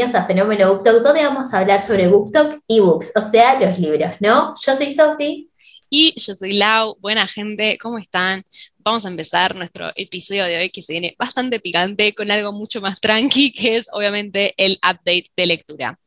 bienvenidos 0.00 0.22
a 0.22 0.26
Fenómeno 0.26 0.68
BookTok, 0.72 1.02
donde 1.02 1.24
vamos 1.24 1.52
a 1.52 1.58
hablar 1.58 1.82
sobre 1.82 2.08
BookTok 2.08 2.62
y 2.66 2.80
books, 2.80 3.12
o 3.16 3.30
sea, 3.30 3.60
los 3.60 3.78
libros, 3.78 4.12
¿no? 4.20 4.54
Yo 4.64 4.74
soy 4.74 4.94
Sofi. 4.94 5.50
Y 5.90 6.18
yo 6.18 6.34
soy 6.34 6.54
Lau. 6.54 6.96
Buena 7.00 7.26
gente, 7.26 7.76
¿cómo 7.76 7.98
están? 7.98 8.42
Vamos 8.78 9.04
a 9.04 9.08
empezar 9.08 9.54
nuestro 9.54 9.90
episodio 9.94 10.46
de 10.46 10.56
hoy 10.56 10.70
que 10.70 10.82
se 10.82 10.94
viene 10.94 11.14
bastante 11.18 11.60
picante 11.60 12.14
con 12.14 12.30
algo 12.30 12.50
mucho 12.50 12.80
más 12.80 12.98
tranqui, 12.98 13.52
que 13.52 13.76
es 13.76 13.88
obviamente 13.92 14.54
el 14.56 14.76
update 14.76 15.26
de 15.36 15.46
lectura. 15.46 15.98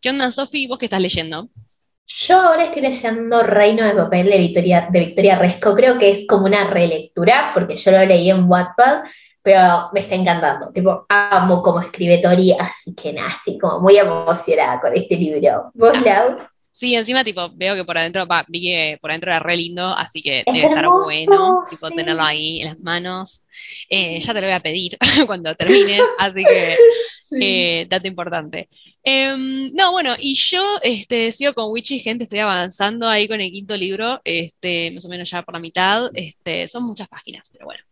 ¿Qué 0.00 0.10
onda, 0.10 0.30
Sofi? 0.30 0.68
¿Vos 0.68 0.78
qué 0.78 0.84
estás 0.84 1.00
leyendo? 1.00 1.48
Yo 2.06 2.38
ahora 2.38 2.64
estoy 2.64 2.82
leyendo 2.82 3.42
Reino 3.42 3.84
de 3.84 3.94
Papel 3.94 4.30
de 4.30 4.38
Victoria, 4.38 4.88
de 4.92 5.00
Victoria 5.00 5.40
Resco. 5.40 5.74
Creo 5.74 5.98
que 5.98 6.12
es 6.12 6.24
como 6.28 6.44
una 6.44 6.70
relectura, 6.70 7.50
porque 7.52 7.76
yo 7.76 7.90
lo 7.90 8.04
leí 8.04 8.30
en 8.30 8.44
Wattpad, 8.48 9.02
pero 9.42 9.90
me 9.92 10.00
está 10.00 10.14
encantando. 10.14 10.70
Tipo, 10.72 11.06
amo 11.08 11.62
cómo 11.62 11.80
escribe 11.80 12.18
Tori, 12.18 12.52
así 12.52 12.94
que 12.94 13.12
nada, 13.12 13.28
estoy 13.28 13.58
como 13.58 13.80
muy 13.80 13.96
emocionada 13.96 14.80
con 14.80 14.94
este 14.94 15.16
libro. 15.16 15.70
¿Vos, 15.74 16.00
Lau? 16.02 16.38
Sí, 16.72 16.94
encima, 16.94 17.22
tipo, 17.24 17.50
veo 17.54 17.74
que 17.74 17.84
por 17.84 17.98
adentro, 17.98 18.26
va, 18.26 18.44
vi 18.48 18.62
que 18.62 18.98
por 19.02 19.10
adentro 19.10 19.30
era 19.30 19.40
re 19.40 19.56
lindo, 19.56 19.84
así 19.86 20.22
que 20.22 20.44
debe 20.46 20.64
estar 20.64 20.88
bueno, 20.88 21.64
tipo, 21.68 21.90
tenerlo 21.90 22.22
ahí 22.22 22.62
en 22.62 22.68
las 22.68 22.78
manos. 22.80 23.46
Eh, 23.88 24.18
ya 24.20 24.32
te 24.32 24.40
lo 24.40 24.46
voy 24.46 24.54
a 24.54 24.60
pedir 24.60 24.96
cuando 25.26 25.54
termine, 25.54 26.00
así 26.18 26.42
que 26.42 26.76
eh, 27.38 27.86
dato 27.88 28.06
importante. 28.06 28.68
Em, 29.02 29.72
no, 29.72 29.92
bueno, 29.92 30.14
y 30.18 30.34
yo 30.34 30.78
este, 30.82 31.32
sigo 31.32 31.54
con 31.54 31.70
Witchy, 31.70 32.00
gente, 32.00 32.24
estoy 32.24 32.40
avanzando 32.40 33.08
ahí 33.08 33.26
con 33.26 33.40
el 33.40 33.50
quinto 33.50 33.76
libro, 33.76 34.20
este, 34.24 34.90
más 34.90 35.04
o 35.06 35.08
menos 35.08 35.30
ya 35.30 35.42
por 35.42 35.54
la 35.54 35.60
mitad, 35.60 36.10
este, 36.14 36.68
son 36.68 36.84
muchas 36.84 37.08
páginas, 37.08 37.48
pero 37.50 37.64
bueno. 37.64 37.82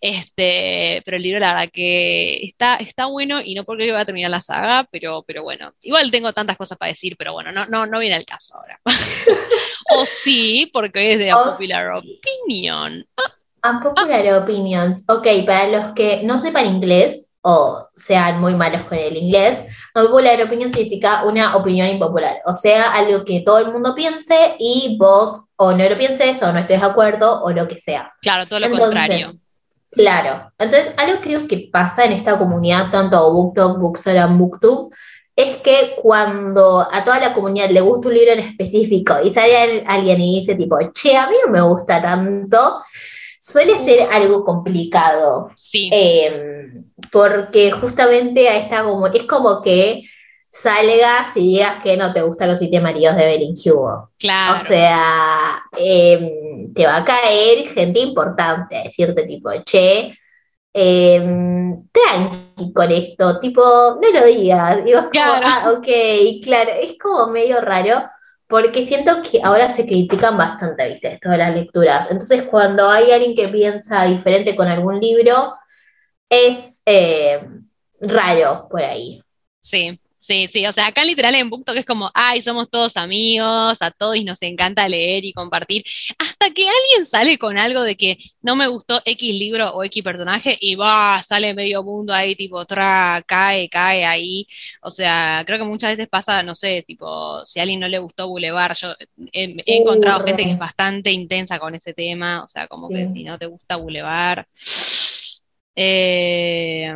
Este, 0.00 1.02
pero 1.04 1.16
el 1.16 1.22
libro, 1.22 1.40
la 1.40 1.54
verdad 1.54 1.70
que 1.72 2.44
está, 2.44 2.76
está 2.76 3.06
bueno, 3.06 3.40
y 3.42 3.54
no 3.54 3.64
porque 3.64 3.90
voy 3.90 4.00
a 4.00 4.04
terminar 4.04 4.30
la 4.30 4.42
saga, 4.42 4.86
pero, 4.90 5.22
pero 5.26 5.42
bueno, 5.42 5.72
igual 5.80 6.10
tengo 6.10 6.32
tantas 6.32 6.56
cosas 6.56 6.76
para 6.76 6.90
decir, 6.90 7.16
pero 7.16 7.32
bueno, 7.32 7.50
no, 7.52 7.64
no, 7.66 7.86
no 7.86 7.98
viene 7.98 8.16
el 8.16 8.26
caso 8.26 8.56
ahora. 8.56 8.78
o 9.96 10.04
sí, 10.04 10.70
porque 10.72 11.12
es 11.12 11.18
de 11.18 11.32
Popular 11.32 11.92
Opinion. 11.92 13.06
Unpopular 13.64 14.42
Opinions. 14.42 15.04
Ok, 15.08 15.26
para 15.46 15.68
los 15.68 15.94
que 15.94 16.22
no 16.24 16.40
sepan 16.40 16.66
inglés, 16.66 17.27
o 17.42 17.88
sean 17.94 18.40
muy 18.40 18.54
malos 18.54 18.82
con 18.82 18.98
el 18.98 19.16
inglés, 19.16 19.64
popular 19.94 20.40
opinión 20.42 20.72
significa 20.72 21.24
una 21.24 21.56
opinión 21.56 21.88
impopular, 21.88 22.38
o 22.46 22.52
sea, 22.52 22.92
algo 22.92 23.24
que 23.24 23.40
todo 23.40 23.58
el 23.58 23.72
mundo 23.72 23.94
piense 23.94 24.56
y 24.58 24.96
vos 24.98 25.44
o 25.56 25.72
no 25.72 25.88
lo 25.88 25.98
pienses 25.98 26.42
o 26.42 26.52
no 26.52 26.58
estés 26.58 26.80
de 26.80 26.86
acuerdo 26.86 27.42
o 27.42 27.50
lo 27.50 27.66
que 27.66 27.78
sea. 27.78 28.12
Claro, 28.22 28.46
todo 28.46 28.60
lo 28.60 28.70
contrario. 28.70 29.28
Claro, 29.90 30.52
entonces 30.58 30.92
algo 30.98 31.20
creo 31.20 31.48
que 31.48 31.70
pasa 31.72 32.04
en 32.04 32.12
esta 32.12 32.36
comunidad, 32.38 32.90
tanto 32.90 33.32
BookTok, 33.32 33.78
Booksalam, 33.78 34.38
BookTube, 34.38 34.94
es 35.34 35.58
que 35.58 35.94
cuando 36.02 36.80
a 36.80 37.04
toda 37.04 37.20
la 37.20 37.32
comunidad 37.32 37.70
le 37.70 37.80
gusta 37.80 38.08
un 38.08 38.14
libro 38.14 38.32
en 38.32 38.40
específico 38.40 39.14
y 39.22 39.32
sale 39.32 39.84
alguien 39.86 40.20
y 40.20 40.40
dice 40.40 40.56
tipo, 40.56 40.76
che, 40.92 41.16
a 41.16 41.28
mí 41.28 41.36
no 41.46 41.52
me 41.52 41.60
gusta 41.60 42.02
tanto, 42.02 42.82
suele 43.48 43.78
ser 43.78 44.08
algo 44.12 44.44
complicado. 44.44 45.50
Sí. 45.56 45.90
Em, 45.92 46.84
porque 47.10 47.70
justamente 47.70 48.48
a 48.48 48.58
esta 48.58 48.84
como, 48.84 49.06
es 49.06 49.22
como 49.24 49.62
que 49.62 50.02
salgas 50.50 51.36
y 51.36 51.54
digas 51.54 51.82
que 51.82 51.96
no 51.96 52.12
te 52.12 52.22
gustan 52.22 52.50
los 52.50 52.58
siete 52.58 52.80
maridos 52.80 53.16
de 53.16 53.24
Belling 53.24 53.54
Hugo. 53.64 54.10
Claro. 54.18 54.60
O 54.60 54.64
sea, 54.64 55.62
em, 55.78 56.74
te 56.74 56.86
va 56.86 56.98
a 56.98 57.04
caer 57.04 57.68
gente 57.68 58.00
importante 58.00 58.76
a 58.76 58.82
decirte 58.84 59.22
tipo, 59.24 59.50
che, 59.64 60.14
eh, 60.74 61.74
tranqui 61.90 62.72
con 62.74 62.90
esto, 62.92 63.40
tipo, 63.40 63.62
no 63.62 64.12
lo 64.12 64.26
digas. 64.26 64.80
Y 64.84 64.92
claro. 65.10 65.46
ah, 65.46 65.72
ok, 65.78 65.88
claro, 66.44 66.70
es 66.82 66.98
como 66.98 67.28
medio 67.28 67.60
raro 67.60 68.02
porque 68.48 68.86
siento 68.86 69.22
que 69.22 69.40
ahora 69.44 69.68
se 69.74 69.84
critican 69.86 70.36
bastante, 70.36 70.88
¿viste? 70.88 71.14
Esto 71.14 71.28
de 71.28 71.38
las 71.38 71.54
lecturas. 71.54 72.10
Entonces, 72.10 72.44
cuando 72.44 72.88
hay 72.88 73.12
alguien 73.12 73.36
que 73.36 73.48
piensa 73.48 74.04
diferente 74.04 74.56
con 74.56 74.68
algún 74.68 74.98
libro, 74.98 75.52
es 76.30 76.80
eh, 76.86 77.46
raro 78.00 78.66
por 78.70 78.82
ahí. 78.82 79.22
Sí. 79.60 80.00
Sí, 80.28 80.46
sí, 80.52 80.66
o 80.66 80.72
sea, 80.74 80.88
acá 80.88 81.06
literal 81.06 81.34
en 81.36 81.48
BookTok 81.48 81.76
es 81.76 81.86
como, 81.86 82.10
ay, 82.12 82.42
somos 82.42 82.68
todos 82.68 82.98
amigos, 82.98 83.80
a 83.80 83.90
todos 83.90 84.22
nos 84.24 84.42
encanta 84.42 84.86
leer 84.86 85.24
y 85.24 85.32
compartir, 85.32 85.82
hasta 86.18 86.50
que 86.50 86.68
alguien 86.68 87.06
sale 87.06 87.38
con 87.38 87.56
algo 87.56 87.80
de 87.80 87.96
que 87.96 88.18
no 88.42 88.54
me 88.54 88.66
gustó 88.66 89.00
X 89.06 89.34
libro 89.34 89.70
o 89.70 89.82
X 89.84 90.02
personaje 90.02 90.54
y 90.60 90.74
va, 90.74 91.22
sale 91.22 91.54
medio 91.54 91.82
mundo 91.82 92.12
ahí, 92.12 92.34
tipo, 92.36 92.62
tra, 92.66 93.22
cae, 93.26 93.70
cae 93.70 94.04
ahí, 94.04 94.46
o 94.82 94.90
sea, 94.90 95.44
creo 95.46 95.58
que 95.58 95.64
muchas 95.64 95.92
veces 95.92 96.08
pasa, 96.10 96.42
no 96.42 96.54
sé, 96.54 96.84
tipo, 96.86 97.42
si 97.46 97.58
a 97.58 97.62
alguien 97.62 97.80
no 97.80 97.88
le 97.88 97.98
gustó 97.98 98.28
Boulevard, 98.28 98.76
yo 98.76 98.94
he, 99.32 99.54
encontrado 99.64 100.26
gente 100.26 100.44
que 100.44 100.50
es 100.50 100.58
bastante 100.58 101.10
intensa 101.10 101.58
con 101.58 101.74
ese 101.74 101.94
tema, 101.94 102.44
o 102.44 102.48
sea, 102.50 102.68
como 102.68 102.90
que 102.90 103.08
si 103.08 103.24
no 103.24 103.38
te 103.38 103.46
gusta 103.46 103.76
Boulevard... 103.76 104.44
Eh, 105.80 106.92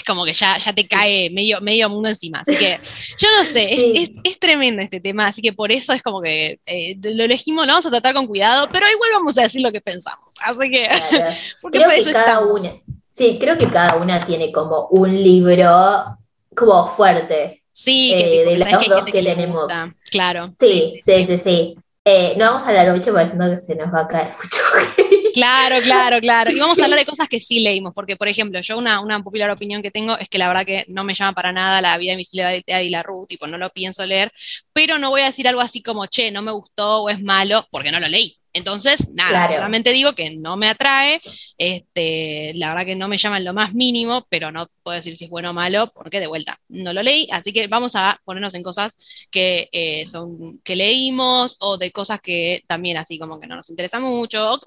es 0.00 0.04
como 0.04 0.24
que 0.24 0.32
ya, 0.32 0.58
ya 0.58 0.72
te 0.72 0.86
cae 0.86 1.30
medio, 1.30 1.60
medio 1.60 1.88
mundo 1.88 2.08
encima. 2.08 2.40
Así 2.40 2.56
que 2.56 2.80
yo 3.18 3.28
no 3.38 3.44
sé, 3.44 4.12
es, 4.24 4.38
tremendo 4.38 4.82
este 4.82 5.00
tema, 5.00 5.26
así 5.26 5.42
que 5.42 5.52
por 5.52 5.70
eso 5.70 5.92
es 5.92 6.02
como 6.02 6.20
que 6.20 6.58
eh, 6.66 6.96
lo 7.02 7.24
elegimos, 7.24 7.66
lo 7.66 7.72
vamos 7.72 7.86
a 7.86 7.90
tratar 7.90 8.14
con 8.14 8.26
cuidado, 8.26 8.68
pero 8.72 8.86
igual 8.90 9.10
vamos 9.14 9.36
a 9.38 9.42
decir 9.42 9.60
lo 9.60 9.70
que 9.70 9.80
pensamos. 9.80 10.28
Así 10.40 10.70
que, 10.70 10.88
porque 11.62 11.78
creo 11.78 12.04
que 12.04 12.12
cada 12.12 12.40
una, 12.40 12.70
sí, 13.16 13.38
creo 13.38 13.56
que 13.56 13.66
cada 13.66 13.96
una 13.96 14.26
tiene 14.26 14.50
como 14.50 14.86
un 14.88 15.10
libro 15.22 16.16
como 16.56 16.88
fuerte. 16.88 17.62
Sí, 17.72 18.12
eh, 18.14 18.44
de 18.44 18.58
los 18.58 18.88
dos 18.88 19.04
que, 19.04 19.22
tenemos. 19.22 19.66
Claro. 20.10 20.54
Sí, 20.60 21.00
sí, 21.04 21.26
sí, 21.26 21.38
sí. 21.38 21.76
Eh, 22.04 22.34
no 22.36 22.46
vamos 22.46 22.64
a 22.64 22.68
hablar 22.68 22.92
mucho 22.92 23.12
porque 23.12 23.28
siento 23.28 23.50
que 23.50 23.56
se 23.58 23.74
nos 23.74 23.94
va 23.94 24.00
a 24.00 24.08
caer 24.08 24.28
mucho. 24.28 24.60
Claro, 25.32 25.80
claro, 25.82 26.20
claro. 26.20 26.50
Y 26.50 26.58
vamos 26.58 26.80
a 26.80 26.84
hablar 26.84 26.98
de 26.98 27.06
cosas 27.06 27.28
que 27.28 27.40
sí 27.40 27.60
leímos, 27.60 27.94
porque, 27.94 28.16
por 28.16 28.26
ejemplo, 28.26 28.60
yo 28.60 28.76
una, 28.76 29.00
una 29.00 29.22
popular 29.22 29.48
opinión 29.50 29.80
que 29.80 29.92
tengo 29.92 30.18
es 30.18 30.28
que 30.28 30.38
la 30.38 30.48
verdad 30.48 30.66
que 30.66 30.84
no 30.88 31.04
me 31.04 31.14
llama 31.14 31.32
para 31.34 31.52
nada 31.52 31.80
la 31.80 31.96
vida 31.98 32.12
invisible 32.12 32.44
de 32.44 32.64
Eddie 32.66 32.90
LaRue, 32.90 33.26
tipo, 33.28 33.46
no 33.46 33.56
lo 33.56 33.70
pienso 33.70 34.04
leer, 34.06 34.32
pero 34.72 34.98
no 34.98 35.10
voy 35.10 35.20
a 35.22 35.26
decir 35.26 35.46
algo 35.46 35.60
así 35.60 35.82
como, 35.82 36.06
che, 36.06 36.32
no 36.32 36.42
me 36.42 36.50
gustó 36.52 37.02
o 37.04 37.08
es 37.10 37.22
malo, 37.22 37.66
porque 37.70 37.92
no 37.92 38.00
lo 38.00 38.08
leí. 38.08 38.39
Entonces, 38.52 39.10
nada, 39.14 39.48
solamente 39.48 39.92
digo 39.92 40.14
que 40.14 40.36
no 40.36 40.56
me 40.56 40.68
atrae, 40.68 41.22
este, 41.56 42.52
la 42.54 42.70
verdad 42.70 42.84
que 42.84 42.96
no 42.96 43.06
me 43.06 43.16
llama 43.16 43.38
en 43.38 43.44
lo 43.44 43.54
más 43.54 43.74
mínimo, 43.74 44.26
pero 44.28 44.50
no 44.50 44.68
puedo 44.82 44.96
decir 44.96 45.16
si 45.16 45.24
es 45.24 45.30
bueno 45.30 45.50
o 45.50 45.52
malo, 45.52 45.92
porque 45.94 46.18
de 46.18 46.26
vuelta 46.26 46.58
no 46.68 46.92
lo 46.92 47.02
leí, 47.02 47.28
así 47.30 47.52
que 47.52 47.68
vamos 47.68 47.92
a 47.94 48.20
ponernos 48.24 48.54
en 48.54 48.64
cosas 48.64 48.98
que 49.30 49.68
eh, 49.70 50.06
son 50.08 50.58
que 50.64 50.74
leímos 50.74 51.58
o 51.60 51.78
de 51.78 51.92
cosas 51.92 52.20
que 52.20 52.64
también 52.66 52.96
así 52.96 53.18
como 53.20 53.38
que 53.38 53.46
no 53.46 53.54
nos 53.54 53.70
interesa 53.70 54.00
mucho, 54.00 54.58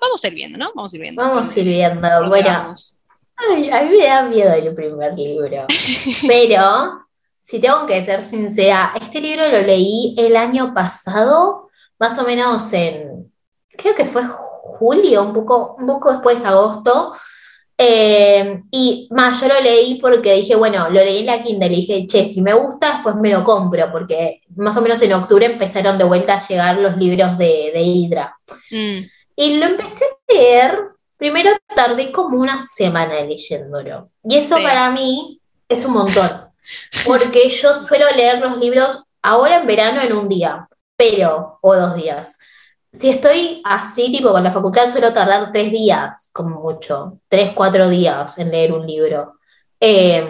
vamos 0.00 0.24
a 0.24 0.28
ir 0.28 0.34
viendo, 0.34 0.58
¿no? 0.58 0.72
Vamos 0.74 0.92
a 0.92 0.96
ir 0.96 1.02
viendo. 1.02 1.22
Vamos 1.22 1.56
a 1.56 1.60
ir 1.60 1.66
viendo, 1.66 2.28
bueno. 2.28 2.74
Ay, 3.36 3.70
a 3.70 3.82
mí 3.82 3.96
me 3.96 4.04
da 4.04 4.22
miedo 4.24 4.52
el 4.52 4.74
primer 4.74 5.14
libro, 5.14 5.66
pero 6.28 7.06
si 7.40 7.58
tengo 7.60 7.86
que 7.86 8.04
ser 8.04 8.22
sincera, 8.22 8.92
este 9.00 9.22
libro 9.22 9.48
lo 9.48 9.62
leí 9.62 10.14
el 10.18 10.36
año 10.36 10.74
pasado 10.74 11.70
más 12.02 12.18
o 12.18 12.24
menos 12.24 12.72
en, 12.72 13.11
creo 13.76 13.94
que 13.94 14.04
fue 14.04 14.22
julio, 14.24 15.22
un 15.22 15.32
poco, 15.32 15.76
un 15.78 15.86
poco 15.86 16.12
después, 16.12 16.44
agosto. 16.44 17.14
Eh, 17.76 18.62
y 18.70 19.08
más, 19.10 19.40
yo 19.40 19.48
lo 19.48 19.60
leí 19.60 19.98
porque 20.00 20.34
dije, 20.34 20.54
bueno, 20.54 20.88
lo 20.88 21.00
leí 21.00 21.20
en 21.20 21.26
la 21.26 21.42
Kindle 21.42 21.72
y 21.72 21.76
dije, 21.76 22.06
che, 22.06 22.26
si 22.26 22.40
me 22.40 22.52
gusta, 22.52 22.92
después 22.92 23.16
me 23.16 23.30
lo 23.30 23.42
compro, 23.42 23.90
porque 23.90 24.42
más 24.56 24.76
o 24.76 24.82
menos 24.82 25.00
en 25.02 25.14
octubre 25.14 25.46
empezaron 25.46 25.98
de 25.98 26.04
vuelta 26.04 26.34
a 26.34 26.46
llegar 26.46 26.78
los 26.78 26.96
libros 26.96 27.36
de, 27.38 27.70
de 27.74 27.82
Hydra. 27.82 28.36
Mm. 28.70 28.98
Y 29.34 29.56
lo 29.56 29.66
empecé 29.66 30.04
a 30.04 30.32
leer, 30.32 30.78
primero 31.16 31.50
tardé 31.74 32.12
como 32.12 32.38
una 32.38 32.64
semana 32.68 33.20
leyéndolo. 33.22 34.10
Y 34.22 34.36
eso 34.36 34.56
para 34.56 34.90
mí 34.90 35.40
es 35.68 35.84
un 35.84 35.94
montón, 35.94 36.30
porque 37.06 37.48
yo 37.48 37.82
suelo 37.82 38.06
leer 38.14 38.38
los 38.38 38.58
libros 38.58 39.04
ahora 39.22 39.56
en 39.56 39.66
verano 39.66 40.00
en 40.02 40.12
un 40.12 40.28
día 40.28 40.68
pero, 41.02 41.58
o 41.60 41.74
dos 41.74 41.96
días. 41.96 42.38
Si 42.92 43.08
estoy 43.08 43.62
así, 43.64 44.12
tipo 44.12 44.32
con 44.32 44.44
la 44.44 44.52
facultad, 44.52 44.90
suelo 44.90 45.12
tardar 45.14 45.50
tres 45.50 45.72
días, 45.72 46.30
como 46.32 46.60
mucho, 46.60 47.20
tres, 47.28 47.52
cuatro 47.54 47.88
días 47.88 48.38
en 48.38 48.50
leer 48.50 48.72
un 48.72 48.86
libro. 48.86 49.38
Em, 49.80 50.26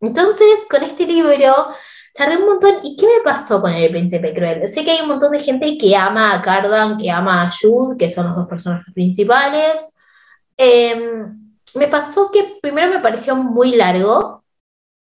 entonces, 0.00 0.46
con 0.70 0.82
este 0.82 1.06
libro, 1.06 1.68
tardé 2.14 2.36
un 2.36 2.46
montón. 2.46 2.80
¿Y 2.84 2.96
qué 2.96 3.06
me 3.06 3.22
pasó 3.24 3.60
con 3.62 3.72
El 3.72 3.90
Príncipe 3.90 4.34
Cruel? 4.34 4.68
Sé 4.68 4.84
que 4.84 4.92
hay 4.92 5.00
un 5.00 5.08
montón 5.08 5.32
de 5.32 5.40
gente 5.40 5.78
que 5.78 5.96
ama 5.96 6.34
a 6.34 6.42
Cardan, 6.42 6.98
que 6.98 7.10
ama 7.10 7.42
a 7.42 7.50
Jude, 7.50 7.96
que 7.96 8.10
son 8.10 8.26
los 8.28 8.36
dos 8.36 8.48
personajes 8.48 8.92
principales. 8.94 9.92
Em, 10.56 11.54
me 11.76 11.88
pasó 11.88 12.30
que 12.30 12.58
primero 12.62 12.90
me 12.90 13.00
pareció 13.00 13.36
muy 13.36 13.76
largo, 13.76 14.44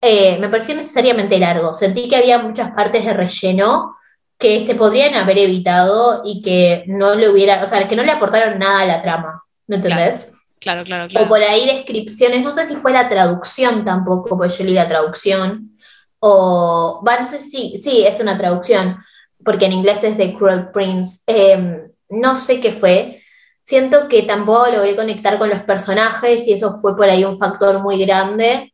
eh, 0.01 0.37
me 0.39 0.49
pareció 0.49 0.75
necesariamente 0.75 1.39
largo. 1.39 1.73
Sentí 1.73 2.07
que 2.07 2.15
había 2.15 2.39
muchas 2.39 2.71
partes 2.71 3.03
de 3.05 3.13
relleno 3.13 3.96
que 4.37 4.65
se 4.65 4.75
podrían 4.75 5.15
haber 5.15 5.39
evitado 5.39 6.21
y 6.25 6.41
que 6.41 6.83
no 6.87 7.15
le 7.15 7.29
hubiera, 7.29 7.63
o 7.63 7.67
sea, 7.67 7.87
que 7.87 7.95
no 7.95 8.03
le 8.03 8.11
aportaron 8.11 8.59
nada 8.59 8.81
a 8.81 8.85
la 8.85 9.01
trama, 9.01 9.43
¿me 9.65 9.77
entendés? 9.77 10.31
Claro, 10.59 10.83
claro, 10.83 11.07
claro. 11.07 11.25
O 11.25 11.29
por 11.29 11.41
ahí 11.41 11.65
descripciones, 11.65 12.43
no 12.43 12.51
sé 12.51 12.67
si 12.67 12.75
fue 12.75 12.91
la 12.91 13.09
traducción 13.09 13.85
tampoco, 13.85 14.37
porque 14.37 14.53
yo 14.53 14.63
leí 14.63 14.73
la 14.73 14.89
traducción. 14.89 15.77
O, 16.19 17.03
va, 17.07 17.19
no 17.19 17.27
sé 17.27 17.39
si, 17.39 17.79
sí, 17.79 18.05
es 18.05 18.19
una 18.19 18.37
traducción, 18.37 18.97
porque 19.43 19.65
en 19.65 19.73
inglés 19.73 20.03
es 20.03 20.17
The 20.17 20.33
Cruel 20.33 20.69
Prince. 20.71 21.21
Em, 21.27 21.91
no 22.09 22.35
sé 22.35 22.59
qué 22.59 22.71
fue. 22.71 23.23
Siento 23.63 24.07
que 24.07 24.23
tampoco 24.23 24.71
logré 24.71 24.95
conectar 24.95 25.37
con 25.37 25.49
los 25.49 25.61
personajes 25.63 26.47
y 26.47 26.53
eso 26.53 26.79
fue 26.81 26.95
por 26.95 27.09
ahí 27.09 27.23
un 27.23 27.37
factor 27.37 27.81
muy 27.81 28.03
grande. 28.03 28.73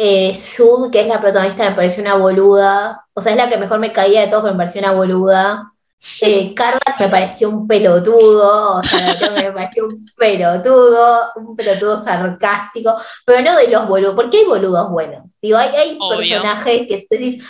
Eh, 0.00 0.40
Jude, 0.56 0.92
que 0.92 1.00
es 1.00 1.08
la 1.08 1.20
protagonista, 1.20 1.68
me 1.68 1.74
pareció 1.74 2.04
una 2.04 2.14
boluda. 2.14 3.04
O 3.14 3.20
sea, 3.20 3.32
es 3.32 3.38
la 3.38 3.48
que 3.48 3.56
mejor 3.56 3.80
me 3.80 3.92
caía 3.92 4.20
de 4.20 4.28
todos, 4.28 4.44
pero 4.44 4.54
me 4.54 4.58
pareció 4.58 4.80
una 4.80 4.92
boluda. 4.92 5.72
Eh, 6.20 6.54
me 7.00 7.08
pareció 7.08 7.48
un 7.48 7.66
pelotudo, 7.66 8.76
o 8.76 8.82
sea, 8.84 9.16
me 9.34 9.50
pareció 9.50 9.86
un 9.86 10.08
pelotudo, 10.16 11.32
un 11.34 11.56
pelotudo 11.56 12.00
sarcástico, 12.00 12.94
pero 13.26 13.42
no 13.42 13.56
de 13.56 13.66
los 13.66 13.88
boludos, 13.88 14.14
porque 14.14 14.38
hay 14.38 14.44
boludos 14.44 14.88
buenos. 14.90 15.36
Digo, 15.42 15.58
hay, 15.58 15.74
hay 15.74 15.98
personajes 15.98 16.86
que 16.86 17.06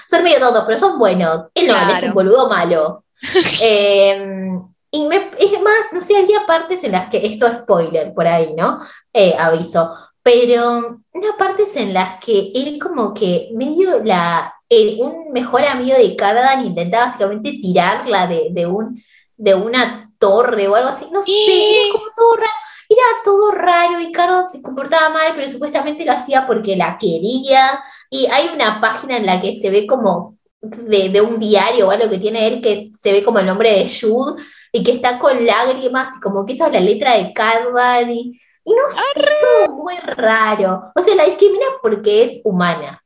son 0.08 0.24
medio 0.24 0.40
tontos, 0.40 0.64
pero 0.66 0.78
son 0.78 0.98
buenos. 0.98 1.44
Él 1.52 1.66
no, 1.66 1.76
es 1.92 2.02
un 2.02 2.14
boludo 2.14 2.48
malo. 2.48 3.04
Em, 3.60 4.62
y 4.90 5.06
es 5.12 5.60
más, 5.60 5.92
no 5.92 6.00
sé, 6.00 6.16
había 6.16 6.46
partes 6.46 6.82
en 6.84 6.92
las 6.92 7.10
que, 7.10 7.26
esto 7.26 7.46
es 7.46 7.58
spoiler 7.58 8.14
por 8.14 8.26
ahí, 8.26 8.54
¿no? 8.56 8.80
Eh, 9.12 9.36
aviso, 9.38 9.94
pero 10.28 11.00
una 11.14 11.36
partes 11.38 11.74
en 11.76 11.94
las 11.94 12.22
que 12.22 12.52
él 12.54 12.78
como 12.78 13.14
que 13.14 13.48
medio 13.54 14.04
la 14.04 14.54
un 14.98 15.32
mejor 15.32 15.64
amigo 15.64 15.96
de 15.96 16.14
Cardan 16.14 16.66
intenta 16.66 17.06
básicamente 17.06 17.52
tirarla 17.52 18.26
de, 18.26 18.66
un, 18.66 19.02
de 19.38 19.54
una 19.54 20.12
torre 20.18 20.68
o 20.68 20.74
algo 20.74 20.90
así. 20.90 21.06
No 21.10 21.22
sé, 21.22 21.30
era 21.32 21.92
como 21.92 22.04
todo 22.14 22.36
raro. 22.36 22.52
Era 22.90 23.02
todo 23.24 23.50
raro 23.52 24.00
y 24.00 24.12
Cardan 24.12 24.50
se 24.50 24.60
comportaba 24.60 25.08
mal, 25.08 25.32
pero 25.34 25.50
supuestamente 25.50 26.04
lo 26.04 26.12
hacía 26.12 26.46
porque 26.46 26.76
la 26.76 26.98
quería. 26.98 27.82
Y 28.10 28.26
hay 28.26 28.50
una 28.54 28.82
página 28.82 29.16
en 29.16 29.24
la 29.24 29.40
que 29.40 29.58
se 29.58 29.70
ve 29.70 29.86
como 29.86 30.36
de, 30.60 31.22
un 31.22 31.38
diario 31.38 31.88
o 31.88 31.90
algo 31.90 32.10
que 32.10 32.18
tiene 32.18 32.48
él 32.48 32.60
que 32.60 32.90
se 33.00 33.12
ve 33.12 33.24
como 33.24 33.38
el 33.38 33.46
nombre 33.46 33.70
de 33.70 33.88
Jude 33.88 34.42
y 34.72 34.82
que 34.84 34.92
está 34.92 35.18
con 35.18 35.46
lágrimas 35.46 36.14
y 36.14 36.20
como 36.20 36.44
que 36.44 36.52
esa 36.52 36.66
es 36.66 36.74
la 36.74 36.80
letra 36.80 37.16
de 37.16 37.32
Cardan 37.32 38.10
y, 38.10 38.38
y 38.68 38.74
no 38.74 38.82
sé, 38.90 39.20
es 39.20 39.38
todo 39.40 39.76
muy 39.76 39.96
raro. 39.96 40.92
O 40.94 41.02
sea, 41.02 41.14
la 41.14 41.24
discrimina 41.24 41.64
porque 41.80 42.24
es 42.24 42.40
humana. 42.44 43.02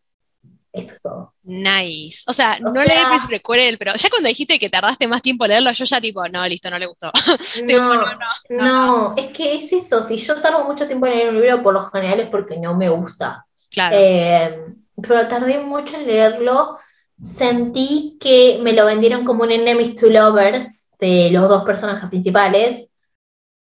Eso 0.73 0.95
es 0.95 1.03
todo. 1.03 1.35
Nice. 1.43 2.23
O 2.27 2.33
sea, 2.33 2.59
no 2.59 2.73
leí 2.73 2.99
el 2.99 3.07
príncipe 3.07 3.43
Cruel, 3.43 3.79
pero 3.79 3.95
ya 3.95 4.09
cuando 4.09 4.29
dijiste 4.29 4.59
que 4.59 4.71
tardaste 4.71 5.07
más 5.07 5.23
tiempo 5.23 5.45
en 5.45 5.51
leerlo, 5.51 5.71
yo 5.73 5.85
ya 5.85 6.01
tipo, 6.01 6.27
no, 6.29 6.47
listo, 6.49 6.71
no 6.71 6.79
le 6.79 6.87
gustó. 6.87 7.13
No, 7.65 7.95
no, 7.95 8.13
no, 8.49 9.15
es 9.17 9.27
que 9.29 9.55
es 9.55 9.73
eso. 9.73 10.03
Si 10.03 10.17
yo 10.17 10.41
tardo 10.41 10.65
mucho 10.65 10.87
tiempo 10.87 11.07
en 11.07 11.13
leer 11.13 11.29
un 11.29 11.41
libro, 11.41 11.63
por 11.63 11.75
lo 11.75 11.91
general 11.91 12.21
es 12.21 12.29
porque 12.29 12.57
no 12.57 12.75
me 12.75 12.89
gusta. 12.89 13.47
Claro. 13.71 13.97
Eh, 13.99 14.65
pero 15.01 15.29
tardé 15.29 15.61
mucho 15.61 15.97
en 15.97 16.07
leerlo. 16.07 16.79
Sentí 17.23 18.17
que 18.21 18.59
me 18.63 18.73
lo 18.73 18.87
vendieron 18.87 19.25
como 19.25 19.45
un 19.45 19.53
enemies 19.53 19.95
to 19.95 20.09
lovers 20.09 20.89
de 20.99 21.31
los 21.31 21.49
dos 21.49 21.65
personajes 21.65 22.09
principales. 22.09 22.89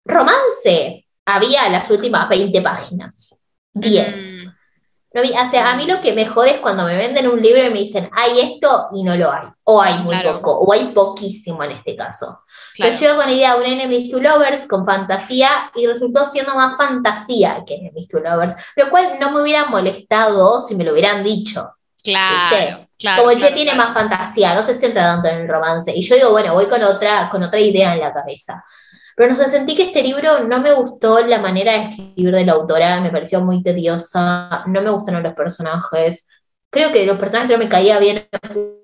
Romance. 0.04 1.03
Había 1.26 1.68
las 1.68 1.90
últimas 1.90 2.28
20 2.28 2.60
páginas. 2.62 3.40
10 3.72 4.44
o 5.16 5.50
sea, 5.50 5.70
a 5.70 5.76
mí 5.76 5.86
lo 5.86 6.00
que 6.00 6.12
me 6.12 6.26
jode 6.26 6.50
es 6.50 6.56
cuando 6.56 6.84
me 6.84 6.96
venden 6.96 7.28
un 7.28 7.40
libro 7.40 7.64
y 7.64 7.70
me 7.70 7.78
dicen, 7.78 8.10
hay 8.12 8.40
esto 8.40 8.88
y 8.94 9.04
no 9.04 9.14
lo 9.16 9.30
hay. 9.30 9.46
O 9.62 9.80
hay 9.80 9.98
muy 9.98 10.16
poco, 10.18 10.58
o 10.58 10.72
hay 10.72 10.86
poquísimo 10.86 11.62
en 11.62 11.70
este 11.72 11.94
caso. 11.94 12.42
Yo 12.76 12.90
llego 12.90 13.16
con 13.16 13.26
la 13.26 13.32
idea 13.32 13.54
de 13.54 13.60
un 13.60 13.66
Enemies 13.66 14.10
to 14.10 14.20
Lovers 14.20 14.66
con 14.66 14.84
fantasía 14.84 15.70
y 15.76 15.86
resultó 15.86 16.26
siendo 16.26 16.54
más 16.56 16.76
fantasía 16.76 17.62
que 17.64 17.76
Enemies 17.76 18.08
to 18.08 18.18
Lovers, 18.18 18.54
lo 18.74 18.90
cual 18.90 19.18
no 19.20 19.30
me 19.30 19.42
hubiera 19.42 19.66
molestado 19.66 20.60
si 20.66 20.74
me 20.74 20.82
lo 20.82 20.92
hubieran 20.92 21.22
dicho. 21.22 21.70
Claro, 22.02 22.88
claro. 22.98 23.22
Como 23.22 23.36
yo 23.36 23.54
tiene 23.54 23.74
más 23.74 23.94
fantasía, 23.94 24.54
no 24.54 24.62
se 24.64 24.78
centra 24.78 25.04
tanto 25.04 25.28
en 25.28 25.42
el 25.42 25.48
romance. 25.48 25.92
Y 25.94 26.02
yo 26.02 26.16
digo, 26.16 26.32
bueno, 26.32 26.54
voy 26.54 26.66
con 26.66 26.82
otra, 26.82 27.28
con 27.30 27.42
otra 27.42 27.60
idea 27.60 27.94
en 27.94 28.00
la 28.00 28.12
cabeza. 28.12 28.64
Pero 29.16 29.30
no 29.30 29.36
sé, 29.36 29.48
sentí 29.48 29.76
que 29.76 29.84
este 29.84 30.02
libro 30.02 30.40
no 30.46 30.60
me 30.60 30.72
gustó 30.72 31.24
la 31.26 31.38
manera 31.38 31.72
de 31.72 31.90
escribir 31.90 32.34
de 32.34 32.44
la 32.44 32.52
autora, 32.52 33.00
me 33.00 33.10
pareció 33.10 33.40
muy 33.40 33.62
tediosa, 33.62 34.64
no 34.66 34.82
me 34.82 34.90
gustaron 34.90 35.22
los 35.22 35.34
personajes. 35.34 36.26
Creo 36.70 36.92
que 36.92 37.06
los 37.06 37.18
personajes 37.18 37.50
no 37.50 37.58
me 37.58 37.68
caía 37.68 37.98
bien 38.00 38.28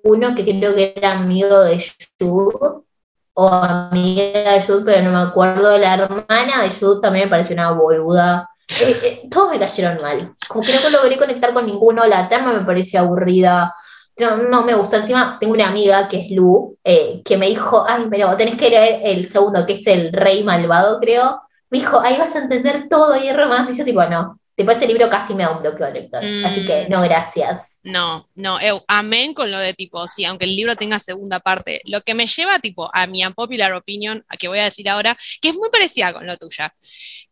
uno 0.03 0.33
que 0.33 0.43
creo 0.43 0.73
que 0.73 0.93
era 0.95 1.11
amigo 1.11 1.61
de 1.61 1.83
Jude, 2.19 2.83
o 3.33 3.47
amiga 3.47 4.53
de 4.53 4.61
Jude, 4.61 4.83
pero 4.85 5.03
no 5.03 5.11
me 5.11 5.29
acuerdo. 5.29 5.77
La 5.77 5.95
hermana 5.95 6.63
de 6.63 6.69
Jude 6.69 7.01
también 7.01 7.25
me 7.25 7.29
pareció 7.29 7.53
una 7.53 7.71
boluda. 7.71 8.49
Eh, 8.81 8.99
eh, 9.03 9.27
todos 9.29 9.51
me 9.51 9.59
cayeron 9.59 10.01
mal. 10.01 10.35
Como 10.47 10.63
que 10.63 10.73
no 10.73 10.89
logré 10.89 11.17
conectar 11.17 11.53
con 11.53 11.65
ninguno. 11.65 12.05
La 12.07 12.29
trama 12.29 12.53
me 12.53 12.65
pareció 12.65 13.01
aburrida 13.01 13.73
no, 14.21 14.63
me 14.63 14.73
gustó. 14.73 14.97
Encima 14.97 15.37
tengo 15.39 15.53
una 15.53 15.67
amiga 15.67 16.07
que 16.07 16.21
es 16.21 16.31
Lu, 16.31 16.77
eh, 16.83 17.21
que 17.23 17.37
me 17.37 17.47
dijo, 17.47 17.85
ay, 17.87 18.05
pero 18.09 18.35
tenés 18.37 18.55
que 18.55 18.69
leer 18.69 19.01
el 19.03 19.29
segundo, 19.31 19.65
que 19.65 19.73
es 19.73 19.87
el 19.87 20.11
Rey 20.13 20.43
Malvado, 20.43 20.99
creo. 20.99 21.41
Me 21.69 21.79
dijo, 21.79 21.99
ahí 21.99 22.17
vas 22.17 22.35
a 22.35 22.39
entender 22.39 22.87
todo 22.89 23.15
y 23.21 23.27
es 23.27 23.35
romance. 23.35 23.73
Y 23.73 23.77
yo 23.77 23.85
tipo, 23.85 24.03
no. 24.05 24.39
Después 24.55 24.77
ese 24.77 24.87
libro 24.87 25.09
casi 25.09 25.33
me 25.33 25.43
da 25.43 25.51
un 25.51 25.61
bloqueo 25.61 25.89
lector. 25.89 26.21
Así 26.45 26.65
que 26.67 26.87
no, 26.89 27.01
gracias. 27.01 27.79
No, 27.83 28.27
no, 28.35 28.59
amén 28.87 29.33
con 29.33 29.49
lo 29.49 29.57
de 29.57 29.73
tipo, 29.73 30.07
sí, 30.07 30.23
aunque 30.23 30.45
el 30.45 30.55
libro 30.55 30.75
tenga 30.75 30.99
segunda 30.99 31.39
parte. 31.39 31.81
Lo 31.85 32.01
que 32.01 32.13
me 32.13 32.27
lleva 32.27 32.59
tipo 32.59 32.89
a 32.93 33.07
mi 33.07 33.25
unpopular 33.25 33.73
opinion, 33.73 34.23
a 34.27 34.37
que 34.37 34.47
voy 34.47 34.59
a 34.59 34.65
decir 34.65 34.87
ahora, 34.87 35.17
que 35.41 35.49
es 35.49 35.55
muy 35.55 35.69
parecida 35.71 36.13
con 36.13 36.27
lo 36.27 36.37
tuya. 36.37 36.75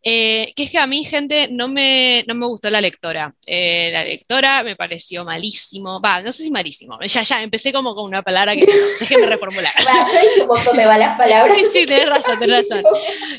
Eh, 0.02 0.54
que 0.56 0.64
es 0.64 0.72
que 0.72 0.78
a 0.78 0.88
mí, 0.88 1.04
gente, 1.04 1.50
no 1.52 1.68
me, 1.68 2.24
no 2.28 2.34
me 2.34 2.46
gustó 2.46 2.70
la 2.70 2.80
lectora. 2.80 3.34
Eh, 3.46 3.90
la 3.92 4.04
lectora 4.06 4.64
me 4.64 4.76
pareció 4.76 5.26
malísimo. 5.26 6.00
Va, 6.00 6.22
no 6.22 6.32
sé 6.32 6.44
si 6.44 6.52
malísimo. 6.52 6.98
Ya, 7.02 7.24
ya, 7.24 7.44
empecé 7.44 7.74
como 7.74 7.94
con 7.96 8.06
una 8.06 8.22
palabra 8.22 8.56
que 8.56 8.66
déjeme 9.00 9.26
reformular. 9.26 9.74
yo 9.78 10.74
me 10.74 10.86
van 10.86 11.00
las 11.00 11.18
palabras. 11.18 11.58
Sí, 11.58 11.66
sí, 11.74 11.86
tenés 11.86 12.08
razón, 12.08 12.40
tenés 12.40 12.66
razón. 12.70 12.84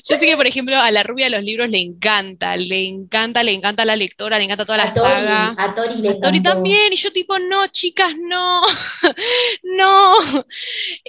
Yo 0.04 0.18
sé 0.18 0.26
que, 0.26 0.36
por 0.36 0.46
ejemplo, 0.46 0.78
a 0.78 0.90
la 0.90 1.02
rubia 1.02 1.26
de 1.26 1.36
los 1.36 1.44
libros 1.44 1.70
le 1.70 1.78
encanta, 1.78 2.56
le 2.56 2.86
encanta, 2.86 3.42
le 3.42 3.52
encanta 3.52 3.84
la 3.84 3.96
lectora, 3.96 4.38
le 4.38 4.44
encanta 4.44 4.66
toda 4.66 4.78
la 4.78 4.92
saga. 4.92 5.54
A 5.56 5.74
Tori 5.74 5.96
le 5.96 6.10
A 6.10 6.20
Tori 6.20 6.42
también, 6.42 6.92
y 6.92 6.96
yo 6.96 7.10
tipo, 7.10 7.38
no, 7.38 7.66
chicas, 7.68 8.14
no, 8.18 8.62
no. 9.80 10.44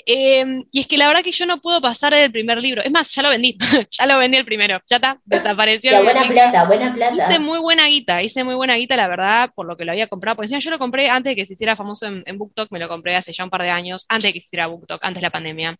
Em, 0.06 0.64
y 0.72 0.82
es 0.82 0.88
que 0.88 0.98
la 0.98 1.08
verdad 1.08 1.24
que 1.24 1.32
yo 1.32 1.46
no 1.46 1.62
puedo 1.62 1.82
pasar 1.82 2.14
el 2.14 2.32
primer 2.32 2.58
libro. 2.60 2.82
Es 2.84 2.92
más, 2.92 3.14
ya 3.14 3.22
lo 3.22 3.30
vendí, 3.30 3.58
ya 3.92 4.06
lo 4.06 4.18
vendí 4.18 4.38
el 4.38 4.46
primero, 4.46 4.80
ya 4.88 4.96
está, 4.96 5.20
desapareció. 5.26 6.04
buena 6.04 6.28
plata, 6.28 6.66
buena 6.66 6.94
plata. 6.94 7.16
Hice 7.16 7.40
muy 7.40 7.60
buena 7.60 7.88
guita, 7.88 8.24
hice 8.24 8.44
muy 8.44 8.56
buena 8.56 8.76
guita, 8.76 8.96
la 8.98 9.08
verdad, 9.08 9.52
por 9.56 9.68
lo 9.68 9.78
que 9.78 9.86
lo 9.86 9.92
había 9.92 10.08
comprado. 10.08 10.36
Porque 10.36 10.46
encima 10.48 10.60
yo 10.60 10.72
lo 10.72 10.80
compré 10.80 11.10
antes 11.10 11.32
de 11.32 11.36
que 11.36 11.46
se 11.46 11.54
hiciera 11.54 11.76
famoso 11.76 12.08
en, 12.08 12.24
en 12.26 12.38
BookTok, 12.38 12.72
me 12.72 12.80
lo 12.80 12.88
compré 12.88 13.16
hace 13.16 13.34
ya 13.34 13.44
un 13.44 13.50
par 13.50 13.64
de 13.64 13.70
años, 13.70 14.06
antes 14.10 14.30
de 14.30 14.34
que 14.34 14.40
se 14.40 14.46
hiciera 14.48 14.68
BookTok, 14.68 15.00
antes 15.04 15.22
de 15.22 15.26
la 15.28 15.32
pandemia. 15.32 15.78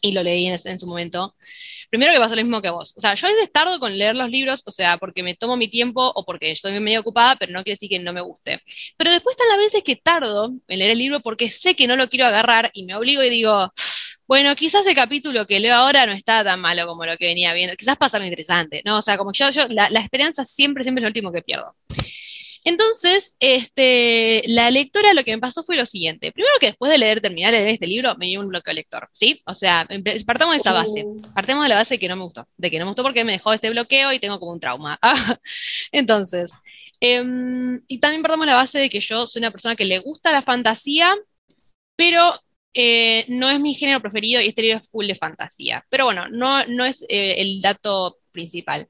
Y 0.00 0.12
lo 0.12 0.22
leí 0.22 0.46
en, 0.46 0.78
su 0.78 0.86
momento. 0.86 1.34
Primero 1.90 2.12
que 2.12 2.20
pasó 2.20 2.36
lo 2.36 2.42
mismo 2.42 2.62
que 2.62 2.70
vos. 2.70 2.94
O 2.96 3.00
sea, 3.00 3.14
yo 3.14 3.26
a 3.26 3.32
veces 3.32 3.50
tardo 3.52 3.80
con 3.80 3.98
leer 3.98 4.14
los 4.14 4.30
libros, 4.30 4.62
o 4.66 4.70
sea, 4.70 4.96
porque 4.98 5.22
me 5.22 5.34
tomo 5.34 5.56
mi 5.56 5.68
tiempo 5.68 6.12
o 6.14 6.24
porque 6.24 6.52
estoy 6.52 6.78
medio 6.80 7.00
ocupada, 7.00 7.36
pero 7.36 7.52
no 7.52 7.62
quiere 7.62 7.74
decir 7.74 7.88
que 7.88 7.98
no 7.98 8.12
me 8.12 8.20
guste. 8.20 8.60
Pero 8.96 9.10
después 9.10 9.34
están 9.34 9.48
las 9.48 9.58
veces 9.58 9.82
que 9.82 9.96
tardo 9.96 10.52
en 10.68 10.78
leer 10.78 10.92
el 10.92 10.98
libro 10.98 11.20
porque 11.20 11.50
sé 11.50 11.74
que 11.74 11.86
no 11.86 11.96
lo 11.96 12.08
quiero 12.08 12.26
agarrar 12.26 12.70
y 12.74 12.84
me 12.84 12.94
obligo 12.94 13.22
y 13.22 13.30
digo, 13.30 13.72
bueno, 14.30 14.54
quizás 14.54 14.86
el 14.86 14.94
capítulo 14.94 15.44
que 15.44 15.58
leo 15.58 15.74
ahora 15.74 16.06
no 16.06 16.12
está 16.12 16.44
tan 16.44 16.60
malo 16.60 16.86
como 16.86 17.04
lo 17.04 17.16
que 17.16 17.26
venía 17.26 17.52
viendo, 17.52 17.74
quizás 17.74 17.96
pasa 17.96 18.16
algo 18.16 18.28
interesante, 18.28 18.80
¿no? 18.84 18.98
O 18.98 19.02
sea, 19.02 19.18
como 19.18 19.32
yo, 19.32 19.50
yo 19.50 19.66
la, 19.68 19.88
esperanza 20.00 20.44
siempre, 20.44 20.84
siempre 20.84 21.00
es 21.00 21.02
lo 21.02 21.08
último 21.08 21.32
que 21.32 21.42
pierdo. 21.42 21.74
Entonces, 22.64 23.36
este, 23.40 24.42
la 24.46 24.70
lectora 24.70 25.14
lo 25.14 25.24
que 25.24 25.32
me 25.32 25.38
pasó 25.38 25.64
fue 25.64 25.76
lo 25.76 25.86
siguiente. 25.86 26.32
Primero 26.32 26.52
que 26.60 26.66
después 26.68 26.90
de 26.92 26.98
leer, 26.98 27.20
terminar 27.20 27.52
de 27.52 27.58
leer 27.58 27.70
este 27.70 27.86
libro, 27.86 28.16
me 28.16 28.26
dio 28.26 28.40
un 28.40 28.48
bloqueo 28.48 28.74
lector, 28.74 29.08
¿sí? 29.12 29.42
O 29.46 29.54
sea, 29.54 29.88
partamos 30.26 30.54
de 30.54 30.60
esa 30.60 30.72
base. 30.72 31.04
Uh. 31.04 31.20
Partemos 31.34 31.64
de 31.64 31.68
la 31.70 31.76
base 31.76 31.98
que 31.98 32.08
no 32.08 32.16
me 32.16 32.22
gustó. 32.24 32.46
De 32.56 32.70
que 32.70 32.78
no 32.78 32.84
me 32.84 32.90
gustó 32.90 33.02
porque 33.02 33.24
me 33.24 33.32
dejó 33.32 33.52
este 33.52 33.70
bloqueo 33.70 34.12
y 34.12 34.20
tengo 34.20 34.38
como 34.38 34.52
un 34.52 34.60
trauma. 34.60 34.98
Entonces, 35.92 36.52
em, 37.00 37.82
y 37.88 37.98
también 37.98 38.22
partamos 38.22 38.46
de 38.46 38.52
la 38.52 38.56
base 38.56 38.78
de 38.78 38.90
que 38.90 39.00
yo 39.00 39.26
soy 39.26 39.40
una 39.40 39.50
persona 39.50 39.76
que 39.76 39.84
le 39.84 39.98
gusta 39.98 40.32
la 40.32 40.42
fantasía, 40.42 41.16
pero 41.96 42.40
eh, 42.74 43.24
no 43.28 43.50
es 43.50 43.58
mi 43.60 43.74
género 43.74 44.00
preferido 44.00 44.40
y 44.40 44.48
este 44.48 44.62
libro 44.62 44.78
es 44.78 44.88
full 44.90 45.06
de 45.06 45.14
fantasía. 45.14 45.84
Pero 45.88 46.04
bueno, 46.06 46.28
no, 46.28 46.64
no 46.66 46.84
es 46.84 47.02
eh, 47.08 47.36
el 47.38 47.60
dato 47.60 48.18
principal. 48.32 48.88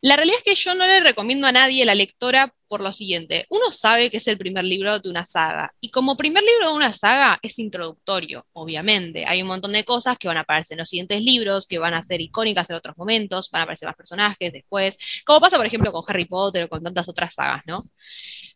La 0.00 0.14
realidad 0.14 0.38
es 0.38 0.44
que 0.44 0.54
yo 0.54 0.74
no 0.76 0.86
le 0.86 1.00
recomiendo 1.00 1.48
a 1.48 1.52
nadie 1.52 1.84
la 1.84 1.94
lectora 1.94 2.54
por 2.68 2.80
lo 2.80 2.92
siguiente. 2.92 3.46
Uno 3.50 3.72
sabe 3.72 4.10
que 4.10 4.18
es 4.18 4.28
el 4.28 4.38
primer 4.38 4.64
libro 4.64 5.00
de 5.00 5.10
una 5.10 5.24
saga 5.24 5.74
y 5.80 5.90
como 5.90 6.16
primer 6.16 6.44
libro 6.44 6.70
de 6.70 6.76
una 6.76 6.94
saga 6.94 7.38
es 7.42 7.58
introductorio, 7.58 8.46
obviamente. 8.52 9.24
Hay 9.26 9.42
un 9.42 9.48
montón 9.48 9.72
de 9.72 9.84
cosas 9.84 10.16
que 10.16 10.28
van 10.28 10.36
a 10.36 10.40
aparecer 10.40 10.76
en 10.76 10.80
los 10.80 10.88
siguientes 10.88 11.20
libros, 11.22 11.66
que 11.66 11.78
van 11.78 11.94
a 11.94 12.02
ser 12.04 12.20
icónicas 12.20 12.70
en 12.70 12.76
otros 12.76 12.96
momentos, 12.96 13.50
van 13.50 13.60
a 13.60 13.62
aparecer 13.64 13.88
más 13.88 13.96
personajes 13.96 14.52
después, 14.52 14.96
como 15.24 15.40
pasa 15.40 15.56
por 15.56 15.66
ejemplo 15.66 15.90
con 15.92 16.04
Harry 16.06 16.26
Potter 16.26 16.64
o 16.64 16.68
con 16.68 16.82
tantas 16.82 17.08
otras 17.08 17.34
sagas, 17.34 17.62
¿no? 17.66 17.82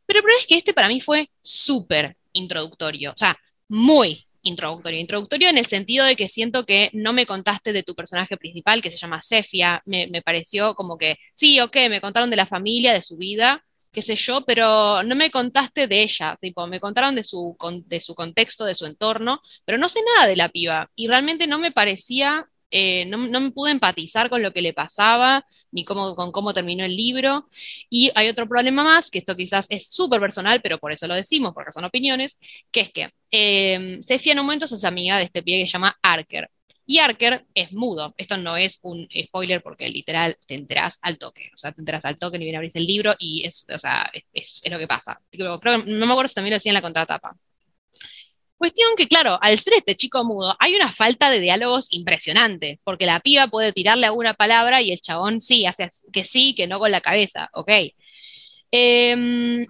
Pero 0.06 0.18
el 0.20 0.22
problema 0.22 0.40
es 0.40 0.46
que 0.46 0.56
este 0.56 0.75
para 0.75 0.88
mí 0.88 1.00
fue 1.00 1.30
súper 1.42 2.16
introductorio, 2.32 3.12
o 3.12 3.16
sea, 3.16 3.37
muy 3.68 4.26
introductorio. 4.42 5.00
Introductorio 5.00 5.49
en 5.49 5.58
el 5.58 5.66
sentido 5.66 6.04
de 6.04 6.16
que 6.16 6.28
siento 6.28 6.66
que 6.66 6.90
no 6.92 7.12
me 7.12 7.26
contaste 7.26 7.72
de 7.72 7.82
tu 7.82 7.94
personaje 7.94 8.37
principal, 8.37 8.82
que 8.82 8.90
se 8.90 8.96
llama 8.96 9.22
Sefia. 9.22 9.82
Me, 9.87 10.06
me 10.08 10.22
pareció 10.22 10.75
como 10.75 10.99
que, 10.99 11.18
sí, 11.34 11.61
ok, 11.61 11.76
me 11.88 12.00
contaron 12.00 12.30
de 12.30 12.37
la 12.37 12.46
familia, 12.46 12.92
de 12.92 13.02
su 13.02 13.16
vida, 13.16 13.64
qué 13.92 14.02
sé 14.02 14.16
yo, 14.16 14.44
pero 14.44 15.02
no 15.02 15.14
me 15.14 15.30
contaste 15.30 15.87
de 15.87 16.02
ella, 16.02 16.37
tipo, 16.40 16.66
me 16.66 16.80
contaron 16.80 17.14
de 17.14 17.25
su, 17.25 17.56
de 17.87 18.00
su 18.00 18.14
contexto, 18.14 18.64
de 18.64 18.75
su 18.75 18.87
entorno, 18.87 19.42
pero 19.64 19.78
no 19.78 19.88
sé 19.88 20.00
nada 20.16 20.26
de 20.26 20.37
la 20.37 20.49
piba. 20.49 20.90
Y 20.96 21.08
realmente 21.08 21.46
no 21.46 21.58
me 21.58 21.72
parecía, 21.72 22.46
eh, 22.70 23.04
no, 23.06 23.18
no, 23.18 23.40
me 23.40 23.50
pude 23.50 23.70
empatizar 23.70 24.30
con 24.30 24.42
lo 24.42 24.52
que 24.52 24.62
le 24.62 24.72
pasaba, 24.72 25.44
ni 25.73 25.85
cómo, 25.85 26.14
con 26.14 26.31
cómo 26.33 26.55
terminó 26.55 26.85
el 26.85 26.97
libro. 26.97 27.49
Y 27.91 28.11
hay 28.14 28.29
otro 28.29 28.49
problema 28.49 28.85
más, 28.85 29.11
que 29.11 29.19
esto 29.19 29.37
quizás 29.37 29.67
es 29.71 29.91
súper 29.91 30.21
personal, 30.21 30.61
pero 30.62 30.79
por 30.79 30.93
eso 30.93 31.07
lo 31.07 31.14
decimos, 31.14 31.52
porque 31.55 31.73
son 31.73 31.85
opiniones, 31.85 32.38
que 32.71 32.81
es 32.81 32.93
que 32.93 33.11
eh, 33.31 33.99
Sefia 34.02 34.33
en 34.33 34.41
un 34.41 34.47
momento 34.47 34.67
es 34.67 34.85
amiga 34.85 35.19
de 35.19 35.25
este 35.25 35.43
pie 35.43 35.61
que 35.61 35.67
se 35.67 35.73
llama 35.73 35.99
Arker. 36.02 36.50
Y 36.85 36.99
Arker 36.99 37.47
es 37.55 37.73
mudo. 37.73 38.14
Esto 38.17 38.37
no 38.37 38.57
es 38.57 38.79
un 38.83 39.09
spoiler 39.26 39.62
porque 39.62 39.88
literal 39.88 40.37
te 40.47 40.55
enteras 40.55 40.99
al 41.02 41.19
toque. 41.19 41.50
O 41.55 41.57
sea, 41.57 41.73
te 41.73 41.81
enteras 41.81 42.05
al 42.05 42.19
toque, 42.19 42.38
ni 42.38 42.45
bien 42.45 42.57
abrís 42.57 42.75
el 42.76 42.87
libro 42.87 43.14
y 43.19 43.47
es, 43.47 43.67
o 43.75 43.79
sea, 43.79 44.11
es, 44.33 44.62
lo 44.69 44.79
que 44.79 44.88
pasa. 44.88 45.21
No 45.33 46.07
me 46.07 46.12
acuerdo 46.12 46.29
si 46.29 46.35
también 46.35 46.52
lo 46.52 46.57
decía 46.57 46.71
en 46.71 46.75
la 46.75 46.83
contratapa. 46.83 47.37
Cuestión 48.62 48.90
que, 48.97 49.09
claro, 49.09 49.40
al 49.42 49.59
ser 49.59 49.75
este 49.75 49.97
chico 49.97 50.23
mudo, 50.23 50.54
hay 50.61 50.76
una 50.76 50.92
falta 50.92 51.31
de 51.31 51.40
diálogos 51.40 51.88
impresionante, 51.90 52.78
porque 52.85 53.07
la 53.07 53.19
piba 53.19 53.49
puede 53.49 53.73
tirarle 53.73 54.07
alguna 54.07 54.35
palabra 54.35 54.81
y 54.81 54.92
el 54.92 55.00
chabón 55.00 55.40
sí, 55.42 55.66
hace 55.66 55.88
que 56.12 56.23
sí, 56.23 56.54
que 56.54 56.69
no 56.69 56.78
con 56.78 56.92
la 56.92 57.00
cabeza, 57.00 57.50
ok. 57.54 57.71
Eh, 58.71 59.66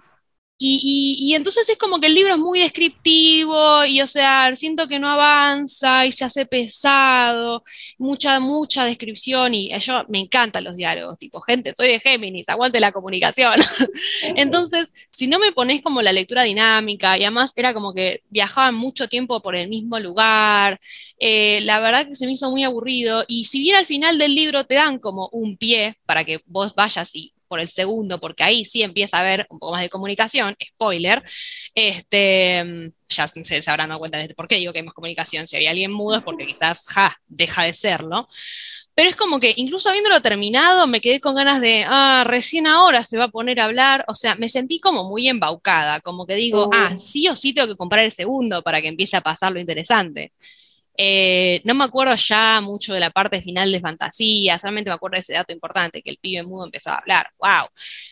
y, 0.65 1.33
entonces 1.35 1.67
es 1.67 1.77
como 1.77 1.99
que 1.99 2.07
el 2.07 2.13
libro 2.13 2.33
es 2.33 2.39
muy 2.39 2.59
descriptivo 2.59 3.83
y, 3.83 3.99
o 4.01 4.07
sea, 4.07 4.55
siento 4.55 4.87
que 4.87 4.97
no 4.97 5.09
avanza 5.09 6.05
y 6.05 6.13
se 6.13 6.23
hace 6.23 6.45
pesado, 6.45 7.65
mucha, 7.97 8.39
mucha 8.39 8.85
descripción 8.85 9.53
y 9.53 9.77
yo 9.79 10.05
me 10.07 10.19
encantan 10.19 10.63
los 10.63 10.77
diálogos, 10.77 11.19
tipo, 11.19 11.41
gente, 11.41 11.73
soy 11.75 11.89
de 11.89 11.99
Géminis, 11.99 12.47
aguante 12.47 12.79
la 12.79 12.93
comunicación. 12.93 13.55
entonces, 14.35 14.93
si 15.11 15.27
no 15.27 15.37
me 15.37 15.51
pones 15.51 15.81
como 15.81 16.01
la 16.01 16.13
lectura 16.13 16.43
dinámica 16.43 17.17
y 17.17 17.23
además 17.23 17.51
era 17.57 17.73
como 17.73 17.93
que 17.93 18.23
viajaban 18.29 18.75
mucho 18.75 19.09
tiempo 19.09 19.41
por 19.41 19.57
el 19.57 19.67
mismo 19.67 19.99
lugar, 19.99 20.79
eh, 21.19 21.59
la 21.63 21.81
verdad 21.81 22.07
que 22.07 22.15
se 22.15 22.25
me 22.25 22.33
hizo 22.33 22.49
muy 22.49 22.63
aburrido 22.63 23.25
y 23.27 23.45
si 23.45 23.59
bien 23.59 23.75
al 23.75 23.85
final 23.85 24.17
del 24.17 24.33
libro 24.33 24.65
te 24.65 24.75
dan 24.75 24.99
como 24.99 25.27
un 25.33 25.57
pie 25.57 25.97
para 26.05 26.23
que 26.23 26.41
vos 26.45 26.73
vayas 26.73 27.13
y 27.15 27.32
por 27.47 27.59
el 27.59 27.69
segundo, 27.69 28.19
porque 28.19 28.43
ahí 28.43 28.65
sí 28.65 28.83
empieza 28.83 29.17
a 29.17 29.21
haber 29.21 29.47
un 29.49 29.59
poco 29.59 29.73
más 29.73 29.81
de 29.81 29.89
comunicación, 29.89 30.55
spoiler, 30.63 31.23
este, 31.75 32.91
ya 33.07 33.27
se, 33.27 33.43
se 33.43 33.69
habrán 33.69 33.89
dado 33.89 33.99
cuenta 33.99 34.17
de 34.17 34.33
por 34.33 34.47
qué 34.47 34.55
digo 34.55 34.73
que 34.73 34.79
hay 34.79 34.85
más 34.85 34.93
comunicación, 34.93 35.47
si 35.47 35.55
había 35.55 35.71
alguien 35.71 35.91
mudo 35.91 36.17
es 36.17 36.23
porque 36.23 36.45
quizás, 36.47 36.85
ja, 36.87 37.15
deja 37.27 37.63
de 37.63 37.73
serlo, 37.73 38.27
pero 38.95 39.09
es 39.09 39.15
como 39.15 39.39
que 39.39 39.53
incluso 39.57 39.89
habiéndolo 39.89 40.21
terminado 40.21 40.85
me 40.85 41.01
quedé 41.01 41.19
con 41.19 41.35
ganas 41.35 41.61
de, 41.61 41.83
ah, 41.87 42.23
recién 42.27 42.67
ahora 42.67 43.03
se 43.03 43.17
va 43.17 43.25
a 43.25 43.29
poner 43.29 43.59
a 43.59 43.65
hablar, 43.65 44.05
o 44.07 44.15
sea, 44.15 44.35
me 44.35 44.49
sentí 44.49 44.79
como 44.79 45.09
muy 45.09 45.27
embaucada, 45.27 45.99
como 46.01 46.25
que 46.27 46.35
digo, 46.35 46.69
ah, 46.73 46.95
sí 46.95 47.27
o 47.27 47.35
sí 47.35 47.53
tengo 47.53 47.67
que 47.67 47.77
comprar 47.77 48.05
el 48.05 48.11
segundo 48.11 48.61
para 48.61 48.81
que 48.81 48.87
empiece 48.89 49.17
a 49.17 49.21
pasar 49.21 49.51
lo 49.51 49.59
interesante. 49.59 50.31
Eh, 50.97 51.61
no 51.65 51.73
me 51.73 51.83
acuerdo 51.85 52.15
ya 52.15 52.61
mucho 52.61 52.93
de 52.93 52.99
la 52.99 53.09
parte 53.11 53.41
final 53.41 53.71
de 53.71 53.79
fantasía, 53.79 54.59
solamente 54.59 54.89
me 54.89 54.95
acuerdo 54.95 55.15
de 55.15 55.21
ese 55.21 55.33
dato 55.33 55.53
importante, 55.53 56.01
que 56.01 56.11
el 56.11 56.17
pibe 56.19 56.43
mudo 56.43 56.65
empezaba 56.65 56.97
a 56.97 56.99
hablar, 56.99 57.27
wow. 57.39 57.67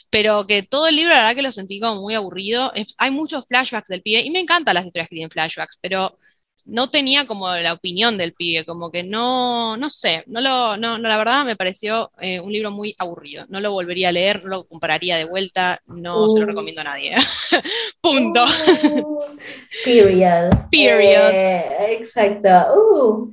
Pero 0.10 0.46
que 0.48 0.64
todo 0.64 0.88
el 0.88 0.96
libro, 0.96 1.12
la 1.14 1.22
verdad 1.22 1.36
que 1.36 1.42
lo 1.44 1.52
sentí 1.52 1.80
como 1.80 2.02
muy 2.02 2.16
aburrido. 2.16 2.72
Hay 2.98 3.12
muchos 3.12 3.46
flashbacks 3.48 3.88
del 3.88 4.02
pibe, 4.02 4.22
y 4.22 4.30
me 4.32 4.40
encantan 4.40 4.76
las 4.76 4.86
historias 4.86 5.10
que 5.10 5.16
tienen 5.16 5.32
flashbacks, 5.32 5.78
pero 5.82 6.18
no 6.66 6.90
tenía 6.90 7.28
como 7.28 7.50
la 7.56 7.74
opinión 7.74 8.18
del 8.18 8.34
pibe, 8.34 8.66
como 8.66 8.92
que 8.92 9.04
no, 9.04 9.78
no 9.78 9.90
sé, 9.90 10.24
no 10.28 10.42
lo, 10.42 10.78
no, 10.78 10.98
no 10.98 11.08
la 11.08 11.18
verdad 11.18 11.46
me 11.46 11.56
pareció 11.56 12.12
eh, 12.20 12.40
un 12.40 12.52
libro 12.52 12.72
muy 12.72 12.96
aburrido. 12.98 13.46
No 13.50 13.60
lo 13.60 13.72
volvería 13.72 14.10
a 14.10 14.12
leer, 14.12 14.44
no 14.44 14.50
lo 14.50 14.64
compraría 14.66 15.18
de 15.18 15.26
vuelta, 15.26 15.82
no 15.88 16.24
uh. 16.24 16.32
se 16.32 16.40
lo 16.40 16.46
recomiendo 16.46 16.82
a 16.82 16.86
nadie. 16.86 17.16
Punto. 18.02 18.46
Uh. 18.84 19.38
Period. 19.84 20.52
Period. 20.72 21.32
Eh, 21.32 21.98
exacto. 22.00 22.50
Uh. 22.76 23.32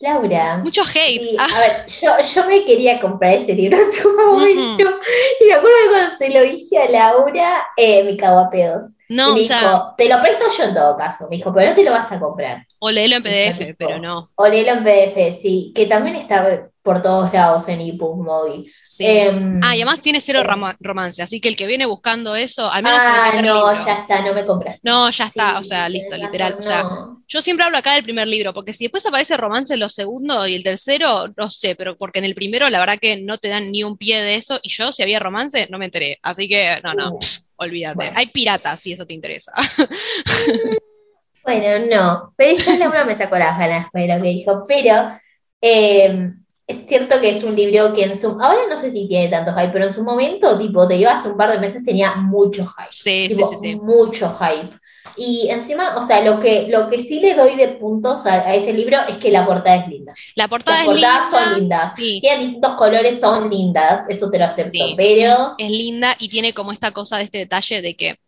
Laura. 0.00 0.58
Mucho 0.64 0.82
hate. 0.82 1.20
Sí, 1.20 1.36
ah. 1.38 1.46
A 1.54 1.60
ver, 1.60 1.86
yo, 1.88 2.10
yo, 2.34 2.46
me 2.46 2.64
quería 2.64 2.98
comprar 2.98 3.34
ese 3.34 3.54
libro 3.54 3.76
en 3.78 3.92
su 3.92 4.08
momento. 4.10 4.98
Y 5.40 5.44
me 5.44 5.52
acuerdo 5.52 5.76
que 5.84 5.90
cuando 5.90 6.16
se 6.16 6.30
lo 6.30 6.42
dije 6.42 6.78
a 6.78 6.88
Laura, 6.88 7.66
eh, 7.76 8.02
me 8.04 8.16
cago 8.16 8.38
a 8.38 8.50
pedo. 8.50 8.88
No, 9.10 9.34
me 9.34 9.42
o 9.42 9.44
sea, 9.44 9.60
dijo, 9.60 9.94
te 9.98 10.08
lo 10.08 10.22
presto 10.22 10.44
yo 10.56 10.64
en 10.64 10.74
todo 10.74 10.96
caso. 10.96 11.26
Me 11.28 11.36
dijo, 11.36 11.52
pero 11.52 11.70
no 11.70 11.74
te 11.74 11.82
lo 11.82 11.90
vas 11.90 12.12
a 12.12 12.20
comprar. 12.20 12.64
O 12.78 12.92
léelo 12.92 13.16
en 13.16 13.22
PDF, 13.24 13.74
pero 13.76 13.98
no. 13.98 14.28
O 14.36 14.46
léelo 14.46 14.70
en 14.70 14.84
PDF, 14.84 15.42
sí. 15.42 15.72
Que 15.74 15.86
también 15.86 16.14
está 16.14 16.70
por 16.80 17.02
todos 17.02 17.32
lados 17.32 17.66
en 17.68 17.80
ebook 17.80 18.22
móvil. 18.22 18.72
Sí. 18.88 19.04
Eh, 19.04 19.32
ah, 19.62 19.74
y 19.74 19.80
además 19.80 20.00
tiene 20.00 20.20
cero 20.20 20.44
rom 20.44 20.62
romance, 20.78 21.22
así 21.22 21.40
que 21.40 21.48
el 21.48 21.56
que 21.56 21.66
viene 21.66 21.86
buscando 21.86 22.36
eso, 22.36 22.70
al 22.70 22.82
menos 22.82 23.00
ah, 23.02 23.32
no, 23.42 23.84
ya 23.84 23.94
está, 24.00 24.22
no 24.22 24.32
me 24.32 24.46
compraste. 24.46 24.80
No, 24.84 25.10
ya 25.10 25.24
está, 25.26 25.50
sí, 25.50 25.56
o 25.60 25.64
sea, 25.64 25.88
listo, 25.88 26.16
literal. 26.16 26.52
No. 26.52 26.58
O 26.58 26.62
sea, 26.62 26.84
yo 27.26 27.42
siempre 27.42 27.64
hablo 27.64 27.78
acá 27.78 27.94
del 27.94 28.04
primer 28.04 28.28
libro, 28.28 28.54
porque 28.54 28.72
si 28.72 28.84
después 28.84 29.04
aparece 29.06 29.36
romance 29.36 29.74
en 29.74 29.80
los 29.80 29.94
segundos 29.94 30.48
y 30.48 30.54
el 30.54 30.62
tercero, 30.62 31.28
no 31.36 31.50
sé, 31.50 31.74
pero 31.74 31.96
porque 31.96 32.18
en 32.20 32.26
el 32.26 32.34
primero 32.34 32.68
la 32.70 32.78
verdad 32.78 32.98
que 33.00 33.16
no 33.16 33.38
te 33.38 33.48
dan 33.48 33.72
ni 33.72 33.82
un 33.82 33.96
pie 33.96 34.22
de 34.22 34.36
eso, 34.36 34.60
y 34.62 34.68
yo 34.68 34.92
si 34.92 35.02
había 35.02 35.18
romance 35.18 35.66
no 35.70 35.78
me 35.78 35.86
enteré, 35.86 36.18
así 36.22 36.48
que 36.48 36.80
no, 36.84 36.94
no, 36.94 37.12
uh, 37.12 37.18
olvídate. 37.60 37.96
Bueno. 37.96 38.12
Hay 38.16 38.26
piratas 38.26 38.80
si 38.80 38.92
eso 38.92 39.06
te 39.06 39.14
interesa. 39.14 39.52
bueno, 41.44 41.86
no, 41.86 42.34
pero 42.36 42.58
yo 42.58 42.78
Laura 42.78 43.04
me 43.04 43.16
sacó 43.16 43.38
las 43.38 43.58
ganas 43.58 43.86
de 43.92 44.06
lo 44.06 44.22
que 44.22 44.28
dijo, 44.28 44.64
pero 44.66 45.18
eh, 45.60 46.32
es 46.66 46.86
cierto 46.86 47.20
que 47.20 47.30
es 47.30 47.42
un 47.42 47.54
libro 47.54 47.92
que 47.92 48.04
en 48.04 48.18
su. 48.18 48.28
Ahora 48.40 48.62
no 48.68 48.78
sé 48.78 48.90
si 48.90 49.08
tiene 49.08 49.28
tanto 49.28 49.52
hype, 49.52 49.72
pero 49.72 49.86
en 49.86 49.92
su 49.92 50.04
momento, 50.04 50.58
tipo, 50.58 50.86
te 50.86 51.06
hace 51.06 51.28
un 51.28 51.36
par 51.36 51.50
de 51.52 51.58
meses, 51.58 51.84
tenía 51.84 52.14
mucho 52.16 52.64
hype. 52.66 52.90
Sí, 52.90 53.28
tipo, 53.28 53.48
sí, 53.48 53.56
sí, 53.60 53.70
sí, 53.72 53.80
Mucho 53.80 54.36
hype. 54.38 54.79
Y 55.16 55.48
encima, 55.50 55.96
o 55.96 56.06
sea, 56.06 56.22
lo 56.22 56.40
que, 56.40 56.66
lo 56.68 56.88
que 56.88 57.00
sí 57.00 57.20
le 57.20 57.34
doy 57.34 57.56
de 57.56 57.68
puntos 57.68 58.26
a, 58.26 58.34
a 58.48 58.54
ese 58.54 58.72
libro 58.72 58.98
es 59.08 59.16
que 59.16 59.30
la 59.30 59.46
portada 59.46 59.76
es 59.76 59.88
linda. 59.88 60.14
La 60.34 60.48
portada 60.48 60.78
Las 60.78 60.86
es 60.86 60.92
portadas 60.92 61.32
linda. 61.32 61.44
son 61.44 61.58
lindas. 61.60 61.92
Sí. 61.96 62.18
Tienen 62.20 62.40
distintos 62.42 62.74
colores, 62.74 63.20
son 63.20 63.50
lindas, 63.50 64.08
eso 64.08 64.30
te 64.30 64.38
lo 64.38 64.44
acepto. 64.46 64.86
Sí. 64.86 64.94
Pero. 64.96 65.54
Es 65.58 65.70
linda 65.70 66.16
y 66.18 66.28
tiene 66.28 66.52
como 66.52 66.72
esta 66.72 66.90
cosa 66.92 67.18
de 67.18 67.24
este 67.24 67.38
detalle 67.38 67.82
de 67.82 67.96
que 67.96 68.18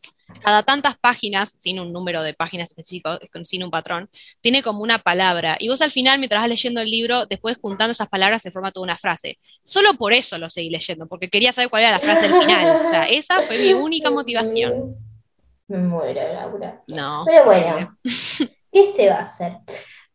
cada 0.43 0.63
tantas 0.63 0.97
páginas, 0.99 1.55
sin 1.59 1.79
un 1.79 1.93
número 1.93 2.23
de 2.23 2.35
páginas 2.35 2.71
específico, 2.71 3.11
sin 3.45 3.63
un 3.65 3.71
patrón, 3.71 4.09
tiene 4.41 4.63
como 4.63 4.83
una 4.83 4.99
palabra. 4.99 5.57
Y 5.59 5.69
vos 5.69 5.83
al 5.83 5.91
final, 5.91 6.19
mientras 6.19 6.43
vas 6.43 6.49
leyendo 6.49 6.81
el 6.81 6.91
libro, 6.91 7.27
después 7.27 7.59
juntando 7.61 7.93
esas 7.93 8.09
palabras 8.09 8.43
se 8.43 8.51
forma 8.51 8.73
toda 8.73 8.85
una 8.85 8.97
frase. 8.97 9.39
Solo 9.63 9.95
por 9.95 10.13
eso 10.13 10.39
lo 10.39 10.49
seguí 10.51 10.71
leyendo, 10.71 11.07
porque 11.07 11.29
quería 11.29 11.53
saber 11.53 11.71
cuál 11.71 11.83
era 11.83 11.93
la 11.93 12.01
frase 12.01 12.29
del 12.29 12.41
final. 12.41 12.83
O 12.85 12.89
sea, 12.89 13.05
esa 13.05 13.43
fue 13.43 13.59
mi 13.59 13.73
única 13.75 14.11
motivación. 14.11 14.97
Me 15.69 15.79
muero, 15.79 16.21
Laura. 16.33 16.83
No. 16.87 17.25
Pero 17.27 17.45
bueno, 17.45 17.97
¿qué 18.73 18.93
se 18.95 19.09
va 19.09 19.17
a 19.17 19.23
hacer? 19.23 19.53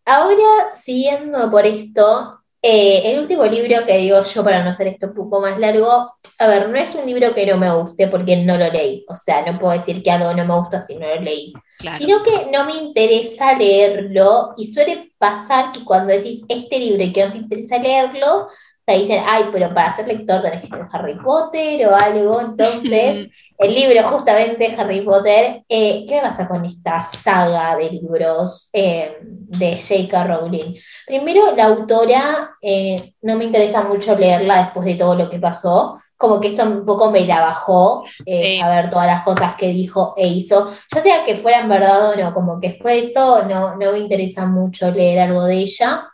Ahora, 0.06 0.72
siguiendo 0.76 1.50
por 1.52 1.66
esto, 1.66 2.42
eh, 2.62 3.12
el 3.12 3.20
último 3.20 3.46
libro 3.46 3.86
que 3.86 3.98
digo 3.98 4.24
yo, 4.24 4.44
para 4.44 4.64
no 4.64 4.72
hacer 4.72 4.88
esto 4.88 5.08
un 5.08 5.14
poco 5.14 5.42
más 5.42 5.60
largo, 5.60 6.12
a 6.40 6.48
ver, 6.48 6.70
no 6.70 6.78
es 6.78 6.94
un 6.96 7.06
libro 7.06 7.34
que 7.34 7.46
no 7.46 7.58
me 7.58 7.72
guste 7.72 8.08
porque 8.08 8.38
no 8.38 8.58
lo 8.58 8.70
leí. 8.72 9.06
O 9.10 9.16
sea, 9.16 9.50
no 9.50 9.60
puedo 9.60 9.74
decir 9.74 10.04
que 10.04 10.12
algo 10.12 10.34
no 10.34 10.46
me 10.46 10.60
gusta 10.60 10.82
si 10.82 10.96
no 10.96 11.08
lo 11.08 11.22
leí. 11.22 11.54
Claro. 11.80 11.98
Sino 11.98 12.24
que 12.24 12.50
no 12.52 12.66
me 12.66 12.74
interesa 12.74 13.54
leerlo 13.54 14.54
y 14.58 14.68
suele 14.68 15.12
pasar 15.18 15.72
que 15.72 15.84
cuando 15.84 16.14
decís 16.14 16.44
este 16.48 16.80
libro 16.80 17.04
y 17.04 17.14
que 17.14 17.26
no 17.26 17.32
te 17.32 17.38
interesa 17.38 17.78
leerlo, 17.78 18.50
te 18.88 19.00
dicen, 19.00 19.22
ay, 19.28 19.50
pero 19.52 19.74
para 19.74 19.94
ser 19.94 20.08
lector 20.08 20.42
tenés 20.42 20.62
que 20.62 20.70
leer 20.70 20.88
Harry 20.94 21.16
Potter 21.16 21.88
o 21.88 21.94
algo. 21.94 22.40
Entonces, 22.40 23.28
el 23.58 23.76
libro 23.76 24.02
justamente 24.04 24.74
Harry 24.78 25.02
Potter, 25.02 25.62
eh, 25.68 26.06
¿qué 26.08 26.16
me 26.16 26.22
pasa 26.22 26.48
con 26.48 26.64
esta 26.64 27.02
saga 27.02 27.76
de 27.76 27.90
libros 27.92 28.70
eh, 28.72 29.18
de 29.22 29.78
J.K. 29.78 30.28
Rowling? 30.28 30.76
Primero, 31.06 31.54
la 31.54 31.66
autora 31.66 32.52
eh, 32.62 33.12
no 33.24 33.36
me 33.36 33.44
interesa 33.44 33.84
mucho 33.84 34.18
leerla 34.18 34.64
después 34.64 34.86
de 34.86 34.96
todo 34.96 35.16
lo 35.16 35.30
que 35.30 35.40
pasó, 35.40 36.00
como 36.16 36.40
que 36.40 36.48
eso 36.48 36.64
un 36.64 36.86
poco 36.86 37.12
me 37.12 37.28
la 37.28 37.42
bajó, 37.42 38.06
sí. 38.06 38.62
a 38.62 38.70
ver 38.70 38.90
todas 38.90 39.08
las 39.08 39.26
cosas 39.26 39.56
que 39.56 39.68
dijo 39.68 40.14
e 40.16 40.28
hizo, 40.28 40.74
ya 40.96 41.02
sea 41.02 41.26
que 41.26 41.36
fueran 41.40 41.68
verdad 41.68 42.12
o 42.12 42.16
no, 42.16 42.34
como 42.34 42.58
que 42.58 42.70
después 42.70 43.02
de 43.02 43.12
eso 43.12 43.44
no, 43.44 43.76
no 43.76 43.92
me 43.92 44.00
interesa 44.00 44.46
mucho 44.46 44.90
leer 44.92 45.20
algo 45.20 45.44
de 45.44 45.56
ella. 45.56 46.08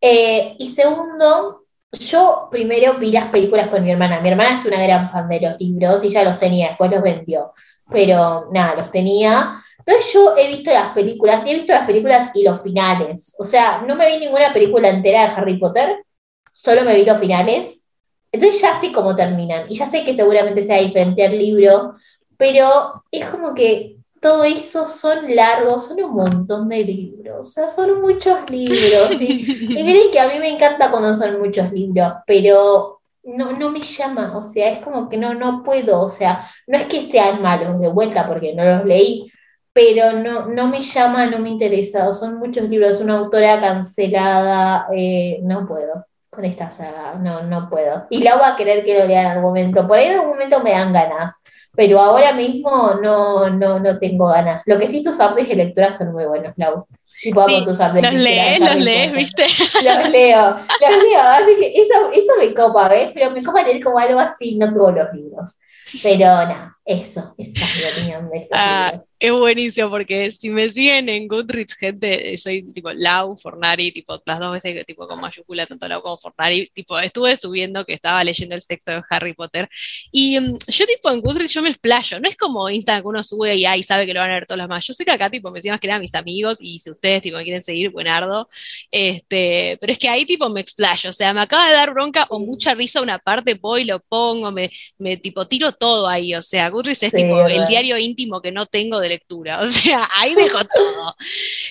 y 0.00 0.70
segundo, 0.70 1.65
yo 1.98 2.48
primero 2.50 2.94
vi 2.94 3.12
las 3.12 3.30
películas 3.30 3.68
con 3.68 3.84
mi 3.84 3.90
hermana. 3.90 4.20
Mi 4.20 4.28
hermana 4.28 4.58
es 4.58 4.64
una 4.64 4.82
gran 4.82 5.10
fan 5.10 5.28
de 5.28 5.40
los 5.40 5.60
libros 5.60 6.04
y 6.04 6.10
ya 6.10 6.24
los 6.24 6.38
tenía, 6.38 6.68
después 6.68 6.90
los 6.90 7.02
vendió. 7.02 7.52
Pero 7.90 8.48
nada, 8.52 8.76
los 8.76 8.90
tenía. 8.90 9.62
Entonces 9.78 10.12
yo 10.12 10.36
he 10.36 10.48
visto 10.48 10.72
las 10.72 10.92
películas 10.92 11.46
y 11.46 11.50
he 11.50 11.54
visto 11.54 11.72
las 11.72 11.86
películas 11.86 12.30
y 12.34 12.42
los 12.42 12.60
finales. 12.62 13.34
O 13.38 13.46
sea, 13.46 13.82
no 13.86 13.94
me 13.94 14.08
vi 14.08 14.18
ninguna 14.18 14.52
película 14.52 14.88
entera 14.88 15.22
de 15.22 15.34
Harry 15.34 15.58
Potter, 15.58 16.04
solo 16.52 16.82
me 16.82 16.94
vi 16.96 17.04
los 17.04 17.18
finales. 17.18 17.84
Entonces 18.32 18.60
ya 18.60 18.80
sé 18.80 18.92
cómo 18.92 19.14
terminan 19.14 19.66
y 19.68 19.76
ya 19.76 19.86
sé 19.86 20.04
que 20.04 20.14
seguramente 20.14 20.64
sea 20.64 20.78
diferente 20.78 21.24
al 21.24 21.38
libro, 21.38 21.94
pero 22.36 23.04
es 23.10 23.24
como 23.26 23.54
que 23.54 23.95
todo 24.20 24.44
eso 24.44 24.88
son 24.88 25.34
largos, 25.34 25.88
son 25.88 26.02
un 26.02 26.14
montón 26.14 26.68
de 26.68 26.84
libros, 26.84 27.48
o 27.48 27.50
sea, 27.50 27.68
son 27.68 28.00
muchos 28.00 28.48
libros. 28.50 29.20
Y, 29.20 29.72
y 29.78 29.82
miren 29.82 30.10
que 30.10 30.20
a 30.20 30.28
mí 30.28 30.38
me 30.38 30.50
encanta 30.50 30.90
cuando 30.90 31.16
son 31.16 31.40
muchos 31.40 31.72
libros, 31.72 32.12
pero 32.26 32.96
no, 33.26 33.52
no 33.52 33.70
me 33.70 33.80
llama, 33.80 34.36
o 34.36 34.42
sea, 34.42 34.70
es 34.70 34.78
como 34.78 35.08
que 35.08 35.16
no, 35.16 35.34
no 35.34 35.62
puedo, 35.62 36.00
o 36.00 36.10
sea, 36.10 36.48
no 36.66 36.78
es 36.78 36.84
que 36.84 37.06
sean 37.06 37.42
malos 37.42 37.78
de 37.80 37.88
vuelta 37.88 38.26
porque 38.26 38.54
no 38.54 38.64
los 38.64 38.84
leí, 38.84 39.30
pero 39.72 40.12
no, 40.12 40.46
no 40.46 40.68
me 40.68 40.80
llama, 40.80 41.26
no 41.26 41.38
me 41.38 41.50
interesa, 41.50 42.12
son 42.14 42.38
muchos 42.38 42.68
libros, 42.68 43.00
una 43.00 43.18
autora 43.18 43.60
cancelada, 43.60 44.86
eh, 44.94 45.40
no 45.42 45.66
puedo 45.66 46.06
con 46.30 46.44
esta 46.44 46.70
saga, 46.70 47.14
no, 47.14 47.42
no 47.42 47.68
puedo. 47.68 48.06
Y 48.10 48.22
la 48.22 48.36
voy 48.36 48.44
a 48.46 48.56
querer 48.56 48.84
que 48.84 48.98
lo 48.98 49.06
lea 49.06 49.22
en 49.22 49.26
algún 49.28 49.44
momento, 49.44 49.86
por 49.88 49.98
ahí 49.98 50.06
en 50.06 50.18
algún 50.18 50.30
momento 50.30 50.60
me 50.60 50.72
dan 50.72 50.92
ganas, 50.92 51.34
pero 51.76 52.00
ahora 52.00 52.32
mismo 52.32 52.94
no, 53.02 53.50
no, 53.50 53.78
no 53.78 53.98
tengo 53.98 54.28
ganas. 54.28 54.62
Lo 54.66 54.78
que 54.78 54.88
sí 54.88 55.04
tus 55.04 55.16
updates 55.16 55.48
de 55.48 55.56
lectura 55.56 55.96
son 55.96 56.12
muy 56.12 56.24
buenos, 56.24 56.54
Lau. 56.56 56.86
Y 57.22 57.32
sí, 57.32 57.64
tus 57.64 57.78
los 57.78 58.12
lees, 58.12 58.60
los 58.60 58.76
lees, 58.76 59.12
¿viste? 59.12 59.44
Los 59.82 60.10
leo, 60.10 60.50
los 60.50 61.02
leo, 61.02 61.20
así 61.20 61.56
que 61.58 61.72
eso, 61.74 62.10
eso 62.12 62.32
me 62.38 62.52
copa, 62.52 62.88
¿ves? 62.88 63.10
Pero 63.14 63.30
me 63.30 63.42
copa 63.42 63.62
leer 63.62 63.82
como 63.82 63.98
algo 63.98 64.20
así, 64.20 64.58
no 64.58 64.72
todos 64.74 64.94
los 64.94 65.14
libros. 65.14 65.58
Pero 66.02 66.26
nada, 66.26 66.75
eso, 66.86 67.34
esa 67.36 67.64
es 67.64 67.76
mi 67.76 67.84
opinión 67.92 68.30
de 68.30 68.46
ah, 68.52 69.02
Es 69.18 69.32
buenísimo 69.32 69.90
porque 69.90 70.30
si 70.30 70.50
me 70.50 70.70
siguen 70.70 71.08
en 71.08 71.26
Goodreads, 71.26 71.74
gente, 71.74 72.38
soy 72.38 72.62
tipo 72.72 72.92
Lau, 72.92 73.36
Fornari, 73.36 73.90
tipo 73.90 74.22
las 74.24 74.38
dos 74.38 74.52
veces 74.52 74.72
que 74.72 74.84
tipo 74.84 75.08
con 75.08 75.20
mayúscula, 75.20 75.66
tanto 75.66 75.88
Lau 75.88 76.00
como 76.00 76.16
Fornari, 76.16 76.70
tipo 76.72 76.96
estuve 77.00 77.36
subiendo 77.36 77.84
que 77.84 77.94
estaba 77.94 78.22
leyendo 78.22 78.54
el 78.54 78.62
sexto 78.62 78.92
de 78.92 79.02
Harry 79.10 79.34
Potter 79.34 79.68
y 80.12 80.38
mm, 80.38 80.58
yo 80.68 80.86
tipo 80.86 81.10
en 81.10 81.20
Goodreads 81.22 81.54
yo 81.54 81.62
me 81.62 81.70
explayo, 81.70 82.20
no 82.20 82.28
es 82.28 82.36
como 82.36 82.70
Instagram 82.70 83.02
que 83.02 83.08
uno 83.08 83.24
sube 83.24 83.56
y 83.56 83.66
ahí 83.66 83.82
sabe 83.82 84.06
que 84.06 84.14
lo 84.14 84.20
van 84.20 84.30
a 84.30 84.34
ver 84.34 84.46
todos 84.46 84.58
los 84.58 84.68
más. 84.68 84.86
Yo 84.86 84.94
sé 84.94 85.04
que 85.04 85.10
acá 85.10 85.28
tipo 85.28 85.50
me 85.50 85.58
decían 85.58 85.80
que 85.80 85.88
eran 85.88 86.00
mis 86.00 86.14
amigos 86.14 86.58
y 86.60 86.78
si 86.78 86.90
ustedes 86.92 87.20
tipo 87.20 87.36
me 87.36 87.42
quieren 87.42 87.64
seguir, 87.64 87.90
buenardo, 87.90 88.48
este, 88.92 89.76
pero 89.80 89.92
es 89.92 89.98
que 89.98 90.08
ahí 90.08 90.24
tipo 90.24 90.48
me 90.50 90.60
explayo, 90.60 91.10
o 91.10 91.12
sea, 91.12 91.34
me 91.34 91.40
acaba 91.40 91.66
de 91.66 91.74
dar 91.74 91.92
bronca 91.92 92.28
o 92.30 92.38
mucha 92.38 92.74
risa 92.74 93.02
una 93.02 93.18
parte, 93.18 93.54
voy, 93.54 93.84
lo 93.84 93.98
pongo, 93.98 94.52
me, 94.52 94.70
me 94.98 95.16
tipo 95.16 95.48
tiro 95.48 95.72
todo 95.72 96.06
ahí, 96.06 96.32
o 96.34 96.42
sea, 96.44 96.70
Goodreads 96.76 97.02
es 97.02 97.12
tipo 97.12 97.46
el 97.46 97.66
diario 97.66 97.98
íntimo 97.98 98.40
que 98.40 98.52
no 98.52 98.66
tengo 98.66 99.00
de 99.00 99.08
lectura, 99.08 99.60
o 99.62 99.66
sea, 99.66 100.08
ahí 100.14 100.34
dejo 100.34 100.58
todo. 100.74 101.16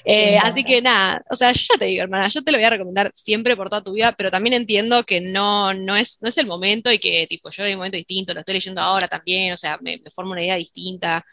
Eh, 0.04 0.38
así 0.38 0.64
que 0.64 0.82
nada, 0.82 1.24
o 1.30 1.36
sea, 1.36 1.52
yo 1.52 1.62
ya 1.70 1.78
te 1.78 1.86
digo, 1.86 2.04
hermana, 2.04 2.28
yo 2.30 2.44
te 2.44 2.52
lo 2.52 2.58
voy 2.58 2.66
a 2.66 2.70
recomendar 2.70 3.12
siempre 3.14 3.56
por 3.56 3.70
toda 3.70 3.84
tu 3.84 3.94
vida, 3.94 4.14
pero 4.14 4.32
también 4.32 4.54
entiendo 4.54 5.04
que 5.04 5.22
no, 5.22 5.74
no, 5.74 5.96
es, 5.96 6.18
no 6.22 6.30
es 6.30 6.38
el 6.38 6.48
momento 6.48 6.92
y 6.92 7.00
que 7.00 7.28
tipo 7.28 7.50
yo 7.50 7.64
en 7.64 7.72
un 7.72 7.78
momento 7.78 7.98
distinto, 7.98 8.34
lo 8.34 8.40
estoy 8.42 8.56
leyendo 8.56 8.82
ahora 8.82 9.08
también, 9.08 9.54
o 9.54 9.58
sea, 9.58 9.78
me, 9.82 9.98
me 9.98 10.12
formo 10.12 10.32
una 10.32 10.44
idea 10.44 10.56
distinta. 10.56 11.26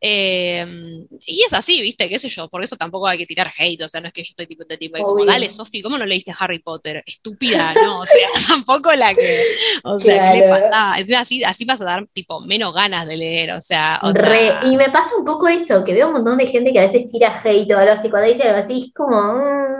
Em, 0.00 1.06
y 1.24 1.42
es 1.42 1.52
así, 1.54 1.80
¿viste? 1.80 2.08
¿Qué 2.08 2.18
sé 2.18 2.28
yo? 2.28 2.48
Por 2.48 2.62
eso 2.62 2.76
tampoco 2.76 3.06
hay 3.06 3.16
que 3.16 3.26
tirar 3.26 3.50
hate, 3.58 3.82
o 3.82 3.88
sea, 3.88 4.00
no 4.00 4.08
es 4.08 4.12
que 4.12 4.22
yo 4.22 4.30
estoy 4.30 4.46
tipo 4.46 4.64
de 4.64 4.76
tipo, 4.76 5.02
como, 5.02 5.24
dale, 5.24 5.50
Sofi, 5.50 5.80
¿cómo 5.80 5.96
no 5.96 6.04
leíste 6.04 6.34
Harry 6.38 6.58
Potter? 6.58 7.02
Estúpida, 7.06 7.72
no, 7.74 8.00
o 8.00 8.04
sea, 8.04 8.28
tampoco 8.48 8.92
la 8.92 9.14
que, 9.14 9.42
o 9.84 9.98
sea, 9.98 10.32
¿qué 10.32 10.40
le 10.40 10.48
pasa? 10.48 10.94
Así, 11.18 11.42
así 11.44 11.64
vas 11.64 11.80
a 11.80 11.84
dar, 11.84 12.06
tipo, 12.12 12.40
menos 12.40 12.74
ganas 12.74 13.06
de 13.06 13.16
leer, 13.16 13.52
o 13.52 13.60
sea. 13.60 14.00
y 14.64 14.76
me 14.76 14.90
pasa 14.90 15.16
un 15.18 15.24
poco 15.24 15.48
eso, 15.48 15.82
que 15.84 15.94
veo 15.94 16.08
un 16.08 16.14
montón 16.14 16.36
de 16.36 16.46
gente 16.46 16.72
que 16.72 16.80
a 16.80 16.86
veces 16.86 17.10
tira 17.10 17.40
hate 17.42 17.72
o 17.72 17.78
algo 17.78 17.92
así, 17.92 18.10
cuando 18.10 18.28
dice 18.28 18.42
algo 18.42 18.58
así, 18.58 18.86
es 18.86 18.94
como, 18.94 19.16
mm, 19.16 19.75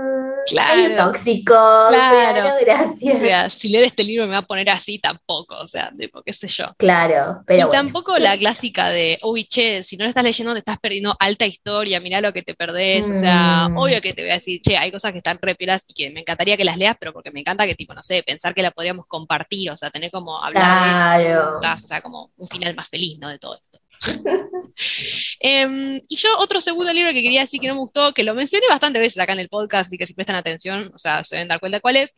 claro, 0.46 1.12
tóxico, 1.12 1.54
claro. 1.54 2.54
gracias. 2.61 3.16
O 3.16 3.18
sea, 3.18 3.50
si 3.50 3.68
leer 3.68 3.85
este 3.85 4.04
libro 4.04 4.26
me 4.26 4.32
va 4.32 4.38
a 4.38 4.42
poner 4.42 4.68
así, 4.70 4.98
tampoco, 4.98 5.56
o 5.56 5.66
sea, 5.66 5.92
tipo, 5.98 6.22
qué 6.22 6.32
sé 6.32 6.48
yo. 6.48 6.66
Claro, 6.76 7.42
pero. 7.46 7.68
Y 7.68 7.70
tampoco 7.70 8.16
la 8.18 8.37
clásica 8.37 8.90
de, 8.90 9.18
uy, 9.22 9.46
che, 9.46 9.85
si 9.85 9.96
no 9.96 10.04
lo 10.04 10.09
estás 10.09 10.24
leyendo, 10.24 10.52
te 10.52 10.61
estás 10.61 10.78
perdiendo 10.78 11.14
alta 11.18 11.46
historia, 11.46 12.00
mirá 12.00 12.20
lo 12.20 12.32
que 12.32 12.42
te 12.42 12.54
perdés, 12.54 13.09
o 13.09 13.14
sea, 13.14 13.68
mm. 13.68 13.76
obvio 13.76 14.00
que 14.00 14.12
te 14.12 14.22
voy 14.22 14.30
a 14.30 14.35
decir, 14.35 14.61
che, 14.61 14.76
hay 14.76 14.90
cosas 14.90 15.12
que 15.12 15.18
están 15.18 15.38
repiras 15.40 15.85
y 15.88 15.94
que 15.94 16.11
me 16.11 16.20
encantaría 16.20 16.56
que 16.56 16.64
las 16.64 16.76
leas, 16.76 16.96
pero 16.98 17.12
porque 17.12 17.30
me 17.30 17.40
encanta 17.40 17.66
que, 17.66 17.74
tipo, 17.74 17.94
no 17.94 18.02
sé, 18.02 18.22
pensar 18.22 18.54
que 18.54 18.62
la 18.62 18.70
podríamos 18.70 19.06
compartir, 19.06 19.70
o 19.70 19.76
sea, 19.76 19.90
tener 19.90 20.11
como 20.11 20.42
hablar 20.42 21.18
de 21.18 21.32
eso, 21.32 21.59
o 21.85 21.88
sea, 21.88 22.00
como 22.00 22.30
un 22.37 22.48
final 22.48 22.74
más 22.74 22.88
feliz, 22.88 23.18
¿no? 23.18 23.28
De 23.28 23.38
todo 23.38 23.56
esto. 23.56 23.78
Em, 25.40 26.00
y 26.09 26.16
yo 26.16 26.28
otro 26.38 26.61
segundo 26.61 26.92
libro 26.92 27.12
que 27.12 27.22
quería 27.22 27.42
decir 27.42 27.61
que 27.61 27.68
no 27.68 27.74
me 27.74 27.80
gustó, 27.80 28.12
que 28.12 28.22
lo 28.22 28.35
mencioné 28.35 28.66
bastante 28.68 28.98
veces 28.98 29.18
acá 29.18 29.32
en 29.32 29.40
el 29.40 29.48
podcast 29.48 29.92
y 29.92 29.98
que 29.98 30.06
si 30.06 30.14
prestan 30.14 30.37
atención, 30.37 30.90
o 30.94 30.98
sea, 30.98 31.24
se 31.24 31.37
deben 31.37 31.48
dar 31.48 31.61
cuenta 31.61 31.80
cuál 31.80 31.96
es, 31.96 32.14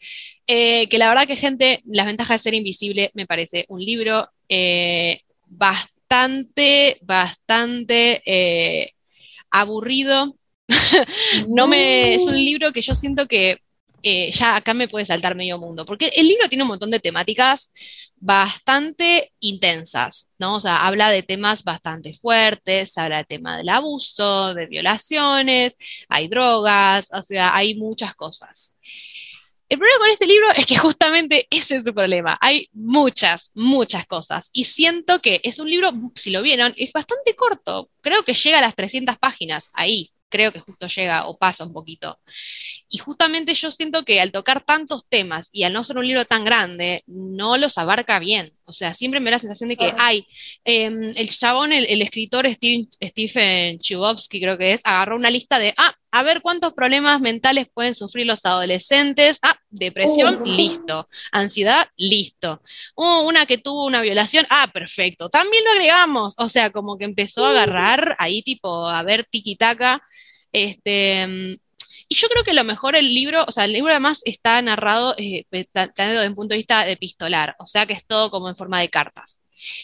eh, 0.47 0.89
que 0.89 0.99
la 0.99 1.09
verdad 1.09 1.27
que 1.27 1.37
gente, 1.37 1.83
Las 1.87 2.07
ventajas 2.07 2.41
de 2.41 2.43
ser 2.43 2.55
invisible 2.55 3.11
me 3.15 3.27
parece 3.27 3.65
un 3.69 3.85
libro 3.85 4.29
eh, 4.49 5.23
bastante, 5.47 6.99
bastante 7.03 8.23
eh, 8.27 8.93
aburrido. 9.51 10.37
no 11.49 11.67
me, 11.67 12.15
es 12.15 12.23
un 12.23 12.37
libro 12.37 12.73
que 12.73 12.83
yo 12.83 12.95
siento 12.95 13.27
que 13.27 13.59
ya 14.03 14.57
acá 14.57 14.75
me 14.75 14.89
puede 14.89 15.07
saltar 15.07 15.35
medio 15.35 15.59
mundo, 15.59 15.85
porque 15.85 16.13
el 16.17 16.29
libro 16.29 16.49
tiene 16.49 16.65
un 16.65 16.69
montón 16.69 16.91
de 16.91 17.01
temáticas 17.01 17.73
bastante 18.21 19.33
intensas, 19.41 20.29
¿no? 20.39 20.57
O 20.57 20.61
sea, 20.61 20.87
habla 20.87 21.11
de 21.11 21.23
temas 21.23 21.65
bastante 21.65 22.15
fuertes, 22.21 22.97
habla 22.99 23.19
del 23.19 23.27
tema 23.27 23.57
del 23.57 23.69
abuso, 23.69 24.55
de 24.55 24.67
violaciones, 24.67 25.77
hay 26.09 26.29
drogas, 26.29 27.09
o 27.13 27.23
sea, 27.23 27.55
hay 27.55 27.77
muchas 27.77 28.15
cosas. 28.15 28.77
El 29.69 29.79
problema 29.79 29.99
con 29.99 30.11
este 30.11 30.27
libro 30.27 30.49
es 30.57 30.65
que 30.67 30.79
justamente 30.79 31.47
ese 31.51 31.77
es 31.77 31.85
su 31.85 31.95
problema. 31.95 32.39
Hay 32.41 32.69
muchas, 32.73 33.51
muchas 33.55 34.07
cosas. 34.07 34.49
Y 34.53 34.65
siento 34.65 35.21
que 35.21 35.41
es 35.45 35.59
un 35.59 35.69
libro, 35.69 35.93
si 36.15 36.31
lo 36.31 36.43
vieron, 36.43 36.73
es 36.77 36.91
bastante 36.93 37.37
corto. 37.37 37.91
Creo 38.01 38.25
que 38.25 38.35
llega 38.35 38.59
a 38.59 38.63
las 38.63 38.75
300 38.75 39.19
páginas 39.19 39.71
ahí 39.75 40.13
creo 40.29 40.53
que 40.53 40.61
justo 40.61 40.87
llega 40.89 41.27
o 41.27 41.39
pasa 41.39 41.65
un 41.65 41.73
poquito. 41.73 42.19
Y 42.91 42.99
justamente 42.99 43.55
yo 43.55 43.71
siento 43.73 44.05
que 44.05 44.21
al 44.21 44.33
tocar 44.33 44.65
tantos 44.65 45.07
temas 45.09 45.51
y 45.53 45.65
al 45.65 45.73
no 45.75 45.85
ser 45.85 45.99
un 45.99 46.07
libro 46.07 46.25
tan 46.27 46.45
grande, 46.45 47.05
no 47.07 47.57
los 47.59 47.79
abarca 47.79 48.19
bien. 48.21 48.58
O 48.69 48.73
sea, 48.73 48.93
siempre 48.95 49.19
me 49.19 49.31
da 49.31 49.37
la 49.37 49.41
sensación 49.41 49.71
de 49.71 49.77
que, 49.77 49.95
hay 49.97 50.27
em, 50.65 51.15
el 51.17 51.31
chabón, 51.31 51.73
el, 51.73 52.03
escritor 52.03 52.47
Stephen 52.53 53.79
Chubovsky, 53.81 54.41
creo 54.41 54.59
que 54.59 54.75
es, 54.75 54.83
agarró 54.85 55.17
una 55.17 55.31
lista 55.31 55.59
de, 55.59 55.73
ah, 55.79 55.95
a 56.11 56.23
ver 56.23 56.43
cuántos 56.43 56.75
problemas 56.75 57.21
mentales 57.21 57.67
pueden 57.73 57.95
sufrir 57.95 58.27
los 58.27 58.45
adolescentes. 58.45 59.39
Ah, 59.43 59.57
depresión, 59.71 60.43
listo. 60.45 61.09
Ansiedad, 61.33 61.89
listo. 61.97 62.63
Uh, 62.95 63.27
una 63.27 63.47
que 63.47 63.59
tuvo 63.59 63.87
una 63.87 64.03
violación, 64.03 64.47
ah, 64.51 64.71
perfecto. 64.73 65.31
También 65.31 65.65
lo 65.65 65.71
agregamos. 65.71 66.35
O 66.39 66.49
sea, 66.51 66.71
como 66.71 66.99
que 66.99 67.05
empezó 67.05 67.47
a 67.47 67.51
agarrar 67.51 68.17
ahí, 68.19 68.43
tipo, 68.43 68.89
a 68.89 69.03
ver 69.03 69.27
tiki-taka. 69.31 70.03
Este, 70.53 71.59
y 72.09 72.15
yo 72.15 72.29
creo 72.29 72.43
que 72.43 72.55
lo 72.55 72.65
mejor 72.65 72.97
el 72.97 73.15
libro, 73.15 73.45
o 73.47 73.53
sea, 73.53 73.65
el 73.65 73.73
libro 73.73 73.93
además 73.93 74.23
está 74.25 74.61
narrado 74.63 75.15
eh, 75.19 75.45
desde 75.51 76.29
un 76.29 76.35
punto 76.35 76.55
de 76.55 76.59
vista 76.59 76.89
epistolar, 76.89 77.55
o 77.59 77.67
sea 77.67 77.87
que 77.87 77.93
es 77.93 78.07
todo 78.07 78.31
como 78.31 78.49
en 78.49 78.57
forma 78.57 78.81
de 78.81 78.89
cartas. 78.89 79.39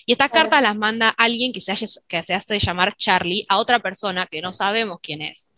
Y 0.07 0.13
estas 0.13 0.31
cartas 0.31 0.63
las 0.63 0.77
manda 0.77 1.09
alguien 1.11 1.53
que 1.53 1.61
se, 1.61 1.75
que 2.09 2.23
se 2.23 2.35
hace 2.35 2.59
llamar 2.61 2.97
Charlie 2.97 3.45
a 3.49 3.59
otra 3.59 3.81
persona 3.81 4.27
que 4.27 4.41
no 4.41 4.53
sabemos 4.53 4.99
quién 5.03 5.21
es. 5.21 5.51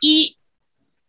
Y 0.00 0.38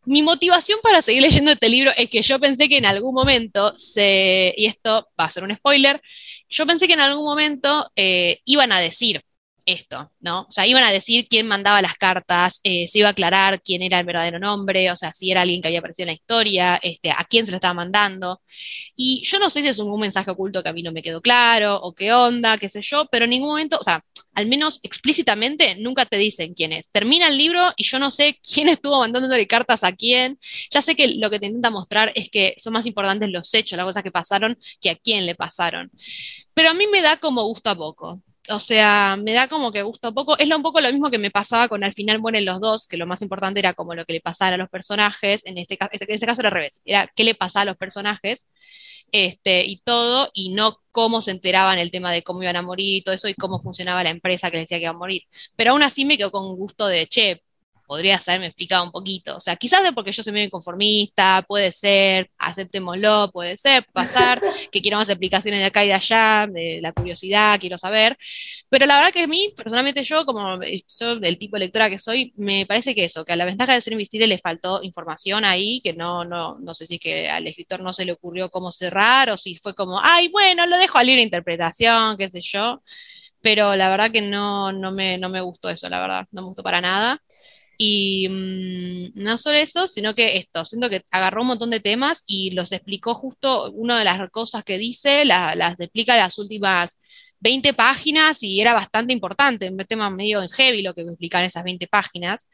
mi 0.03 0.23
motivación 0.23 0.79
para 0.81 1.01
seguir 1.01 1.21
leyendo 1.21 1.51
este 1.51 1.69
libro 1.69 1.91
es 1.95 2.09
que 2.09 2.21
yo 2.21 2.39
pensé 2.39 2.67
que 2.67 2.77
en 2.77 2.85
algún 2.85 3.13
momento 3.13 3.77
se, 3.77 4.53
y 4.57 4.65
esto 4.65 5.07
va 5.19 5.25
a 5.25 5.31
ser 5.31 5.43
un 5.43 5.55
spoiler, 5.55 6.01
yo 6.49 6.65
pensé 6.65 6.87
que 6.87 6.93
en 6.93 7.01
algún 7.01 7.23
momento 7.23 7.89
eh, 7.95 8.39
iban 8.45 8.71
a 8.71 8.79
decir 8.79 9.23
esto, 9.65 10.11
¿no? 10.19 10.41
O 10.41 10.51
sea, 10.51 10.67
iban 10.67 10.83
a 10.83 10.91
decir 10.91 11.27
quién 11.27 11.47
mandaba 11.47 11.81
las 11.81 11.95
cartas, 11.95 12.59
eh, 12.63 12.87
se 12.87 12.99
iba 12.99 13.09
a 13.09 13.11
aclarar 13.11 13.61
quién 13.61 13.81
era 13.81 13.99
el 13.99 14.05
verdadero 14.05 14.39
nombre, 14.39 14.91
o 14.91 14.95
sea, 14.95 15.13
si 15.13 15.31
era 15.31 15.41
alguien 15.41 15.61
que 15.61 15.67
había 15.67 15.79
aparecido 15.79 16.03
en 16.03 16.07
la 16.07 16.13
historia, 16.13 16.79
este, 16.81 17.11
a 17.11 17.23
quién 17.29 17.45
se 17.45 17.51
lo 17.51 17.57
estaba 17.57 17.73
mandando. 17.73 18.41
Y 18.95 19.23
yo 19.25 19.39
no 19.39 19.49
sé 19.49 19.61
si 19.61 19.67
es 19.67 19.79
un, 19.79 19.99
mensaje 19.99 20.31
oculto 20.31 20.63
que 20.63 20.69
a 20.69 20.73
mí 20.73 20.83
no 20.83 20.91
me 20.91 21.03
quedó 21.03 21.21
claro, 21.21 21.77
o 21.81 21.93
qué 21.93 22.13
onda, 22.13 22.57
qué 22.57 22.69
sé 22.69 22.81
yo, 22.81 23.05
pero 23.11 23.25
en 23.25 23.31
ningún 23.31 23.49
momento, 23.49 23.77
o 23.79 23.83
sea, 23.83 24.03
al 24.33 24.47
menos 24.47 24.79
explícitamente, 24.83 25.75
nunca 25.75 26.05
te 26.05 26.17
dicen 26.17 26.53
quién 26.53 26.71
es. 26.73 26.89
Termina 26.91 27.27
el 27.27 27.37
libro 27.37 27.73
y 27.77 27.83
yo 27.83 27.99
no 27.99 28.11
sé 28.11 28.39
quién 28.53 28.69
estuvo 28.69 28.99
mandándole 28.99 29.47
cartas 29.47 29.83
a 29.83 29.93
quién. 29.93 30.39
Ya 30.71 30.81
sé 30.81 30.95
que 30.95 31.07
lo 31.07 31.29
que 31.29 31.39
te 31.39 31.47
intenta 31.47 31.69
mostrar 31.69 32.11
es 32.15 32.29
que 32.29 32.55
son 32.57 32.73
más 32.73 32.85
importantes 32.85 33.29
los 33.29 33.53
hechos, 33.53 33.77
las 33.77 33.85
cosas 33.85 34.03
que 34.03 34.11
pasaron, 34.11 34.57
que 34.81 34.89
a 34.89 34.95
quién 34.95 35.25
le 35.25 35.35
pasaron. 35.35 35.91
Pero 36.53 36.69
a 36.71 36.73
mí 36.73 36.87
me 36.87 37.01
da 37.01 37.17
como 37.17 37.43
gusto 37.43 37.69
a 37.69 37.75
poco 37.75 38.21
o 38.51 38.59
sea, 38.59 39.17
me 39.21 39.33
da 39.33 39.47
como 39.47 39.71
que 39.71 39.81
gusto 39.83 40.13
poco. 40.13 40.37
Es 40.37 40.47
lo, 40.47 40.57
un 40.57 40.63
poco 40.63 40.81
lo 40.81 40.91
mismo 40.91 41.09
que 41.09 41.17
me 41.17 41.31
pasaba 41.31 41.67
con 41.67 41.83
al 41.83 41.93
final 41.93 42.19
mueren 42.19 42.45
los 42.45 42.59
dos, 42.61 42.87
que 42.87 42.97
lo 42.97 43.07
más 43.07 43.21
importante 43.21 43.59
era 43.59 43.73
como 43.73 43.95
lo 43.95 44.05
que 44.05 44.13
le 44.13 44.21
pasaba 44.21 44.53
a 44.55 44.57
los 44.57 44.69
personajes. 44.69 45.45
En 45.45 45.57
este, 45.57 45.77
en 45.79 45.89
este 45.91 46.25
caso 46.25 46.41
era 46.41 46.49
al 46.49 46.55
revés, 46.55 46.81
era 46.85 47.07
qué 47.15 47.23
le 47.23 47.35
pasaba 47.35 47.63
a 47.63 47.65
los 47.65 47.77
personajes 47.77 48.47
este, 49.11 49.65
y 49.65 49.81
todo, 49.81 50.31
y 50.33 50.53
no 50.53 50.79
cómo 50.91 51.21
se 51.21 51.31
enteraban 51.31 51.79
el 51.79 51.91
tema 51.91 52.11
de 52.11 52.23
cómo 52.23 52.43
iban 52.43 52.55
a 52.55 52.61
morir 52.61 52.97
y 52.97 53.03
todo 53.03 53.15
eso, 53.15 53.27
y 53.29 53.35
cómo 53.35 53.61
funcionaba 53.61 54.03
la 54.03 54.09
empresa 54.11 54.49
que 54.51 54.57
les 54.57 54.65
decía 54.65 54.77
que 54.77 54.83
iban 54.83 54.95
a 54.95 54.99
morir. 54.99 55.23
Pero 55.55 55.71
aún 55.71 55.83
así 55.83 56.05
me 56.05 56.17
quedo 56.17 56.31
con 56.31 56.55
gusto 56.55 56.87
de, 56.87 57.07
che, 57.07 57.43
podría 57.91 58.17
ser, 58.19 58.39
me 58.39 58.53
un 58.83 58.91
poquito. 58.91 59.35
O 59.35 59.41
sea, 59.41 59.57
quizás 59.57 59.83
de 59.83 59.91
porque 59.91 60.13
yo 60.13 60.23
soy 60.23 60.31
medio 60.31 60.45
inconformista, 60.45 61.43
puede 61.45 61.73
ser, 61.73 62.31
aceptémoslo, 62.37 63.29
puede 63.33 63.57
ser, 63.57 63.85
pasar, 63.91 64.41
que 64.71 64.81
quiero 64.81 64.95
más 64.95 65.09
explicaciones 65.09 65.59
de 65.59 65.65
acá 65.65 65.83
y 65.83 65.89
de 65.89 65.93
allá, 65.95 66.47
de 66.47 66.79
la 66.81 66.93
curiosidad, 66.93 67.59
quiero 67.59 67.77
saber. 67.77 68.17
Pero 68.69 68.85
la 68.85 68.95
verdad 68.95 69.11
que 69.11 69.23
a 69.23 69.27
mí, 69.27 69.53
personalmente 69.57 70.05
yo, 70.05 70.25
como 70.25 70.57
yo 70.63 71.19
del 71.19 71.37
tipo 71.37 71.57
de 71.57 71.65
lectora 71.65 71.89
que 71.89 71.99
soy, 71.99 72.31
me 72.37 72.65
parece 72.65 72.95
que 72.95 73.03
eso, 73.03 73.25
que 73.25 73.33
a 73.33 73.35
la 73.35 73.43
ventaja 73.43 73.73
de 73.73 73.81
ser 73.81 73.91
invisible 73.91 74.25
le 74.25 74.37
faltó 74.37 74.81
información 74.83 75.43
ahí, 75.43 75.81
que 75.83 75.91
no, 75.91 76.23
no, 76.23 76.59
no 76.59 76.73
sé 76.73 76.87
si 76.87 76.93
es 76.93 77.01
que 77.01 77.29
al 77.29 77.45
escritor 77.45 77.81
no 77.81 77.93
se 77.93 78.05
le 78.05 78.13
ocurrió 78.13 78.49
cómo 78.49 78.71
cerrar, 78.71 79.29
o 79.31 79.35
si 79.37 79.57
fue 79.57 79.75
como, 79.75 79.99
ay, 80.01 80.29
bueno, 80.29 80.65
lo 80.65 80.77
dejo 80.77 80.97
a 80.97 81.03
libre 81.03 81.23
interpretación, 81.23 82.15
qué 82.17 82.29
sé 82.29 82.39
yo 82.41 82.81
pero 83.41 83.75
la 83.75 83.89
verdad 83.89 84.11
que 84.11 84.21
no, 84.21 84.71
no, 84.71 84.91
me, 84.91 85.17
no 85.17 85.29
me 85.29 85.41
gustó 85.41 85.69
eso, 85.69 85.89
la 85.89 85.99
verdad, 85.99 86.27
no 86.31 86.41
me 86.41 86.47
gustó 86.47 86.63
para 86.63 86.81
nada. 86.81 87.21
Y 87.83 88.27
mm, 88.29 89.11
no 89.15 89.39
solo 89.39 89.57
eso, 89.57 89.87
sino 89.87 90.13
que 90.13 90.37
esto, 90.37 90.65
siento 90.65 90.87
que 90.87 91.03
agarró 91.09 91.41
un 91.41 91.47
montón 91.47 91.71
de 91.71 91.79
temas 91.79 92.23
y 92.27 92.51
los 92.51 92.71
explicó 92.71 93.15
justo, 93.15 93.71
una 93.71 93.97
de 93.97 94.05
las 94.05 94.29
cosas 94.29 94.63
que 94.63 94.77
dice, 94.77 95.25
las 95.25 95.79
explica 95.79 96.15
las 96.15 96.37
últimas 96.37 96.99
20 97.39 97.73
páginas 97.73 98.43
y 98.43 98.61
era 98.61 98.73
bastante 98.75 99.13
importante, 99.13 99.69
un 99.69 99.77
tema 99.79 100.11
medio 100.11 100.47
heavy 100.49 100.83
lo 100.83 100.93
que 100.93 101.01
explican 101.01 101.43
esas 101.43 101.63
20 101.63 101.87
páginas 101.87 102.47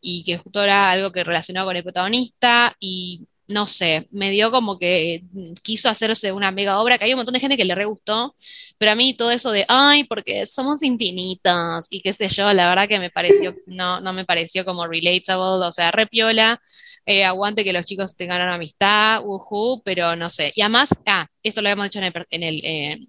y 0.00 0.24
que 0.24 0.38
justo 0.38 0.64
era 0.64 0.90
algo 0.90 1.12
que 1.12 1.22
relacionado 1.22 1.68
con 1.68 1.76
el 1.76 1.84
protagonista 1.84 2.74
y 2.80 3.28
no 3.52 3.66
sé, 3.66 4.08
me 4.10 4.30
dio 4.30 4.50
como 4.50 4.78
que 4.78 5.22
quiso 5.62 5.88
hacerse 5.88 6.32
una 6.32 6.50
mega 6.50 6.80
obra, 6.80 6.98
que 6.98 7.04
hay 7.04 7.12
un 7.12 7.18
montón 7.18 7.34
de 7.34 7.40
gente 7.40 7.56
que 7.56 7.64
le 7.64 7.74
re 7.74 7.84
gustó, 7.84 8.36
pero 8.78 8.92
a 8.92 8.94
mí 8.94 9.14
todo 9.14 9.30
eso 9.30 9.50
de, 9.52 9.64
ay, 9.68 10.04
porque 10.04 10.46
somos 10.46 10.82
infinitos 10.82 11.86
y 11.90 12.02
qué 12.02 12.12
sé 12.12 12.28
yo, 12.28 12.52
la 12.52 12.68
verdad 12.68 12.88
que 12.88 12.98
me 12.98 13.10
pareció, 13.10 13.54
no, 13.66 14.00
no 14.00 14.12
me 14.12 14.24
pareció 14.24 14.64
como 14.64 14.86
relatable, 14.86 15.66
o 15.66 15.72
sea, 15.72 15.90
repiola, 15.90 16.60
eh, 17.06 17.24
aguante 17.24 17.64
que 17.64 17.72
los 17.72 17.84
chicos 17.86 18.16
tengan 18.16 18.42
una 18.42 18.54
amistad, 18.54 19.22
uhu, 19.24 19.82
pero 19.84 20.16
no 20.16 20.30
sé. 20.30 20.52
Y 20.54 20.62
además, 20.62 20.90
ah, 21.06 21.26
esto 21.42 21.60
lo 21.62 21.68
habíamos 21.68 21.86
dicho 21.86 21.98
en 21.98 22.04
el, 22.04 22.26
en 22.30 22.42
el, 22.42 22.60
eh, 22.64 23.06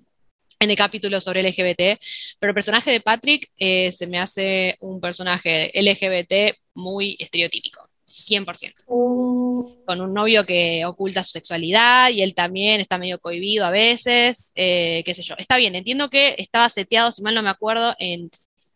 en 0.59 0.69
el 0.71 0.77
capítulo 0.77 1.21
sobre 1.21 1.41
LGBT, 1.41 1.99
pero 2.39 2.51
el 2.51 2.55
personaje 2.55 2.91
de 2.91 3.01
Patrick 3.01 3.51
eh, 3.57 3.91
se 3.91 4.07
me 4.07 4.19
hace 4.19 4.77
un 4.79 4.99
personaje 5.01 5.71
LGBT 5.73 6.57
muy 6.75 7.15
estereotípico. 7.19 7.82
100%. 8.13 8.73
Uh. 8.87 9.83
Con 9.85 10.01
un 10.01 10.13
novio 10.13 10.45
que 10.45 10.85
oculta 10.85 11.23
su 11.23 11.31
sexualidad 11.31 12.09
y 12.09 12.21
él 12.21 12.35
también 12.35 12.79
está 12.79 12.97
medio 12.97 13.19
cohibido 13.19 13.65
a 13.65 13.71
veces, 13.71 14.51
eh, 14.55 15.03
qué 15.05 15.15
sé 15.15 15.23
yo. 15.23 15.35
Está 15.37 15.57
bien, 15.57 15.75
entiendo 15.75 16.09
que 16.09 16.35
estaba 16.37 16.69
seteado, 16.69 17.11
si 17.11 17.21
mal 17.21 17.35
no 17.35 17.41
me 17.41 17.49
acuerdo, 17.49 17.95
en 17.99 18.29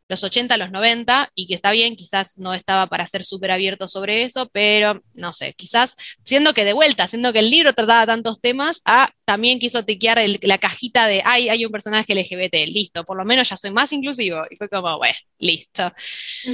los 0.10 0.24
80, 0.24 0.58
los 0.58 0.72
90, 0.72 1.32
y 1.36 1.48
que 1.48 1.56
está 1.56 1.72
bien, 1.72 1.96
quizás 1.96 2.38
no 2.38 2.54
estaba 2.54 2.88
para 2.88 3.08
ser 3.08 3.26
súper 3.26 3.52
abierto 3.52 3.88
sobre 3.88 4.24
eso, 4.24 4.50
pero 4.52 5.02
no 5.14 5.34
sé, 5.34 5.54
quizás 5.54 5.96
siendo 6.24 6.54
que 6.54 6.64
de 6.64 6.74
vuelta, 6.74 7.08
siendo 7.08 7.34
que 7.34 7.40
el 7.40 7.50
libro 7.50 7.74
trataba 7.74 8.06
tantos 8.06 8.40
temas, 8.40 8.82
ah, 8.86 9.12
también 9.26 9.60
quiso 9.60 9.84
tiquear 9.84 10.20
la 10.42 10.58
cajita 10.58 11.08
de, 11.08 11.22
ay, 11.26 11.50
hay 11.50 11.66
un 11.66 11.72
personaje 11.72 12.14
LGBT, 12.14 12.68
listo, 12.68 13.04
por 13.04 13.18
lo 13.18 13.26
menos 13.26 13.50
ya 13.50 13.58
soy 13.58 13.72
más 13.72 13.92
inclusivo, 13.92 14.44
y 14.50 14.56
fue 14.56 14.70
como, 14.70 14.98
bueno, 14.98 15.18
listo, 15.40 15.92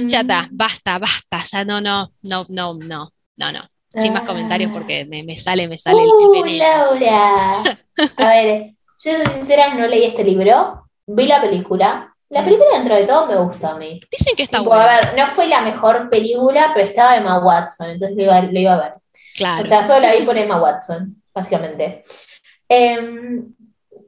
ya 0.06 0.20
está, 0.20 0.42
mm. 0.42 0.48
basta, 0.52 0.98
basta, 0.98 1.38
o 1.38 1.46
sea, 1.46 1.64
no, 1.64 1.80
no, 1.80 2.12
no, 2.22 2.46
no, 2.48 2.74
no, 2.74 3.12
no, 3.36 3.52
no. 3.52 3.68
Sin 3.96 4.12
más 4.12 4.24
comentarios 4.24 4.72
porque 4.72 5.04
me, 5.04 5.38
sale, 5.38 5.68
me 5.68 5.78
sale 5.78 6.02
uh, 6.02 6.44
el 6.44 6.58
Laura. 6.58 7.62
A 8.16 8.26
ver, 8.26 8.72
yo 9.04 9.12
soy 9.12 9.26
sincera, 9.34 9.72
no 9.74 9.86
leí 9.86 10.02
este 10.02 10.24
libro, 10.24 10.90
vi 11.06 11.26
la 11.26 11.40
película, 11.40 12.13
la 12.34 12.44
película 12.44 12.68
dentro 12.74 12.96
de 12.96 13.04
todo 13.04 13.26
me 13.28 13.36
gustó 13.36 13.68
a 13.68 13.78
mí. 13.78 14.00
Dicen 14.10 14.34
que 14.34 14.42
está 14.42 14.60
buena. 14.60 14.96
A 14.96 15.00
ver, 15.00 15.14
no 15.16 15.26
fue 15.28 15.46
la 15.46 15.60
mejor 15.60 16.10
película, 16.10 16.72
pero 16.74 16.88
estaba 16.88 17.16
Emma 17.16 17.38
Watson, 17.38 17.90
entonces 17.90 18.16
lo 18.16 18.24
iba, 18.60 18.74
a 18.74 18.80
ver. 18.80 18.94
Claro. 19.36 19.62
O 19.62 19.66
sea, 19.66 19.86
solo 19.86 20.00
la 20.00 20.14
vi 20.16 20.26
por 20.26 20.36
Emma 20.36 20.60
Watson, 20.60 21.22
básicamente. 21.32 22.02
Em, 22.68 23.54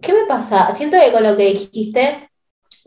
¿Qué 0.03 0.13
me 0.13 0.27
pasa? 0.27 0.75
Siento 0.75 0.99
que 0.99 1.13
con 1.13 1.23
lo 1.23 1.37
que 1.37 1.53
dijiste, 1.53 2.29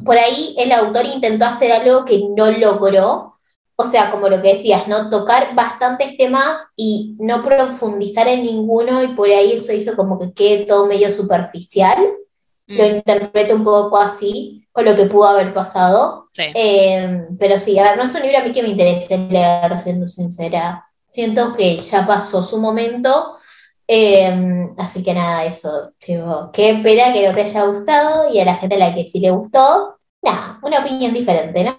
por 0.04 0.17
ahí 0.17 0.56
el 0.58 0.73
autor 0.73 1.06
intentó 1.06 1.45
hacer 1.45 1.71
algo 1.71 2.04
que 2.04 2.21
no 2.36 2.52
logró. 2.52 3.39
O 3.78 3.86
sea, 3.89 4.12
como 4.12 4.28
lo 4.28 4.41
que 4.41 4.56
decías, 4.56 4.89
¿no? 4.89 5.10
Tocar 5.10 5.56
bastantes 5.56 6.17
temas 6.17 6.58
y 6.75 7.15
no 7.17 7.45
profundizar 7.45 8.28
en 8.28 8.43
ninguno, 8.43 9.02
y 9.04 9.08
por 9.15 9.30
ahí 9.30 9.54
eso 9.54 9.71
hizo 9.71 9.95
como 9.95 10.19
que 10.19 10.34
quede 10.34 10.65
todo 10.65 10.86
medio 10.86 11.10
superficial. 11.13 11.97
Lo 12.69 12.84
mm. 12.84 12.95
interpreto 12.95 13.55
un 13.55 13.63
poco 13.63 13.97
así 13.97 14.60
lo 14.82 14.95
que 14.95 15.05
pudo 15.05 15.25
haber 15.25 15.53
pasado. 15.53 16.29
Eh, 16.38 17.27
pero 17.38 17.60
sí, 17.60 17.77
a 17.79 17.84
ver, 17.84 17.97
no 17.97 18.03
es 18.03 18.15
un 18.15 18.21
libro 18.21 18.38
a 18.38 18.43
mí 18.43 18.51
que 18.51 18.63
me 18.63 18.69
interese 18.69 19.17
leer, 19.17 19.79
siendo 19.82 20.08
sincera. 20.08 20.86
Siento 21.12 21.53
que 21.55 21.77
ya 21.77 22.05
pasó 22.05 22.43
su 22.43 22.60
momento. 22.60 23.38
Eh, 23.88 24.69
así 24.77 25.03
que 25.03 25.13
nada, 25.13 25.45
eso. 25.45 25.93
qué 25.99 26.79
pena 26.84 27.12
que 27.12 27.27
no 27.27 27.34
te 27.34 27.41
haya 27.41 27.63
gustado 27.65 28.32
y 28.32 28.39
a 28.39 28.45
la 28.45 28.55
gente 28.55 28.75
a 28.75 28.79
la 28.79 28.95
que 28.95 29.05
sí 29.05 29.19
le 29.19 29.32
gustó, 29.32 29.97
nada, 30.21 30.60
una 30.62 30.79
opinión 30.79 31.12
diferente, 31.12 31.63
¿no? 31.63 31.77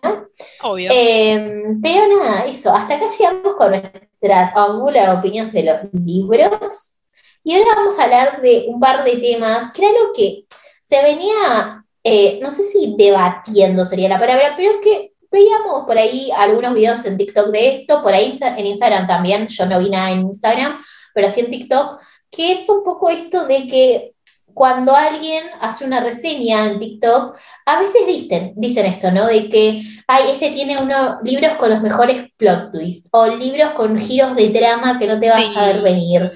Obvio. 0.63 0.91
Eh, 0.93 1.77
pero 1.81 2.19
nada, 2.19 2.47
eso. 2.47 2.73
Hasta 2.73 2.97
acá 2.97 3.07
llegamos 3.17 3.55
con 3.57 3.71
nuestras 3.71 4.53
opiniones 4.57 5.53
de 5.53 5.63
los 5.63 5.79
libros. 5.93 6.97
Y 7.45 7.55
ahora 7.55 7.77
vamos 7.77 7.99
a 7.99 8.05
hablar 8.05 8.43
de 8.43 8.67
un 8.69 8.81
par 8.81 9.05
de 9.05 9.17
temas 9.17 9.73
que 9.73 9.83
era 9.83 9.93
lo 9.93 10.13
que 10.13 10.45
se 10.91 11.03
venía 11.03 11.81
eh, 12.03 12.39
no 12.43 12.51
sé 12.51 12.65
si 12.65 12.95
debatiendo 12.97 13.85
sería 13.85 14.09
la 14.09 14.19
palabra, 14.19 14.55
pero 14.57 14.81
que 14.81 15.13
veíamos 15.31 15.85
por 15.85 15.99
ahí 15.99 16.31
algunos 16.37 16.75
videos 16.75 17.05
en 17.05 17.19
TikTok 17.19 17.49
de 17.49 17.77
esto, 17.77 18.03
por 18.03 18.15
ahí 18.15 18.39
en 18.41 18.67
Instagram 18.67 19.07
también, 19.07 19.47
yo 19.49 19.67
no 19.67 19.79
vi 19.79 19.91
nada 19.91 20.11
en 20.11 20.21
Instagram, 20.21 20.83
pero 21.15 21.31
sí 21.31 21.41
en 21.41 21.51
TikTok, 21.51 22.01
que 22.31 22.53
es 22.53 22.69
un 22.69 22.83
poco 22.85 23.11
esto 23.11 23.47
de 23.47 23.67
que 23.67 24.13
cuando 24.55 24.95
alguien 24.95 25.45
hace 25.61 25.85
una 25.85 26.01
reseña 26.01 26.67
en 26.67 26.81
TikTok, 26.81 27.37
a 27.67 27.81
veces 27.81 28.07
dicen, 28.07 28.55
dicen 28.57 28.87
esto, 28.87 29.13
¿no? 29.13 29.27
De 29.27 29.49
que, 29.49 29.83
ay, 30.09 30.31
este 30.33 30.51
tiene 30.51 30.81
unos 30.81 31.19
libros 31.23 31.53
con 31.53 31.71
los 31.71 31.83
mejores 31.83 32.31
plot 32.37 32.73
twists, 32.73 33.09
o 33.13 33.27
libros 33.27 33.71
con 33.73 33.99
giros 33.99 34.35
de 34.35 34.49
trama 34.49 34.99
que 34.99 35.07
no 35.07 35.21
te 35.21 35.29
vas 35.29 35.57
a 35.57 35.67
ver 35.67 35.83
venir. 35.83 36.33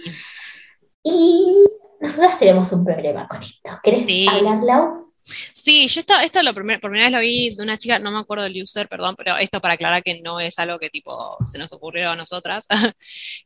Y 1.03 1.67
nosotras 2.17 2.39
tenemos 2.39 2.73
un 2.73 2.85
problema 2.85 3.27
con 3.29 3.43
esto. 3.43 3.71
¿Querés 3.83 4.29
hablar, 4.29 4.63
Lau? 4.63 5.13
Sí, 5.55 5.89
yo 5.89 6.01
esto, 6.01 6.15
esto 6.21 6.43
lo 6.43 6.53
por 6.53 6.65
primera 6.65 7.07
vez 7.07 7.13
lo 7.13 7.21
vi 7.21 7.55
de 7.55 7.63
una 7.63 7.79
chica, 7.79 7.99
no 7.99 8.11
me 8.11 8.19
acuerdo 8.19 8.45
del 8.45 8.63
user, 8.63 8.89
perdón, 8.89 9.15
pero 9.17 9.37
esto 9.39 9.61
para 9.61 9.75
aclarar 9.75 10.03
que 10.03 10.21
no 10.21 10.39
es 10.39 10.59
algo 10.59 10.79
que 10.79 10.91
tipo 10.91 11.39
se 11.51 11.59
nos 11.59 11.73
ocurrió 11.73 12.11
a 12.11 12.17
nosotras, 12.17 12.67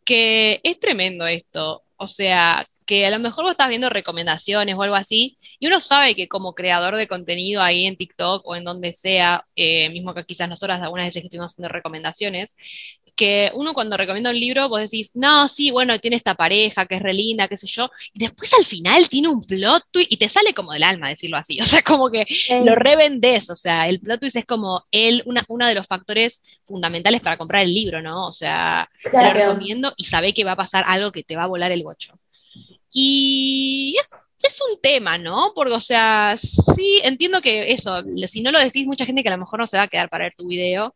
que 0.05 0.61
es 0.65 0.81
tremendo 0.81 1.27
esto, 1.27 1.85
o 1.97 2.09
sea, 2.09 2.67
que 2.85 3.07
a 3.07 3.11
lo 3.11 3.21
mejor 3.21 3.45
vos 3.45 3.53
estás 3.53 3.69
viendo 3.69 3.89
recomendaciones 3.91 4.75
o 4.75 4.83
algo 4.83 4.97
así, 4.97 5.39
y 5.61 5.67
uno 5.69 5.81
sabe 5.81 6.17
que 6.17 6.27
como 6.27 6.55
creador 6.55 6.97
de 6.97 7.07
contenido 7.07 7.63
ahí 7.63 7.87
en 7.87 7.97
TikTok 7.97 8.43
o 8.47 8.57
en 8.57 8.65
donde 8.65 8.95
sea, 8.97 9.47
eh, 9.55 9.89
mismo 9.91 10.15
que 10.15 10.25
quizás 10.25 10.49
nosotras 10.49 10.83
algunas 10.83 11.07
veces 11.07 11.23
que 11.23 11.27
estuvimos 11.27 11.53
haciendo 11.53 11.69
recomendaciones, 11.69 12.57
que 13.19 13.51
uno 13.55 13.75
cuando 13.75 13.97
recomienda 13.97 14.31
un 14.31 14.39
libro, 14.39 14.69
vos 14.69 14.81
decís, 14.81 15.11
no, 15.13 15.49
sí, 15.49 15.73
bueno, 15.73 15.99
tiene 15.99 16.17
esta 16.17 16.35
pareja 16.35 16.87
que 16.87 16.95
es 16.95 17.03
re 17.03 17.13
linda, 17.13 17.49
qué 17.49 17.57
sé 17.57 17.67
yo, 17.67 17.91
y 18.15 18.21
después 18.21 18.55
al 18.55 18.65
final 18.65 19.09
tiene 19.09 19.29
un 19.29 19.45
plot 19.45 19.83
twist 19.91 20.13
y 20.13 20.17
te 20.17 20.29
sale 20.29 20.55
como 20.55 20.73
del 20.73 20.85
alma 20.85 21.09
decirlo 21.09 21.37
así, 21.37 21.61
o 21.61 21.65
sea, 21.65 21.83
como 21.83 22.11
que 22.11 22.27
lo 22.65 22.77
revendes, 22.77 23.51
o 23.51 23.57
sea, 23.57 23.89
el 23.89 24.01
plot 24.01 24.21
twist 24.21 24.37
es 24.37 24.45
como 24.47 24.87
él, 24.93 25.23
una, 25.27 25.45
uno 25.49 25.67
de 25.67 25.75
los 25.75 25.87
factores 25.89 26.43
fundamentales 26.65 27.21
para 27.21 27.37
comprar 27.37 27.63
el 27.63 27.75
libro, 27.75 28.01
¿no? 28.01 28.29
O 28.29 28.33
sea, 28.33 28.89
te 29.03 29.11
lo 29.11 29.33
recomiendo 29.33 29.93
y 29.97 30.05
sabe 30.05 30.33
que 30.33 30.45
va 30.45 30.53
a 30.53 30.57
pasar 30.57 30.85
algo 30.87 31.11
que 31.11 31.25
te 31.25 31.35
va 31.35 31.43
a 31.43 31.49
volar 31.49 31.73
el 31.73 31.83
bocho. 31.83 32.15
Y 32.93 33.97
es, 34.01 34.11
es 34.43 34.61
un 34.71 34.81
tema, 34.81 35.19
¿no? 35.19 35.53
Porque, 35.57 35.73
o 35.73 35.81
sea, 35.81 36.37
sí, 36.39 37.01
entiendo 37.03 37.41
que 37.43 37.73
eso, 37.73 38.05
si 38.29 38.43
no 38.43 38.53
lo 38.53 38.61
decís, 38.61 38.87
mucha 38.87 39.05
gente 39.05 39.23
que 39.23 39.29
a 39.29 39.33
lo 39.33 39.39
mejor 39.39 39.59
no 39.59 39.67
se 39.67 39.77
va 39.77 39.85
a 39.85 39.89
quedar 39.89 40.09
para 40.09 40.25
ver 40.25 40.35
tu 40.37 40.47
video, 40.47 40.95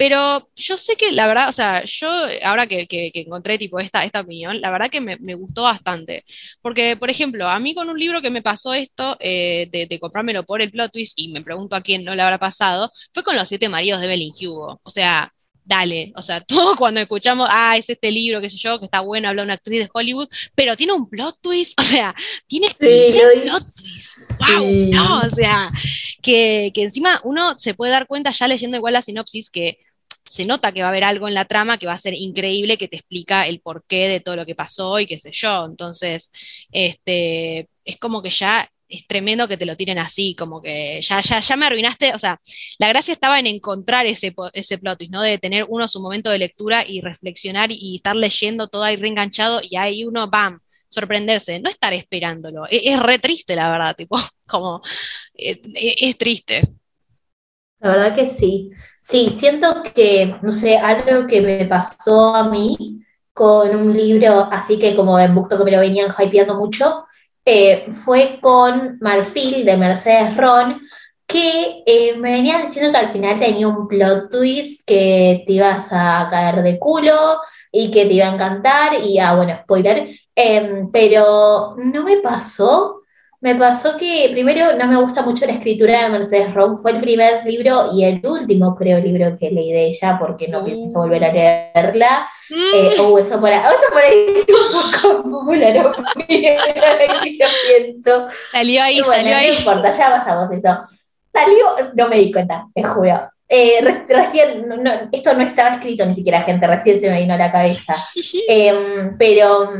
pero 0.00 0.48
yo 0.56 0.78
sé 0.78 0.96
que 0.96 1.12
la 1.12 1.26
verdad, 1.26 1.50
o 1.50 1.52
sea, 1.52 1.84
yo 1.84 2.08
ahora 2.42 2.66
que, 2.66 2.86
encontré 3.12 3.58
tipo 3.58 3.78
esta, 3.80 4.02
esta 4.02 4.20
opinión, 4.20 4.58
la 4.58 4.70
verdad 4.70 4.88
que 4.88 5.02
me, 5.02 5.34
gustó 5.34 5.64
bastante. 5.64 6.24
Porque, 6.62 6.96
por 6.96 7.10
ejemplo, 7.10 7.46
a 7.46 7.58
mí 7.58 7.74
con 7.74 7.90
un 7.90 7.98
libro 7.98 8.22
que 8.22 8.30
me 8.30 8.40
pasó 8.40 8.72
esto, 8.72 9.18
eh, 9.20 9.68
de, 9.70 10.00
comprármelo 10.00 10.46
por 10.46 10.62
el 10.62 10.70
plot 10.70 10.90
twist, 10.92 11.18
y 11.18 11.30
me 11.32 11.42
pregunto 11.42 11.76
a 11.76 11.82
quién 11.82 12.02
no 12.02 12.14
le 12.14 12.22
habrá 12.22 12.38
pasado, 12.38 12.90
fue 13.12 13.22
con 13.22 13.36
Los 13.36 13.50
Siete 13.50 13.68
Maridos 13.68 14.00
de 14.00 14.06
Evelyn 14.06 14.32
Hugo. 14.40 14.80
O 14.82 14.88
sea, 14.88 15.30
dale, 15.66 16.14
o 16.16 16.22
sea, 16.22 16.40
todo 16.48 16.76
cuando 16.76 17.00
escuchamos, 17.00 17.46
ah, 17.50 17.76
es 17.76 17.90
este 17.90 18.10
libro, 18.10 18.40
qué 18.40 18.48
sé 18.48 18.56
yo, 18.56 18.78
que 18.78 18.86
está 18.86 19.00
bueno, 19.00 19.28
habla 19.28 19.42
una 19.42 19.54
actriz 19.54 19.80
de 19.80 19.90
Hollywood, 19.92 20.28
pero 20.54 20.78
tiene 20.78 20.94
un 20.94 21.10
plot 21.10 21.36
twist, 21.42 21.78
o 21.78 21.82
sea, 21.82 22.14
tiene 22.46 22.68
un 22.68 23.42
plot 23.42 23.64
twist, 23.76 24.40
wow, 24.40 24.66
no, 24.88 25.20
o 25.20 25.30
sea, 25.30 25.68
que, 26.22 26.70
que 26.74 26.84
encima 26.84 27.20
uno 27.22 27.58
se 27.58 27.74
puede 27.74 27.92
dar 27.92 28.06
cuenta 28.06 28.30
ya 28.30 28.48
leyendo 28.48 28.78
igual 28.78 28.94
la 28.94 29.02
sinopsis 29.02 29.50
que 29.50 29.78
se 30.30 30.44
nota 30.46 30.70
que 30.72 30.80
va 30.80 30.86
a 30.88 30.90
haber 30.90 31.02
algo 31.04 31.26
en 31.26 31.34
la 31.34 31.44
trama 31.44 31.76
que 31.76 31.86
va 31.86 31.94
a 31.94 31.98
ser 31.98 32.14
increíble, 32.14 32.78
que 32.78 32.86
te 32.86 32.96
explica 32.98 33.46
el 33.48 33.60
porqué 33.60 34.08
de 34.08 34.20
todo 34.20 34.36
lo 34.36 34.46
que 34.46 34.54
pasó 34.54 35.00
y 35.00 35.06
qué 35.08 35.18
sé 35.18 35.32
yo. 35.32 35.64
Entonces, 35.66 36.30
este, 36.70 37.68
es 37.84 37.98
como 37.98 38.22
que 38.22 38.30
ya 38.30 38.70
es 38.88 39.06
tremendo 39.08 39.48
que 39.48 39.56
te 39.56 39.66
lo 39.66 39.76
tiren 39.76 39.98
así, 39.98 40.36
como 40.36 40.62
que 40.62 41.00
ya, 41.02 41.20
ya, 41.20 41.40
ya 41.40 41.56
me 41.56 41.66
arruinaste, 41.66 42.14
o 42.14 42.18
sea, 42.20 42.40
la 42.78 42.88
gracia 42.88 43.12
estaba 43.12 43.40
en 43.40 43.46
encontrar 43.48 44.06
ese, 44.06 44.32
ese 44.52 44.78
plot 44.78 45.00
¿no? 45.10 45.22
De 45.22 45.38
tener 45.38 45.66
uno 45.68 45.88
su 45.88 46.00
momento 46.00 46.30
de 46.30 46.38
lectura 46.38 46.84
y 46.86 47.00
reflexionar 47.00 47.70
y 47.72 47.96
estar 47.96 48.14
leyendo 48.16 48.68
todo 48.68 48.84
ahí 48.84 48.96
reenganchado 48.96 49.60
y 49.68 49.76
ahí 49.76 50.04
uno, 50.04 50.28
¡bam! 50.28 50.60
sorprenderse, 50.88 51.60
no 51.60 51.70
estar 51.70 51.92
esperándolo. 51.92 52.66
Es, 52.68 52.82
es 52.84 53.00
re 53.02 53.18
triste, 53.18 53.56
la 53.56 53.70
verdad, 53.70 53.96
tipo, 53.96 54.16
como, 54.46 54.82
eh, 55.34 55.60
es 55.74 56.16
triste. 56.18 56.62
La 57.80 57.90
verdad 57.90 58.14
que 58.14 58.26
sí. 58.26 58.70
Sí, 59.10 59.28
siento 59.40 59.82
que, 59.92 60.36
no 60.40 60.52
sé, 60.52 60.78
algo 60.78 61.26
que 61.26 61.40
me 61.40 61.64
pasó 61.66 62.32
a 62.32 62.48
mí 62.48 63.04
con 63.32 63.74
un 63.74 63.92
libro 63.96 64.48
así 64.52 64.78
que 64.78 64.94
como 64.94 65.18
en 65.18 65.34
que 65.34 65.64
me 65.64 65.70
lo 65.72 65.80
venían 65.80 66.14
hypeando 66.16 66.54
mucho, 66.54 67.06
eh, 67.44 67.88
fue 67.92 68.38
con 68.40 68.98
Marfil 69.00 69.64
de 69.64 69.76
Mercedes 69.76 70.36
Ron, 70.36 70.80
que 71.26 71.82
eh, 71.86 72.16
me 72.18 72.30
venían 72.32 72.66
diciendo 72.66 72.92
que 72.92 72.98
al 72.98 73.08
final 73.10 73.40
tenía 73.40 73.66
un 73.66 73.88
plot 73.88 74.30
twist 74.30 74.86
que 74.86 75.42
te 75.44 75.54
ibas 75.54 75.88
a 75.90 76.28
caer 76.30 76.62
de 76.62 76.78
culo 76.78 77.38
y 77.72 77.90
que 77.90 78.06
te 78.06 78.14
iba 78.14 78.26
a 78.28 78.34
encantar 78.34 78.94
y, 79.02 79.18
ah, 79.18 79.34
bueno, 79.34 79.58
spoiler, 79.64 80.08
em, 80.36 80.88
pero 80.92 81.74
no 81.78 82.04
me 82.04 82.18
pasó. 82.18 82.99
Me 83.42 83.54
pasó 83.54 83.96
que 83.96 84.28
primero 84.32 84.76
no 84.76 84.86
me 84.86 85.00
gusta 85.00 85.22
mucho 85.22 85.46
la 85.46 85.52
escritura 85.52 86.02
de 86.02 86.10
Mercedes 86.10 86.52
Ron, 86.52 86.76
fue 86.76 86.90
el 86.92 87.00
primer 87.00 87.42
libro 87.46 87.88
y 87.94 88.04
el 88.04 88.20
último, 88.26 88.76
creo, 88.76 89.00
libro 89.00 89.38
que 89.38 89.50
leí 89.50 89.72
de 89.72 89.86
ella, 89.86 90.18
porque 90.20 90.46
no 90.46 90.62
pienso 90.62 90.98
mm. 90.98 91.02
volver 91.02 91.24
a 91.24 91.32
leerla. 91.32 92.28
Eh, 92.50 92.90
mm. 92.98 93.18
eso 93.18 93.40
por 93.40 93.48
ahí, 93.48 93.60
eso 93.60 93.88
por 93.90 94.02
ahí 94.02 94.26
es 94.36 94.44
un 94.46 94.92
poco 95.22 95.24
popular, 95.30 95.74
no 95.74 95.90
pienso. 96.26 98.28
Salió 98.52 98.82
ahí, 98.82 99.02
salió 99.02 99.34
ahí. 99.34 99.52
No 99.52 99.58
importa, 99.58 99.90
ya 99.90 100.10
pasamos 100.10 100.52
eso. 100.52 100.78
Salió, 101.32 101.76
no 101.94 102.08
me 102.08 102.16
di 102.16 102.30
cuenta, 102.30 102.66
te 102.74 102.82
juro. 102.82 103.26
Eh, 103.48 103.80
recién, 104.06 104.68
no, 104.68 104.92
esto 105.10 105.32
no 105.32 105.40
estaba 105.42 105.76
escrito 105.76 106.04
ni 106.04 106.14
siquiera, 106.14 106.42
gente, 106.42 106.66
recién 106.66 107.00
se 107.00 107.08
me 107.08 107.20
vino 107.20 107.32
a 107.32 107.38
la 107.38 107.50
cabeza. 107.50 107.96
Em, 108.48 109.16
pero 109.16 109.72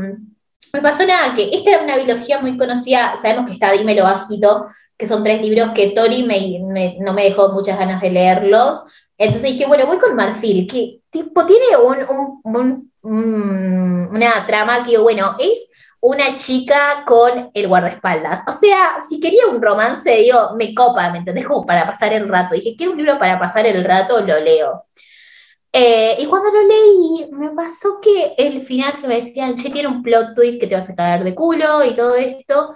me 0.73 0.81
pasó 0.81 1.05
nada, 1.05 1.35
que 1.35 1.49
esta 1.51 1.71
era 1.71 1.83
una 1.83 1.97
biología 1.97 2.39
muy 2.39 2.57
conocida, 2.57 3.17
sabemos 3.21 3.45
que 3.45 3.53
está 3.53 3.71
Dímelo 3.71 4.03
Bajito, 4.03 4.67
que 4.97 5.07
son 5.07 5.23
tres 5.23 5.41
libros 5.41 5.71
que 5.73 5.91
Tori 5.91 6.23
me, 6.23 6.95
no 6.99 7.13
me 7.13 7.23
dejó 7.23 7.49
muchas 7.49 7.77
ganas 7.77 8.01
de 8.01 8.11
leerlos. 8.11 8.81
Entonces 9.17 9.51
dije, 9.51 9.65
bueno, 9.65 9.85
voy 9.87 9.99
con 9.99 10.15
Marfil, 10.15 10.67
que 10.67 11.01
tipo 11.09 11.45
tiene 11.45 11.77
un, 11.77 12.91
una 13.03 14.47
trama 14.47 14.83
que, 14.83 14.97
bueno, 14.97 15.35
es 15.39 15.67
una 15.99 16.37
chica 16.37 17.03
con 17.05 17.51
el 17.53 17.67
guardaespaldas. 17.67 18.41
O 18.47 18.51
sea, 18.51 18.97
si 19.07 19.19
quería 19.19 19.47
un 19.47 19.61
romance, 19.61 20.09
digo, 20.17 20.55
me 20.57 20.73
copa, 20.73 21.11
¿me 21.11 21.19
entendés? 21.19 21.45
Como 21.45 21.65
para 21.65 21.85
pasar 21.85 22.13
el 22.13 22.27
rato. 22.27 22.55
Dije, 22.55 22.75
quiero 22.75 22.93
un 22.93 22.97
libro 22.97 23.19
para 23.19 23.39
pasar 23.39 23.67
el 23.67 23.83
rato, 23.83 24.19
lo 24.21 24.39
leo. 24.39 24.85
Eh, 25.73 26.17
y 26.19 26.25
cuando 26.25 26.51
lo 26.51 26.63
leí, 26.67 27.29
me 27.31 27.49
pasó 27.51 27.99
que 28.01 28.33
el 28.37 28.61
final 28.63 28.99
que 28.99 29.07
me 29.07 29.21
decían, 29.21 29.55
che, 29.55 29.69
tiene 29.69 29.87
un 29.87 30.03
plot 30.03 30.35
twist 30.35 30.59
que 30.59 30.67
te 30.67 30.75
vas 30.75 30.89
a 30.89 30.95
caer 30.95 31.23
de 31.23 31.33
culo 31.35 31.85
y 31.85 31.95
todo 31.95 32.15
esto. 32.15 32.75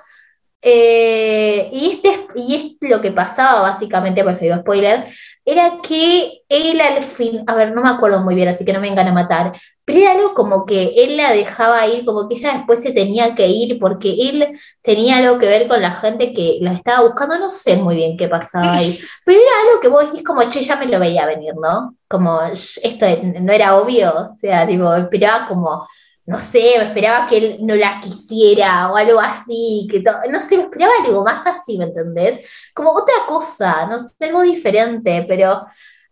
Eh, 0.68 1.70
y, 1.72 1.92
este, 1.92 2.26
y 2.34 2.56
es 2.82 2.90
lo 2.90 3.00
que 3.00 3.12
pasaba 3.12 3.62
básicamente, 3.62 4.24
por 4.24 4.32
eso 4.32 4.42
digo 4.46 4.58
spoiler, 4.58 5.06
era 5.46 5.80
que 5.84 6.42
él 6.50 6.82
al 6.82 7.04
fin, 7.04 7.44
a 7.46 7.54
ver, 7.54 7.72
no 7.72 7.84
me 7.84 7.90
acuerdo 7.90 8.22
muy 8.22 8.34
bien, 8.34 8.48
así 8.48 8.66
que 8.66 8.74
no 8.74 8.80
me 8.80 8.90
vengan 8.90 9.08
a 9.08 9.14
matar, 9.14 9.52
pero 9.86 10.00
era 10.00 10.14
algo 10.14 10.34
como 10.34 10.66
que 10.66 10.96
él 10.98 11.18
la 11.18 11.34
dejaba 11.34 11.86
ir, 11.86 12.04
como 12.04 12.28
que 12.28 12.34
ella 12.34 12.54
después 12.54 12.82
se 12.82 12.94
tenía 12.94 13.36
que 13.36 13.48
ir 13.48 13.78
porque 13.80 14.16
él 14.28 14.60
tenía 14.82 15.18
algo 15.18 15.38
que 15.38 15.46
ver 15.46 15.68
con 15.68 15.84
la 15.84 15.92
gente 15.92 16.34
que 16.34 16.58
la 16.62 16.74
estaba 16.74 17.06
buscando, 17.06 17.38
no 17.38 17.52
sé 17.52 17.76
muy 17.76 17.96
bien 17.96 18.18
qué 18.18 18.28
pasaba 18.28 18.78
ahí, 18.78 19.00
pero 19.24 19.40
era 19.40 19.52
algo 19.70 19.80
que 19.80 19.88
vos 19.88 20.06
decís 20.06 20.24
como, 20.24 20.50
che, 20.50 20.64
ya 20.64 20.78
me 20.78 20.88
lo 20.88 21.00
veía 21.00 21.28
venir, 21.28 21.54
¿no? 21.62 21.96
Como 22.08 22.42
esto 22.42 23.06
no 23.40 23.54
era 23.54 23.78
obvio, 23.78 24.32
o 24.32 24.38
sea, 24.40 24.66
tipo, 24.66 24.92
esperaba 24.96 25.48
como 25.48 25.88
no 26.26 26.40
sé, 26.40 26.76
me 26.78 26.88
esperaba 26.88 27.28
que 27.28 27.38
él 27.38 27.58
no 27.62 27.76
la 27.76 28.00
quisiera 28.00 28.92
o 28.92 28.96
algo 28.96 29.20
así, 29.20 29.88
que 29.90 30.04
no 30.30 30.42
sé, 30.42 30.58
me 30.58 30.64
esperaba 30.64 30.94
algo 31.06 31.24
más 31.24 31.46
así, 31.46 31.78
¿me 31.78 31.86
entendés? 31.86 32.40
Como 32.74 32.92
otra 32.92 33.14
cosa, 33.28 33.86
no 33.86 34.00
sé, 34.00 34.14
algo 34.22 34.42
diferente, 34.42 35.26
pero 35.28 35.66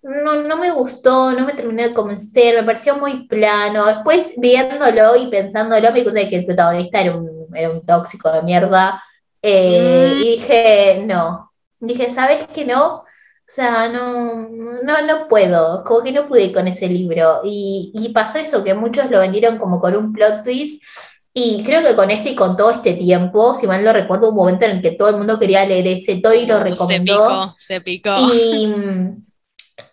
no, 0.04 0.36
no 0.36 0.58
me 0.58 0.72
gustó, 0.72 1.32
no 1.32 1.46
me 1.46 1.54
terminé 1.54 1.88
de 1.90 1.94
convencer, 1.94 2.56
me 2.56 2.64
pareció 2.64 2.98
muy 2.98 3.28
plano. 3.28 3.86
Después 3.86 4.34
viéndolo 4.38 5.16
y 5.16 5.28
pensándolo, 5.28 5.92
me 5.92 6.00
di 6.00 6.04
cuenta 6.04 6.22
de 6.22 6.30
que 6.30 6.36
el 6.38 6.46
protagonista 6.46 7.02
era 7.02 7.16
un, 7.16 7.48
era 7.56 7.70
un 7.70 7.86
tóxico 7.86 8.32
de 8.32 8.44
mierda. 8.44 9.02
Eh, 9.42 10.12
mm. 10.14 10.18
Y 10.18 10.24
dije, 10.24 11.04
no. 11.08 11.52
Dije, 11.80 12.12
¿sabes 12.12 12.46
qué 12.54 12.66
no? 12.66 13.06
O 13.46 13.52
sea, 13.56 13.90
no, 13.90 14.50
no, 14.50 15.02
no 15.06 15.28
puedo, 15.28 15.84
como 15.84 16.02
que 16.02 16.12
no 16.12 16.28
pude 16.28 16.52
con 16.52 16.68
ese 16.68 16.88
libro. 16.88 17.42
Y, 17.44 17.92
y, 17.94 18.10
pasó 18.10 18.40
eso, 18.40 18.64
que 18.64 18.74
muchos 18.74 19.12
lo 19.12 19.20
vendieron 19.20 19.58
como 19.58 19.80
con 19.80 19.96
un 19.96 20.14
plot 20.14 20.44
twist. 20.44 20.82
Y 21.34 21.64
creo 21.64 21.82
que 21.82 21.96
con 21.96 22.10
este 22.10 22.32
y 22.32 22.36
con 22.36 22.56
todo 22.56 22.72
este 22.72 22.94
tiempo, 22.94 23.56
si 23.56 23.68
mal 23.68 23.84
no 23.84 23.92
recuerdo, 23.92 24.30
un 24.30 24.36
momento 24.36 24.66
en 24.66 24.72
el 24.72 24.82
que 24.82 24.92
todo 24.92 25.10
el 25.10 25.18
mundo 25.18 25.40
quería 25.40 25.66
leer 25.66 25.88
ese, 25.88 26.14
y 26.14 26.46
lo 26.46 26.60
recomendó. 26.60 27.56
Se 27.58 27.82
picó, 27.82 28.16
se 28.16 28.16
picó. 28.16 28.16
Y, 28.34 28.74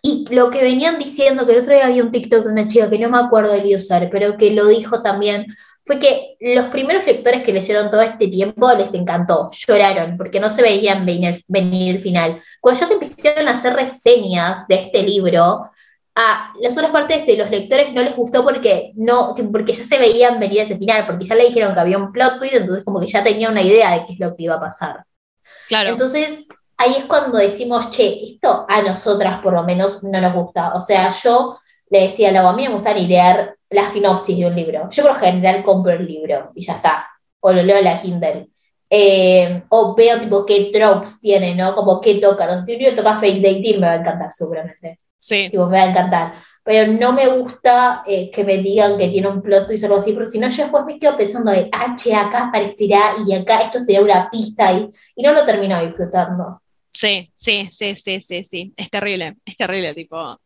y 0.03 0.25
lo 0.33 0.49
que 0.49 0.61
venían 0.61 0.99
diciendo, 0.99 1.45
que 1.45 1.53
el 1.53 1.61
otro 1.61 1.73
día 1.73 1.87
había 1.87 2.03
un 2.03 2.11
TikTok 2.11 2.45
de 2.45 2.51
una 2.51 2.67
chica 2.67 2.89
que 2.89 2.99
no 2.99 3.09
me 3.09 3.17
acuerdo 3.17 3.53
del 3.53 3.75
user, 3.75 4.09
pero 4.11 4.37
que 4.37 4.51
lo 4.51 4.67
dijo 4.67 5.01
también, 5.01 5.47
fue 5.91 5.99
que 5.99 6.37
los 6.39 6.65
primeros 6.67 7.05
lectores 7.05 7.43
que 7.43 7.51
leyeron 7.51 7.91
todo 7.91 8.01
este 8.01 8.27
tiempo 8.27 8.71
les 8.73 8.93
encantó, 8.93 9.49
lloraron, 9.51 10.15
porque 10.17 10.39
no 10.39 10.49
se 10.49 10.61
veían 10.61 11.05
venir, 11.05 11.43
venir 11.47 11.97
el 11.97 12.01
final. 12.01 12.41
Cuando 12.61 12.79
ya 12.79 12.87
se 12.87 12.93
empezaron 12.93 13.47
a 13.47 13.57
hacer 13.57 13.73
reseñas 13.73 14.65
de 14.69 14.75
este 14.75 15.03
libro, 15.03 15.69
a 16.15 16.53
las 16.61 16.77
otras 16.77 16.91
partes 16.91 17.25
de 17.25 17.35
los 17.35 17.49
lectores 17.49 17.93
no 17.93 18.03
les 18.03 18.15
gustó 18.15 18.43
porque 18.43 18.91
no 18.95 19.33
porque 19.51 19.73
ya 19.73 19.83
se 19.83 19.97
veían 19.97 20.39
venir 20.39 20.61
ese 20.61 20.77
final, 20.77 21.05
porque 21.05 21.25
ya 21.25 21.35
le 21.35 21.45
dijeron 21.47 21.73
que 21.73 21.79
había 21.79 21.97
un 21.97 22.11
plot 22.11 22.39
twist, 22.39 22.55
entonces 22.55 22.83
como 22.85 22.99
que 22.99 23.07
ya 23.07 23.23
tenía 23.23 23.49
una 23.49 23.61
idea 23.61 23.91
de 23.91 24.05
qué 24.05 24.13
es 24.13 24.19
lo 24.19 24.35
que 24.35 24.43
iba 24.43 24.55
a 24.55 24.59
pasar. 24.59 25.03
Claro. 25.67 25.89
Entonces, 25.89 26.47
ahí 26.77 26.95
es 26.97 27.05
cuando 27.05 27.37
decimos, 27.37 27.89
che, 27.89 28.25
esto 28.25 28.65
a 28.67 28.81
nosotras 28.81 29.41
por 29.41 29.53
lo 29.53 29.63
menos 29.63 30.03
no 30.03 30.21
nos 30.21 30.33
gusta. 30.33 30.73
O 30.73 30.81
sea, 30.81 31.11
yo 31.11 31.59
le 31.89 32.07
decía 32.07 32.29
a 32.29 32.31
la 32.31 32.49
a 32.49 32.53
mí 32.53 32.67
me 32.67 32.73
gusta 32.73 32.93
ni 32.93 33.07
leer 33.07 33.57
la 33.71 33.89
sinopsis 33.89 34.37
de 34.37 34.45
un 34.45 34.55
libro. 34.55 34.89
Yo 34.91 35.03
por 35.03 35.13
lo 35.13 35.19
general 35.19 35.63
compro 35.63 35.93
el 35.93 36.05
libro 36.05 36.51
y 36.53 36.63
ya 36.65 36.75
está. 36.75 37.07
O 37.39 37.51
lo 37.51 37.63
leo 37.63 37.77
en 37.77 37.85
la 37.85 37.99
Kindle. 37.99 38.47
Eh, 38.89 39.63
o 39.69 39.95
veo 39.95 40.19
tipo 40.19 40.45
qué 40.45 40.69
tropes 40.73 41.19
tiene, 41.21 41.55
¿no? 41.55 41.73
Como 41.73 41.99
qué 42.01 42.15
toca. 42.15 42.45
No 42.45 42.63
si 42.63 42.73
un 42.73 42.79
libro 42.79 42.95
toca 42.95 43.19
Fake 43.19 43.41
Dating 43.41 43.79
me 43.79 43.87
va 43.87 43.93
a 43.93 43.97
encantar 43.97 44.33
seguramente. 44.33 44.99
Sí. 45.19 45.49
Tipo, 45.49 45.67
me 45.67 45.77
va 45.77 45.83
a 45.83 45.89
encantar. 45.89 46.33
Pero 46.63 46.91
no 46.91 47.13
me 47.13 47.27
gusta 47.27 48.03
eh, 48.05 48.29
que 48.29 48.43
me 48.43 48.57
digan 48.57 48.97
que 48.97 49.07
tiene 49.07 49.29
un 49.29 49.41
plot 49.41 49.67
twist 49.67 49.83
o 49.83 49.87
algo 49.87 49.99
así, 49.99 50.11
porque 50.11 50.29
si 50.29 50.37
no 50.37 50.49
yo 50.49 50.63
después 50.63 50.85
me 50.85 50.99
quedo 50.99 51.17
pensando 51.17 51.51
de, 51.51 51.69
ah, 51.71 51.95
che, 51.97 52.13
acá 52.13 52.49
aparecerá 52.49 53.15
y 53.25 53.33
acá 53.33 53.61
esto 53.61 53.79
sería 53.79 54.01
una 54.01 54.29
pista 54.29 54.71
y, 54.73 54.87
y 55.15 55.23
no 55.23 55.33
lo 55.33 55.43
termino 55.45 55.83
disfrutando. 55.83 56.61
Sí, 56.93 57.31
sí, 57.33 57.67
sí, 57.71 57.95
sí, 57.95 58.21
sí, 58.21 58.45
sí. 58.45 58.73
Es 58.75 58.89
terrible, 58.91 59.37
es 59.45 59.55
terrible, 59.55 59.93
tipo 59.95 60.37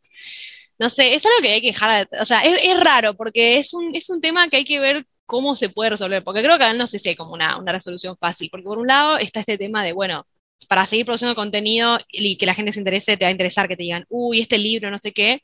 no 0.78 0.90
sé, 0.90 1.16
es 1.16 1.26
algo 1.26 1.38
que 1.42 1.50
hay 1.50 1.62
que 1.62 1.68
dejar, 1.68 2.08
o 2.20 2.26
sea, 2.26 2.42
es, 2.42 2.80
raro 2.80 3.16
porque 3.16 3.58
es 3.60 3.74
un, 3.74 3.96
es 3.96 4.10
un 4.10 4.22
tema 4.22 4.50
que 4.50 4.58
hay 4.58 4.66
que 4.66 4.80
ver 4.80 5.06
cómo 5.26 5.56
se 5.56 5.70
puede 5.70 5.92
resolver, 5.92 6.24
porque 6.24 6.42
creo 6.44 6.58
que 6.58 6.74
no 6.74 6.88
sé 6.88 7.00
si 7.00 7.10
hay 7.10 7.16
como 7.16 7.34
una, 7.34 7.58
una 7.58 7.72
resolución 7.72 8.18
fácil, 8.18 8.50
porque 8.52 8.66
por 8.66 8.78
un 8.78 8.88
lado 8.88 9.18
está 9.18 9.40
este 9.40 9.58
tema 9.58 9.84
de, 9.84 9.94
bueno, 9.94 10.28
para 10.68 10.86
seguir 10.86 11.06
produciendo 11.06 11.36
contenido 11.36 12.00
y 12.10 12.38
que 12.38 12.46
la 12.46 12.56
gente 12.56 12.74
se 12.74 12.80
interese, 12.80 13.18
te 13.18 13.26
va 13.26 13.30
a 13.30 13.32
interesar 13.32 13.68
que 13.68 13.78
te 13.78 13.84
digan, 13.84 14.06
uy, 14.10 14.42
este 14.42 14.58
libro, 14.58 14.92
no 14.92 15.00
sé 15.00 15.12
qué, 15.14 15.42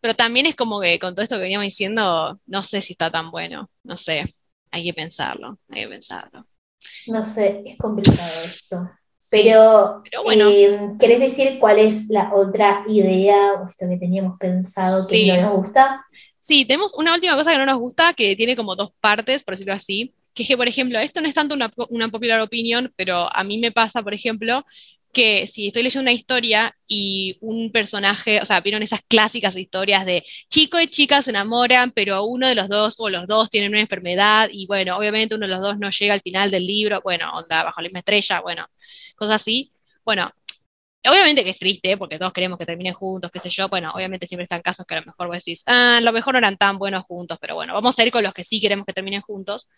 pero 0.00 0.14
también 0.14 0.46
es 0.46 0.54
como 0.56 0.80
que 0.80 0.98
con 0.98 1.14
todo 1.14 1.22
esto 1.22 1.36
que 1.36 1.42
veníamos 1.42 1.64
diciendo, 1.64 2.40
no 2.46 2.62
sé 2.62 2.82
si 2.82 2.92
está 2.92 3.10
tan 3.10 3.30
bueno, 3.30 3.70
no 3.82 3.96
sé, 3.96 4.34
hay 4.70 4.84
que 4.84 4.94
pensarlo, 4.94 5.58
hay 5.70 5.82
que 5.84 5.88
pensarlo. 5.88 6.46
No 7.06 7.24
sé, 7.24 7.62
es 7.64 7.78
complicado 7.78 8.44
esto. 8.44 8.90
Pero, 9.34 10.04
bueno. 10.22 10.48
Eh, 10.48 10.92
¿querés 10.96 11.18
decir 11.18 11.58
cuál 11.58 11.80
es 11.80 12.08
la 12.08 12.32
otra 12.32 12.84
idea 12.86 13.54
o 13.54 13.68
esto 13.68 13.88
que 13.88 13.96
teníamos 13.96 14.38
pensado 14.38 15.08
que 15.08 15.26
no 15.26 15.42
nos 15.42 15.56
gusta? 15.56 16.06
Sí, 16.38 16.64
tenemos 16.64 16.94
una 16.94 17.14
última 17.14 17.34
cosa 17.34 17.50
que 17.50 17.58
no 17.58 17.66
nos 17.66 17.78
gusta, 17.78 18.12
que 18.12 18.36
tiene 18.36 18.54
como 18.54 18.76
dos 18.76 18.92
partes, 19.00 19.42
por 19.42 19.54
decirlo 19.54 19.72
así, 19.74 20.14
que 20.34 20.44
es 20.44 20.48
que, 20.48 20.56
por 20.56 20.68
ejemplo, 20.68 21.00
esto 21.00 21.20
no 21.20 21.26
es 21.26 21.34
tanto 21.34 21.56
una, 21.56 21.72
una 21.88 22.08
popular 22.10 22.40
opinion, 22.42 22.92
pero 22.94 23.28
a 23.34 23.42
mí 23.42 23.58
me 23.58 23.72
pasa, 23.72 24.04
por 24.04 24.14
ejemplo, 24.14 24.64
que 25.14 25.46
si 25.46 25.68
estoy 25.68 25.82
leyendo 25.82 26.02
una 26.02 26.12
historia 26.12 26.76
y 26.86 27.38
un 27.40 27.72
personaje, 27.72 28.42
o 28.42 28.44
sea, 28.44 28.60
vieron 28.60 28.82
esas 28.82 29.00
clásicas 29.08 29.56
historias 29.56 30.04
de 30.04 30.24
chico 30.50 30.78
y 30.78 30.88
chica 30.88 31.22
se 31.22 31.30
enamoran, 31.30 31.92
pero 31.92 32.24
uno 32.24 32.46
de 32.46 32.54
los 32.54 32.68
dos 32.68 32.96
o 32.98 33.08
los 33.08 33.26
dos 33.26 33.48
tienen 33.48 33.70
una 33.70 33.80
enfermedad 33.80 34.50
y 34.52 34.66
bueno, 34.66 34.96
obviamente 34.96 35.34
uno 35.34 35.46
de 35.46 35.54
los 35.54 35.62
dos 35.62 35.78
no 35.78 35.90
llega 35.90 36.12
al 36.14 36.20
final 36.20 36.50
del 36.50 36.66
libro, 36.66 37.00
bueno, 37.02 37.30
onda 37.32 37.64
bajo 37.64 37.80
la 37.80 37.88
misma 37.88 38.00
estrella, 38.00 38.40
bueno, 38.42 38.66
cosas 39.16 39.36
así. 39.36 39.72
Bueno, 40.04 40.30
obviamente 41.10 41.44
que 41.44 41.50
es 41.50 41.58
triste, 41.58 41.96
porque 41.96 42.18
todos 42.18 42.32
queremos 42.32 42.58
que 42.58 42.66
terminen 42.66 42.94
juntos, 42.94 43.30
qué 43.32 43.40
sé 43.40 43.50
yo, 43.50 43.68
bueno, 43.68 43.92
obviamente 43.94 44.26
siempre 44.26 44.44
están 44.44 44.62
casos 44.62 44.86
que 44.86 44.94
a 44.94 45.00
lo 45.00 45.06
mejor 45.06 45.28
vos 45.28 45.36
decís, 45.36 45.62
ah, 45.66 45.98
a 45.98 46.00
lo 46.00 46.12
mejor 46.12 46.34
no 46.34 46.38
eran 46.38 46.56
tan 46.56 46.78
buenos 46.78 47.04
juntos, 47.04 47.38
pero 47.40 47.54
bueno, 47.54 47.74
vamos 47.74 47.98
a 47.98 48.02
ir 48.04 48.10
con 48.12 48.22
los 48.22 48.32
que 48.34 48.44
sí 48.44 48.60
queremos 48.60 48.86
que 48.86 48.92
terminen 48.92 49.20
juntos, 49.22 49.68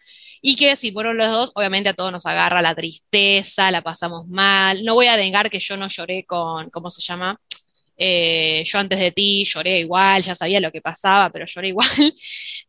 y 0.40 0.56
que 0.56 0.76
si 0.76 0.92
fueron 0.92 1.16
los 1.16 1.30
dos, 1.30 1.52
obviamente 1.54 1.88
a 1.88 1.94
todos 1.94 2.12
nos 2.12 2.26
agarra 2.26 2.62
la 2.62 2.74
tristeza, 2.74 3.70
la 3.70 3.82
pasamos 3.82 4.26
mal, 4.28 4.84
no 4.84 4.94
voy 4.94 5.06
a 5.08 5.16
negar 5.16 5.50
que 5.50 5.60
yo 5.60 5.76
no 5.76 5.88
lloré 5.88 6.24
con, 6.26 6.70
¿cómo 6.70 6.90
se 6.90 7.02
llama? 7.02 7.40
Eh, 7.96 8.62
yo 8.66 8.78
antes 8.78 8.98
de 8.98 9.12
ti 9.12 9.44
lloré 9.44 9.80
igual, 9.80 10.22
ya 10.22 10.34
sabía 10.34 10.60
lo 10.60 10.72
que 10.72 10.80
pasaba, 10.82 11.30
pero 11.30 11.46
lloré 11.46 11.68
igual. 11.68 11.88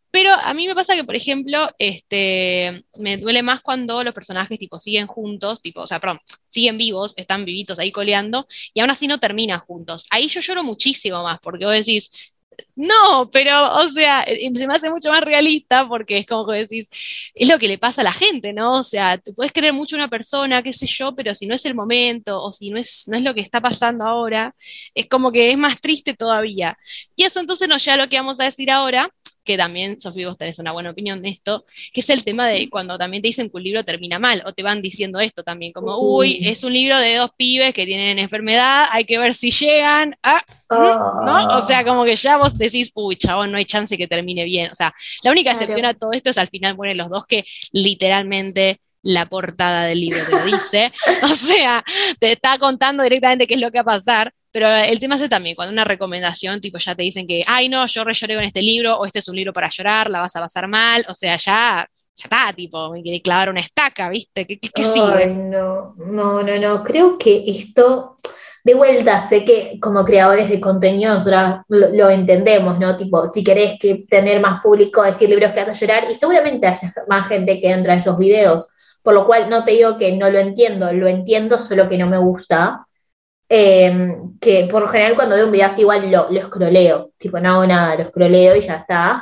Pero 0.10 0.32
a 0.34 0.54
mí 0.54 0.68
me 0.68 0.74
pasa 0.74 0.96
que, 0.96 1.04
por 1.04 1.16
ejemplo, 1.16 1.70
este, 1.78 2.84
me 2.98 3.18
duele 3.18 3.44
más 3.44 3.62
cuando 3.62 4.04
los 4.04 4.14
personajes 4.14 4.58
tipo 4.58 4.80
siguen 4.80 5.06
juntos, 5.06 5.62
tipo, 5.62 5.82
o 5.82 5.88
sea, 5.88 6.00
perdón, 6.00 6.20
siguen 6.50 6.78
vivos, 6.78 7.14
están 7.18 7.46
vivitos 7.46 7.78
ahí 7.78 7.92
coleando, 7.92 8.48
y 8.74 8.80
aún 8.80 8.90
así 8.90 9.06
no 9.08 9.20
terminan 9.20 9.60
juntos. 9.60 10.06
Ahí 10.10 10.28
yo 10.30 10.42
lloro 10.42 10.64
muchísimo 10.64 11.22
más, 11.24 11.40
porque 11.42 11.66
vos 11.66 11.76
decís, 11.76 12.10
no, 12.76 13.30
pero, 13.32 13.74
o 13.80 13.90
sea, 13.90 14.24
se 14.26 14.68
me 14.68 14.74
hace 14.74 14.90
mucho 14.90 15.10
más 15.10 15.22
realista 15.22 15.88
porque 15.88 16.20
es 16.20 16.26
como 16.28 16.46
que 16.48 16.60
decís, 16.60 16.90
es 17.34 17.50
lo 17.50 17.60
que 17.60 17.68
le 17.68 17.78
pasa 17.78 18.02
a 18.02 18.04
la 18.04 18.14
gente, 18.14 18.54
¿no? 18.54 18.74
O 18.74 18.84
sea, 18.84 19.18
te 19.18 19.34
puedes 19.34 19.52
creer 19.54 19.74
mucho 19.74 19.96
una 19.96 20.10
persona, 20.10 20.62
qué 20.64 20.74
sé 20.74 20.86
yo, 20.88 21.16
pero 21.16 21.34
si 21.36 21.48
no 21.48 21.56
es 21.56 21.66
el 21.66 21.76
momento 21.76 22.42
o 22.42 22.54
si 22.54 22.70
no 22.70 22.78
es, 22.78 23.06
no 23.08 23.18
es 23.18 23.24
lo 23.24 23.34
que 23.34 23.42
está 23.42 23.62
pasando 23.62 24.06
ahora, 24.06 24.56
es 24.94 25.08
como 25.08 25.32
que 25.32 25.52
es 25.52 25.58
más 25.58 25.80
triste 25.82 26.14
todavía. 26.14 26.78
Y 27.16 27.24
eso 27.24 27.40
entonces 27.40 27.68
nos 27.68 27.84
lleva 27.84 27.96
a 27.96 27.98
lo 28.06 28.10
que 28.10 28.18
vamos 28.18 28.40
a 28.40 28.46
decir 28.46 28.72
ahora, 28.72 29.10
que 29.48 29.58
también, 29.58 30.00
Sofía, 30.00 30.28
vos 30.28 30.38
tenés 30.38 30.60
una 30.60 30.74
buena 30.74 30.92
opinión 30.92 31.22
de 31.22 31.30
esto, 31.30 31.66
que 31.94 32.02
es 32.02 32.10
el 32.10 32.24
tema 32.24 32.48
de 32.48 32.70
cuando 32.70 32.98
también 32.98 33.24
te 33.24 33.30
dicen 33.30 33.50
que 33.50 33.58
un 33.58 33.64
libro 33.64 33.84
termina 33.84 34.20
mal, 34.20 34.44
o 34.46 34.54
te 34.54 34.62
van 34.62 34.82
diciendo 34.82 35.20
esto 35.20 35.42
también, 35.42 35.72
como, 35.72 35.98
uy, 35.98 36.42
es 36.44 36.64
un 36.64 36.74
libro 36.74 37.00
de 37.00 37.16
dos 37.16 37.32
pibes 37.36 37.74
que 37.74 37.86
tienen 37.86 38.20
enfermedad, 38.20 38.86
hay 38.92 39.06
que 39.06 39.18
ver 39.18 39.34
si 39.34 39.50
llegan, 39.50 40.16
ah, 40.22 40.42
¿no? 40.70 41.58
O 41.58 41.62
sea, 41.62 41.84
como 41.86 42.04
que 42.04 42.18
ya 42.18 42.38
vos 42.38 42.58
decís, 42.58 42.92
uy, 42.94 43.16
chabón, 43.16 43.52
no 43.52 43.58
hay 43.58 43.66
chance 43.66 43.98
que 43.98 44.08
termine 44.08 44.44
bien. 44.44 44.70
O 44.70 44.76
sea, 44.76 44.94
la 45.24 45.32
única 45.32 45.52
excepción 45.52 45.86
a 45.86 45.94
todo 45.94 46.12
esto 46.12 46.30
es 46.30 46.38
al 46.38 46.50
final 46.50 46.76
ponen 46.76 46.98
los 46.98 47.10
dos 47.10 47.26
que 47.26 47.46
literalmente 47.72 48.82
la 49.02 49.26
portada 49.28 49.86
del 49.86 50.02
libro 50.02 50.20
te 50.26 50.32
lo 50.32 50.46
dice. 50.46 50.92
o 51.24 51.28
sea, 51.30 51.84
te 52.20 52.34
está 52.34 52.58
contando 52.60 53.04
directamente 53.04 53.48
qué 53.48 53.54
es 53.54 53.62
lo 53.62 53.72
que 53.72 53.82
va 53.82 53.94
a 53.94 53.98
pasar. 53.98 54.34
Pero 54.58 54.72
el 54.72 55.00
tema 55.00 55.18
es 55.18 55.30
también, 55.30 55.56
cuando 55.56 55.72
una 55.72 55.84
recomendación, 55.84 56.60
tipo, 56.60 56.80
ya 56.80 56.96
te 56.96 57.04
dicen 57.04 57.28
que, 57.28 57.44
ay, 57.46 57.70
no, 57.70 57.86
yo 57.86 58.04
re 58.04 58.16
lloré 58.16 58.34
con 58.34 58.44
este 58.44 58.64
libro, 58.64 58.98
o 58.98 59.06
este 59.06 59.20
es 59.20 59.28
un 59.28 59.36
libro 59.36 59.54
para 59.54 59.70
llorar, 59.70 60.10
la 60.10 60.22
vas 60.22 60.36
a 60.36 60.40
pasar 60.40 60.68
mal, 60.68 61.06
o 61.08 61.14
sea, 61.14 61.38
ya, 61.38 61.88
ya 62.16 62.24
está, 62.24 62.52
tipo, 62.54 62.90
me 62.90 63.04
quiere 63.04 63.22
clavar 63.22 63.52
una 63.52 63.60
estaca, 63.60 64.10
¿viste? 64.10 64.48
¿Qué, 64.48 64.60
qué, 64.60 64.84
sigue? 64.84 65.28
No, 65.28 65.94
no, 65.98 66.42
no, 66.42 66.58
no, 66.58 66.84
creo 66.84 67.20
que 67.20 67.44
esto, 67.46 68.18
de 68.64 68.74
vuelta, 68.74 69.20
sé 69.20 69.46
que 69.46 69.78
como 69.80 70.04
creadores 70.04 70.50
de 70.50 70.60
contenido 70.60 71.14
nosotros 71.14 71.58
lo, 71.68 72.10
entendemos, 72.10 72.80
¿no? 72.80 72.98
Tipo, 72.98 73.28
si 73.28 73.44
querés 73.44 73.78
que 73.80 74.08
tener 74.10 74.42
más 74.42 74.64
público, 74.64 75.04
decir 75.04 75.30
libros 75.30 75.52
que 75.52 75.60
a 75.60 75.72
llorar, 75.72 76.08
y 76.10 76.16
seguramente 76.16 76.66
haya 76.66 76.92
más 77.08 77.28
gente 77.28 77.62
que 77.62 77.70
entra 77.70 77.94
a 77.94 77.98
esos 77.98 78.18
videos, 78.18 78.70
por 79.04 79.14
lo 79.14 79.28
cual 79.28 79.52
no 79.52 79.64
te 79.64 79.74
digo 79.74 80.00
que 80.00 80.14
no 80.14 80.32
lo 80.32 80.40
entiendo, 80.40 80.92
lo 80.94 81.08
entiendo, 81.08 81.60
solo 81.60 81.88
que 81.88 82.00
no 82.00 82.08
me 82.08 82.18
gusta. 82.18 82.87
Em, 83.50 84.38
que 84.40 84.68
por 84.70 84.82
lo 84.82 84.88
general 84.90 85.16
cuando 85.16 85.36
veo 85.36 85.46
un 85.46 85.52
video 85.52 85.68
así 85.68 85.82
igual 85.82 86.12
lo, 86.12 86.28
lo 86.30 86.42
scrolleo, 86.42 87.12
tipo 87.18 87.40
no 87.40 87.52
hago 87.52 87.68
nada, 87.68 87.96
lo 87.96 88.10
scrolleo 88.10 88.56
y 88.56 88.62
ya 88.62 88.76
está. 88.76 89.22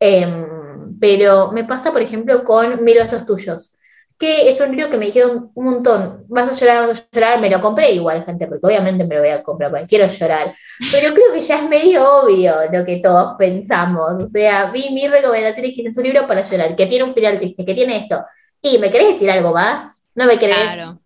Em, 0.00 0.98
pero 0.98 1.52
me 1.52 1.64
pasa, 1.64 1.92
por 1.92 2.02
ejemplo, 2.02 2.42
con 2.44 2.82
Mil 2.84 2.96
besos 2.96 3.26
tuyos, 3.26 3.76
que 4.18 4.48
es 4.50 4.58
un 4.60 4.70
libro 4.74 4.90
que 4.90 4.96
me 4.96 5.06
dijeron 5.06 5.50
un 5.54 5.64
montón, 5.64 6.24
vas 6.28 6.50
a 6.50 6.54
llorar, 6.54 6.86
vas 6.88 7.00
a 7.00 7.06
llorar, 7.12 7.40
me 7.40 7.50
lo 7.50 7.60
compré 7.60 7.92
igual, 7.92 8.24
gente, 8.24 8.46
porque 8.46 8.66
obviamente 8.66 9.04
me 9.04 9.14
lo 9.14 9.20
voy 9.20 9.30
a 9.30 9.42
comprar 9.42 9.70
porque 9.70 9.86
quiero 9.86 10.06
llorar, 10.08 10.54
pero 10.90 11.14
creo 11.14 11.32
que 11.34 11.42
ya 11.42 11.58
es 11.58 11.68
medio 11.68 12.22
obvio 12.22 12.54
lo 12.72 12.84
que 12.84 12.96
todos 12.96 13.36
pensamos, 13.38 14.24
o 14.24 14.28
sea, 14.30 14.70
vi 14.70 14.88
mi 14.90 15.06
recomendación 15.06 15.66
es 15.66 15.74
que 15.74 15.82
es 15.88 15.96
un 15.96 16.04
libro 16.04 16.26
para 16.26 16.42
llorar, 16.42 16.74
que 16.74 16.86
tiene 16.86 17.04
un 17.04 17.14
final 17.14 17.38
triste, 17.38 17.64
que 17.66 17.74
tiene 17.74 17.98
esto, 17.98 18.24
y 18.62 18.78
¿me 18.78 18.90
querés 18.90 19.14
decir 19.14 19.30
algo 19.30 19.52
más? 19.52 20.02
No 20.14 20.24
me 20.24 20.38
querés 20.38 20.56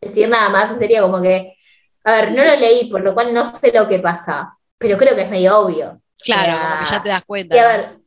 decir 0.01 0.29
nada 0.29 0.49
más, 0.51 0.79
sería 0.79 1.03
como 1.03 1.21
que 1.21 1.57
a 2.05 2.13
ver, 2.13 2.33
no 2.33 2.45
lo 2.45 2.57
leí, 2.57 2.91
por 2.91 3.03
lo 3.03 3.15
cual 3.15 3.33
no 3.35 3.47
sé 3.47 3.73
lo 3.73 3.89
que 3.89 3.99
pasa, 3.99 4.57
pero 4.79 4.97
creo 4.97 5.15
que 5.15 5.23
es 5.23 5.31
medio 5.31 5.59
obvio. 5.59 6.01
Claro, 6.19 6.87
ya 6.91 7.03
te 7.03 7.09
das 7.09 7.25
cuenta. 7.25 7.57
Y 7.57 7.59
a 7.59 7.67
ver, 7.67 8.01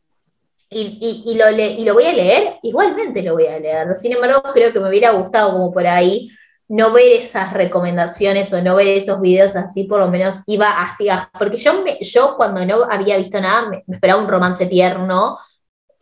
y, 0.70 1.36
lo 1.36 1.50
y 1.52 1.86
lo 1.86 1.94
voy 1.94 2.06
a 2.06 2.14
leer, 2.14 2.60
igualmente 2.64 3.22
lo 3.22 3.34
voy 3.34 3.48
a 3.48 3.60
leer. 3.60 3.96
Sin 3.96 4.14
embargo, 4.14 4.42
creo 4.54 4.74
que 4.74 4.80
me 4.80 4.90
hubiera 4.90 5.12
gustado 5.12 5.54
como 5.54 5.72
por 5.72 5.86
ahí 5.86 6.30
no 6.68 6.92
ver 6.92 7.22
esas 7.22 7.54
recomendaciones 7.54 8.52
o 8.54 8.62
no 8.62 8.76
ver 8.76 8.88
esos 8.88 9.22
videos 9.22 9.56
así, 9.56 9.84
por 9.84 10.00
lo 10.00 10.10
menos 10.10 10.36
iba 10.48 10.82
así, 10.82 11.08
porque 11.38 11.58
yo, 11.58 11.84
me, 11.84 12.00
yo 12.02 12.36
cuando 12.36 12.66
no 12.66 12.88
había 12.90 13.18
visto 13.18 13.40
nada 13.40 13.70
me, 13.70 13.84
esperaba 13.88 14.22
un 14.22 14.28
romance 14.28 14.66
tierno 14.66 15.38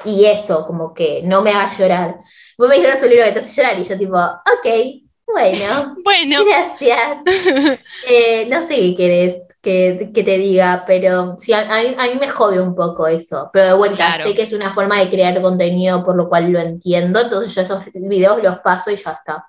y 0.05 0.25
eso, 0.25 0.65
como 0.65 0.93
que 0.93 1.21
no 1.23 1.41
me 1.41 1.51
haga 1.51 1.75
llorar. 1.77 2.19
Vos 2.57 2.69
me 2.69 2.75
dijeron 2.75 2.97
un 3.01 3.09
libro 3.09 3.25
que 3.25 3.31
te 3.31 3.39
hace 3.39 3.61
llorar 3.61 3.79
y 3.79 3.83
yo 3.83 3.97
tipo, 3.97 4.17
ok, 4.17 5.03
bueno, 5.31 5.95
bueno. 6.03 6.45
gracias. 6.45 7.21
Eh, 8.07 8.47
no 8.49 8.65
sé 8.67 8.75
qué 8.75 8.95
querés 8.95 9.41
que, 9.61 10.11
te 10.13 10.37
diga, 10.37 10.83
pero 10.87 11.35
sí, 11.37 11.53
a, 11.53 11.63
mí, 11.63 12.17
me 12.19 12.29
jode 12.29 12.59
un 12.59 12.75
poco 12.75 13.07
eso. 13.07 13.49
Pero 13.53 13.65
de 13.67 13.73
vuelta, 13.73 14.23
sé 14.23 14.33
que 14.33 14.41
es 14.43 14.53
una 14.53 14.73
forma 14.73 14.99
de 14.99 15.09
crear 15.09 15.39
contenido 15.41 16.03
por 16.03 16.15
lo 16.15 16.27
cual 16.27 16.51
lo 16.51 16.59
entiendo, 16.59 17.21
entonces 17.21 17.53
yo 17.53 17.61
esos 17.61 17.83
videos 17.93 18.41
los 18.41 18.59
paso 18.59 18.89
y 18.89 18.97
ya 18.97 19.11
está. 19.11 19.47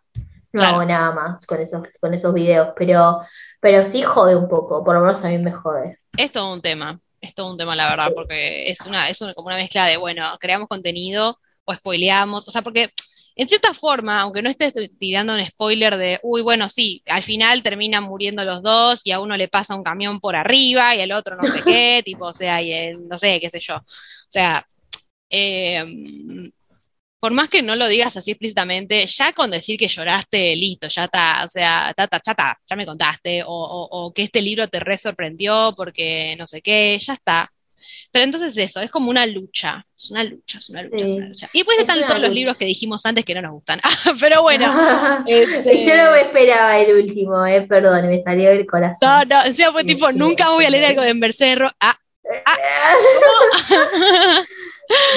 No 0.52 0.62
hago 0.62 0.84
nada 0.84 1.12
más 1.12 1.46
con 1.46 1.60
esos, 1.60 1.82
con 1.98 2.12
esos 2.12 2.34
videos, 2.34 2.68
pero, 2.76 3.22
pero 3.58 3.84
sí 3.84 4.02
jode 4.02 4.36
un 4.36 4.48
poco, 4.48 4.84
por 4.84 4.94
lo 4.94 5.00
menos 5.00 5.24
a 5.24 5.28
mí 5.28 5.38
me 5.38 5.50
jode. 5.50 5.98
Es 6.18 6.30
todo 6.30 6.52
un 6.52 6.60
tema, 6.60 7.00
es 7.22 7.34
todo 7.34 7.50
un 7.50 7.56
tema 7.56 7.74
la 7.74 7.88
verdad, 7.88 8.12
porque 8.14 8.70
es 8.70 8.82
una, 8.82 9.08
es 9.08 9.18
como 9.34 9.46
una 9.46 9.56
mezcla 9.56 9.86
de, 9.86 9.96
bueno, 9.96 10.36
creamos 10.38 10.68
contenido 10.68 11.38
o 11.64 11.74
spoileamos, 11.74 12.46
o 12.46 12.50
sea, 12.50 12.60
porque 12.60 12.92
en 13.36 13.48
cierta 13.48 13.72
forma, 13.74 14.20
aunque 14.20 14.42
no 14.42 14.50
estés 14.50 14.74
tirando 14.98 15.34
un 15.34 15.46
spoiler 15.46 15.96
de, 15.96 16.20
uy, 16.22 16.42
bueno, 16.42 16.68
sí, 16.68 17.02
al 17.06 17.22
final 17.22 17.62
terminan 17.62 18.04
muriendo 18.04 18.44
los 18.44 18.62
dos 18.62 19.00
y 19.06 19.12
a 19.12 19.20
uno 19.20 19.36
le 19.36 19.48
pasa 19.48 19.74
un 19.76 19.82
camión 19.82 20.20
por 20.20 20.36
arriba 20.36 20.94
y 20.94 21.00
al 21.00 21.12
otro 21.12 21.36
no 21.36 21.48
sé 21.50 21.62
qué, 21.62 22.02
tipo, 22.04 22.26
o 22.26 22.34
sea, 22.34 22.60
y 22.62 22.72
el, 22.72 23.08
no 23.08 23.18
sé, 23.18 23.40
qué 23.40 23.50
sé 23.50 23.60
yo. 23.60 23.76
O 23.76 23.84
sea, 24.28 24.66
em, 25.30 26.50
por 27.20 27.32
más 27.32 27.48
que 27.48 27.62
no 27.62 27.76
lo 27.76 27.86
digas 27.88 28.16
así 28.16 28.32
explícitamente, 28.32 29.06
ya 29.06 29.32
con 29.32 29.50
decir 29.50 29.78
que 29.78 29.88
lloraste, 29.88 30.56
listo, 30.56 30.88
ya 30.88 31.02
está, 31.02 31.44
o 31.46 31.48
sea, 31.48 31.94
ta, 31.96 32.08
ta, 32.08 32.20
ta, 32.20 32.58
ya 32.66 32.76
me 32.76 32.86
contaste, 32.86 33.44
o, 33.44 33.48
o, 33.48 34.12
que 34.12 34.22
este 34.24 34.42
libro 34.42 34.66
te 34.68 34.80
re 34.80 34.98
sorprendió 34.98 35.72
porque 35.76 36.34
no 36.36 36.46
sé 36.46 36.62
qué, 36.62 36.98
ya 37.00 37.14
está. 37.14 37.51
Pero 38.10 38.24
entonces 38.24 38.56
eso, 38.56 38.80
es 38.80 38.90
como 38.90 39.10
una 39.10 39.26
lucha, 39.26 39.84
es 39.96 40.10
una 40.10 40.24
lucha, 40.24 40.58
es 40.58 40.68
una 40.70 40.82
lucha, 40.82 41.04
una 41.04 41.26
lucha. 41.28 41.50
Y 41.52 41.58
después 41.58 41.78
están 41.78 42.00
todos 42.06 42.20
los 42.20 42.30
libros 42.30 42.56
que 42.56 42.64
dijimos 42.64 43.04
antes 43.06 43.24
que 43.24 43.34
no 43.34 43.42
nos 43.42 43.52
gustan. 43.52 43.80
pero 44.20 44.42
bueno. 44.42 44.72
este... 45.26 45.78
Yo 45.86 45.96
no 45.96 46.12
me 46.12 46.20
esperaba 46.20 46.78
el 46.78 46.96
último, 46.96 47.44
eh, 47.46 47.62
perdón, 47.62 48.08
me 48.08 48.20
salió 48.20 48.50
el 48.50 48.66
corazón. 48.66 49.08
No, 49.08 49.24
no, 49.24 49.50
o 49.50 49.52
sea, 49.52 49.72
fue 49.72 49.84
tipo, 49.84 50.12
nunca 50.12 50.50
voy 50.50 50.64
a 50.64 50.70
leer 50.70 50.86
algo 50.86 51.02
de 51.02 51.10
Embercerro. 51.10 51.70
Ah, 51.80 51.96
ah, 52.46 52.56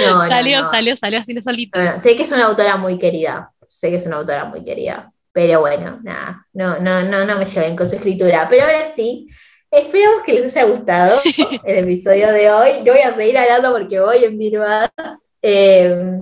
no, 0.05 0.27
salió, 0.27 0.69
salió, 0.69 0.97
salió 0.97 1.19
así 1.19 1.41
solito. 1.41 1.79
sé 2.01 2.15
que 2.15 2.23
es 2.23 2.31
una 2.31 2.45
autora 2.45 2.77
muy 2.77 2.97
querida, 2.97 3.51
sé 3.67 3.89
que 3.89 3.97
es 3.97 4.05
una 4.05 4.17
autora 4.17 4.45
muy 4.45 4.63
querida, 4.63 5.11
pero 5.31 5.59
bueno, 5.61 5.99
nada, 6.03 6.45
no, 6.53 6.79
no, 6.79 7.03
no, 7.03 7.25
no 7.25 7.37
me 7.37 7.45
lleven 7.45 7.75
con 7.75 7.89
su 7.89 7.95
escritura. 7.97 8.47
Pero 8.49 8.63
ahora 8.63 8.93
sí, 8.95 9.27
Espero 9.75 10.23
que 10.25 10.33
les 10.33 10.55
haya 10.55 10.67
gustado 10.67 11.19
el 11.65 11.77
episodio 11.79 12.31
de 12.31 12.49
hoy. 12.49 12.69
Yo 12.85 12.93
voy 12.93 13.01
a 13.01 13.13
seguir 13.13 13.37
hablando 13.37 13.73
porque 13.73 13.99
voy 13.99 14.23
en 14.23 14.37
mil 14.37 14.57
más. 14.57 14.89
Eh, 15.41 16.21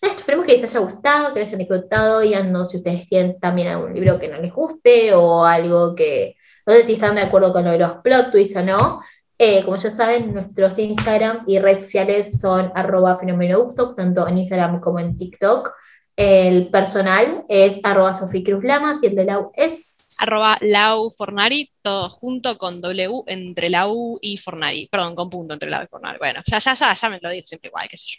esperemos 0.00 0.46
que 0.46 0.52
les 0.52 0.62
haya 0.62 0.78
gustado, 0.78 1.34
que 1.34 1.40
les 1.40 1.48
hayan 1.48 1.58
disfrutado. 1.58 2.20
Díganos 2.20 2.70
si 2.70 2.76
ustedes 2.76 3.08
tienen 3.08 3.40
también 3.40 3.68
algún 3.68 3.94
libro 3.94 4.20
que 4.20 4.28
no 4.28 4.38
les 4.38 4.52
guste 4.52 5.12
o 5.12 5.44
algo 5.44 5.96
que. 5.96 6.36
No 6.66 6.72
sé 6.72 6.84
si 6.84 6.92
están 6.92 7.16
de 7.16 7.22
acuerdo 7.22 7.52
con 7.52 7.64
lo 7.64 7.72
de 7.72 7.78
los 7.78 7.96
plot 7.96 8.30
twists 8.30 8.56
o 8.58 8.62
no. 8.62 9.02
Eh, 9.38 9.64
como 9.64 9.76
ya 9.76 9.90
saben, 9.90 10.32
nuestros 10.32 10.78
Instagram 10.78 11.40
y 11.48 11.58
redes 11.58 11.82
sociales 11.86 12.40
son 12.40 12.70
arroba 12.76 13.18
fenómeno 13.18 13.74
tanto 13.96 14.28
en 14.28 14.38
Instagram 14.38 14.80
como 14.80 15.00
en 15.00 15.16
TikTok. 15.16 15.72
El 16.14 16.68
personal 16.68 17.44
es 17.48 17.80
arroba 17.82 18.16
Sofía 18.16 18.44
Cruz 18.44 18.62
Lamas 18.62 19.02
y 19.02 19.06
el 19.06 19.16
de 19.16 19.24
la 19.24 19.48
es 19.54 19.96
arroba 20.18 20.58
Lau 20.60 21.12
Fornari, 21.16 21.73
junto 21.84 22.56
con 22.58 22.80
W 22.80 23.22
entre 23.26 23.68
la 23.68 23.88
U 23.88 24.18
y 24.20 24.38
Fornari. 24.38 24.88
Perdón, 24.90 25.14
con 25.14 25.30
punto 25.30 25.54
entre 25.54 25.70
la 25.70 25.80
U 25.80 25.84
y 25.84 25.86
Fornari. 25.86 26.18
Bueno, 26.18 26.42
ya, 26.46 26.58
ya, 26.58 26.74
ya, 26.74 26.94
ya 26.94 27.08
me 27.08 27.18
lo 27.20 27.30
digo 27.30 27.46
siempre 27.46 27.68
igual, 27.68 27.88
qué 27.88 27.96
sé 27.96 28.10
yo. 28.10 28.18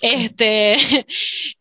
Este, 0.00 0.76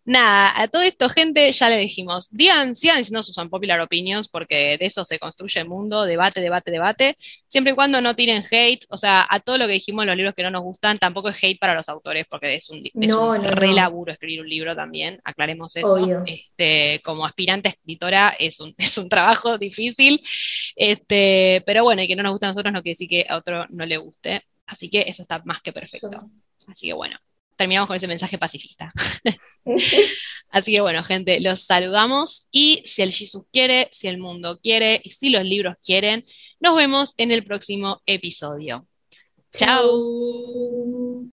nada, 0.05 0.59
a 0.59 0.67
todo 0.67 0.81
esto, 0.81 1.09
gente, 1.09 1.51
ya 1.51 1.69
le 1.69 1.77
dijimos, 1.77 2.29
digan, 2.31 2.75
sigan 2.75 2.97
diciendo 2.97 3.23
sus 3.23 3.37
unpopular 3.37 3.79
opinions, 3.79 4.27
porque 4.27 4.77
de 4.77 4.85
eso 4.85 5.05
se 5.05 5.19
construye 5.19 5.59
el 5.59 5.67
mundo, 5.67 6.03
debate, 6.03 6.41
debate, 6.41 6.71
debate, 6.71 7.17
siempre 7.47 7.73
y 7.73 7.75
cuando 7.75 8.01
no 8.01 8.15
tiren 8.15 8.43
hate, 8.49 8.85
o 8.89 8.97
sea, 8.97 9.25
a 9.29 9.39
todo 9.39 9.57
lo 9.57 9.67
que 9.67 9.73
dijimos 9.73 10.03
en 10.03 10.07
los 10.07 10.17
libros 10.17 10.35
que 10.35 10.43
no 10.43 10.49
nos 10.49 10.63
gustan, 10.63 10.97
tampoco 10.97 11.29
es 11.29 11.37
hate 11.41 11.59
para 11.59 11.75
los 11.75 11.87
autores, 11.89 12.25
porque 12.29 12.55
es 12.55 12.69
un, 12.69 12.83
es 12.85 13.55
re 13.55 13.73
laburo 13.73 14.11
escribir 14.11 14.41
un 14.41 14.49
libro 14.49 14.75
también, 14.75 15.21
aclaremos 15.23 15.75
eso. 15.75 16.23
Este, 16.25 17.01
como 17.03 17.25
aspirante 17.25 17.69
escritora 17.69 18.35
es 18.39 18.59
un, 18.59 18.73
es 18.77 18.97
un 18.97 19.09
trabajo 19.09 19.57
difícil. 19.57 20.21
Este, 20.75 21.42
Eh, 21.45 21.61
pero 21.65 21.83
bueno, 21.83 22.01
y 22.01 22.07
que 22.07 22.15
no 22.15 22.23
nos 22.23 22.31
gusta 22.31 22.47
a 22.47 22.49
nosotros 22.51 22.71
no 22.73 22.81
quiere 22.81 22.93
decir 22.93 23.09
que 23.09 23.25
a 23.27 23.37
otro 23.37 23.65
no 23.69 23.85
le 23.85 23.97
guste. 23.97 24.43
Así 24.65 24.89
que 24.89 25.03
eso 25.07 25.23
está 25.23 25.41
más 25.43 25.61
que 25.61 25.73
perfecto. 25.73 26.29
Así 26.67 26.87
que 26.87 26.93
bueno, 26.93 27.17
terminamos 27.57 27.87
con 27.87 27.97
ese 27.97 28.07
mensaje 28.07 28.37
pacifista. 28.37 28.91
Así 30.49 30.71
que 30.71 30.81
bueno, 30.81 31.03
gente, 31.03 31.41
los 31.41 31.65
saludamos 31.65 32.47
y 32.51 32.81
si 32.85 33.01
el 33.01 33.11
Jesús 33.11 33.43
quiere, 33.51 33.89
si 33.91 34.07
el 34.07 34.19
mundo 34.19 34.59
quiere 34.61 35.01
y 35.03 35.11
si 35.11 35.29
los 35.29 35.43
libros 35.43 35.75
quieren, 35.83 36.25
nos 36.59 36.75
vemos 36.75 37.13
en 37.17 37.31
el 37.31 37.43
próximo 37.43 38.01
episodio. 38.05 38.87
Chao. 39.51 41.32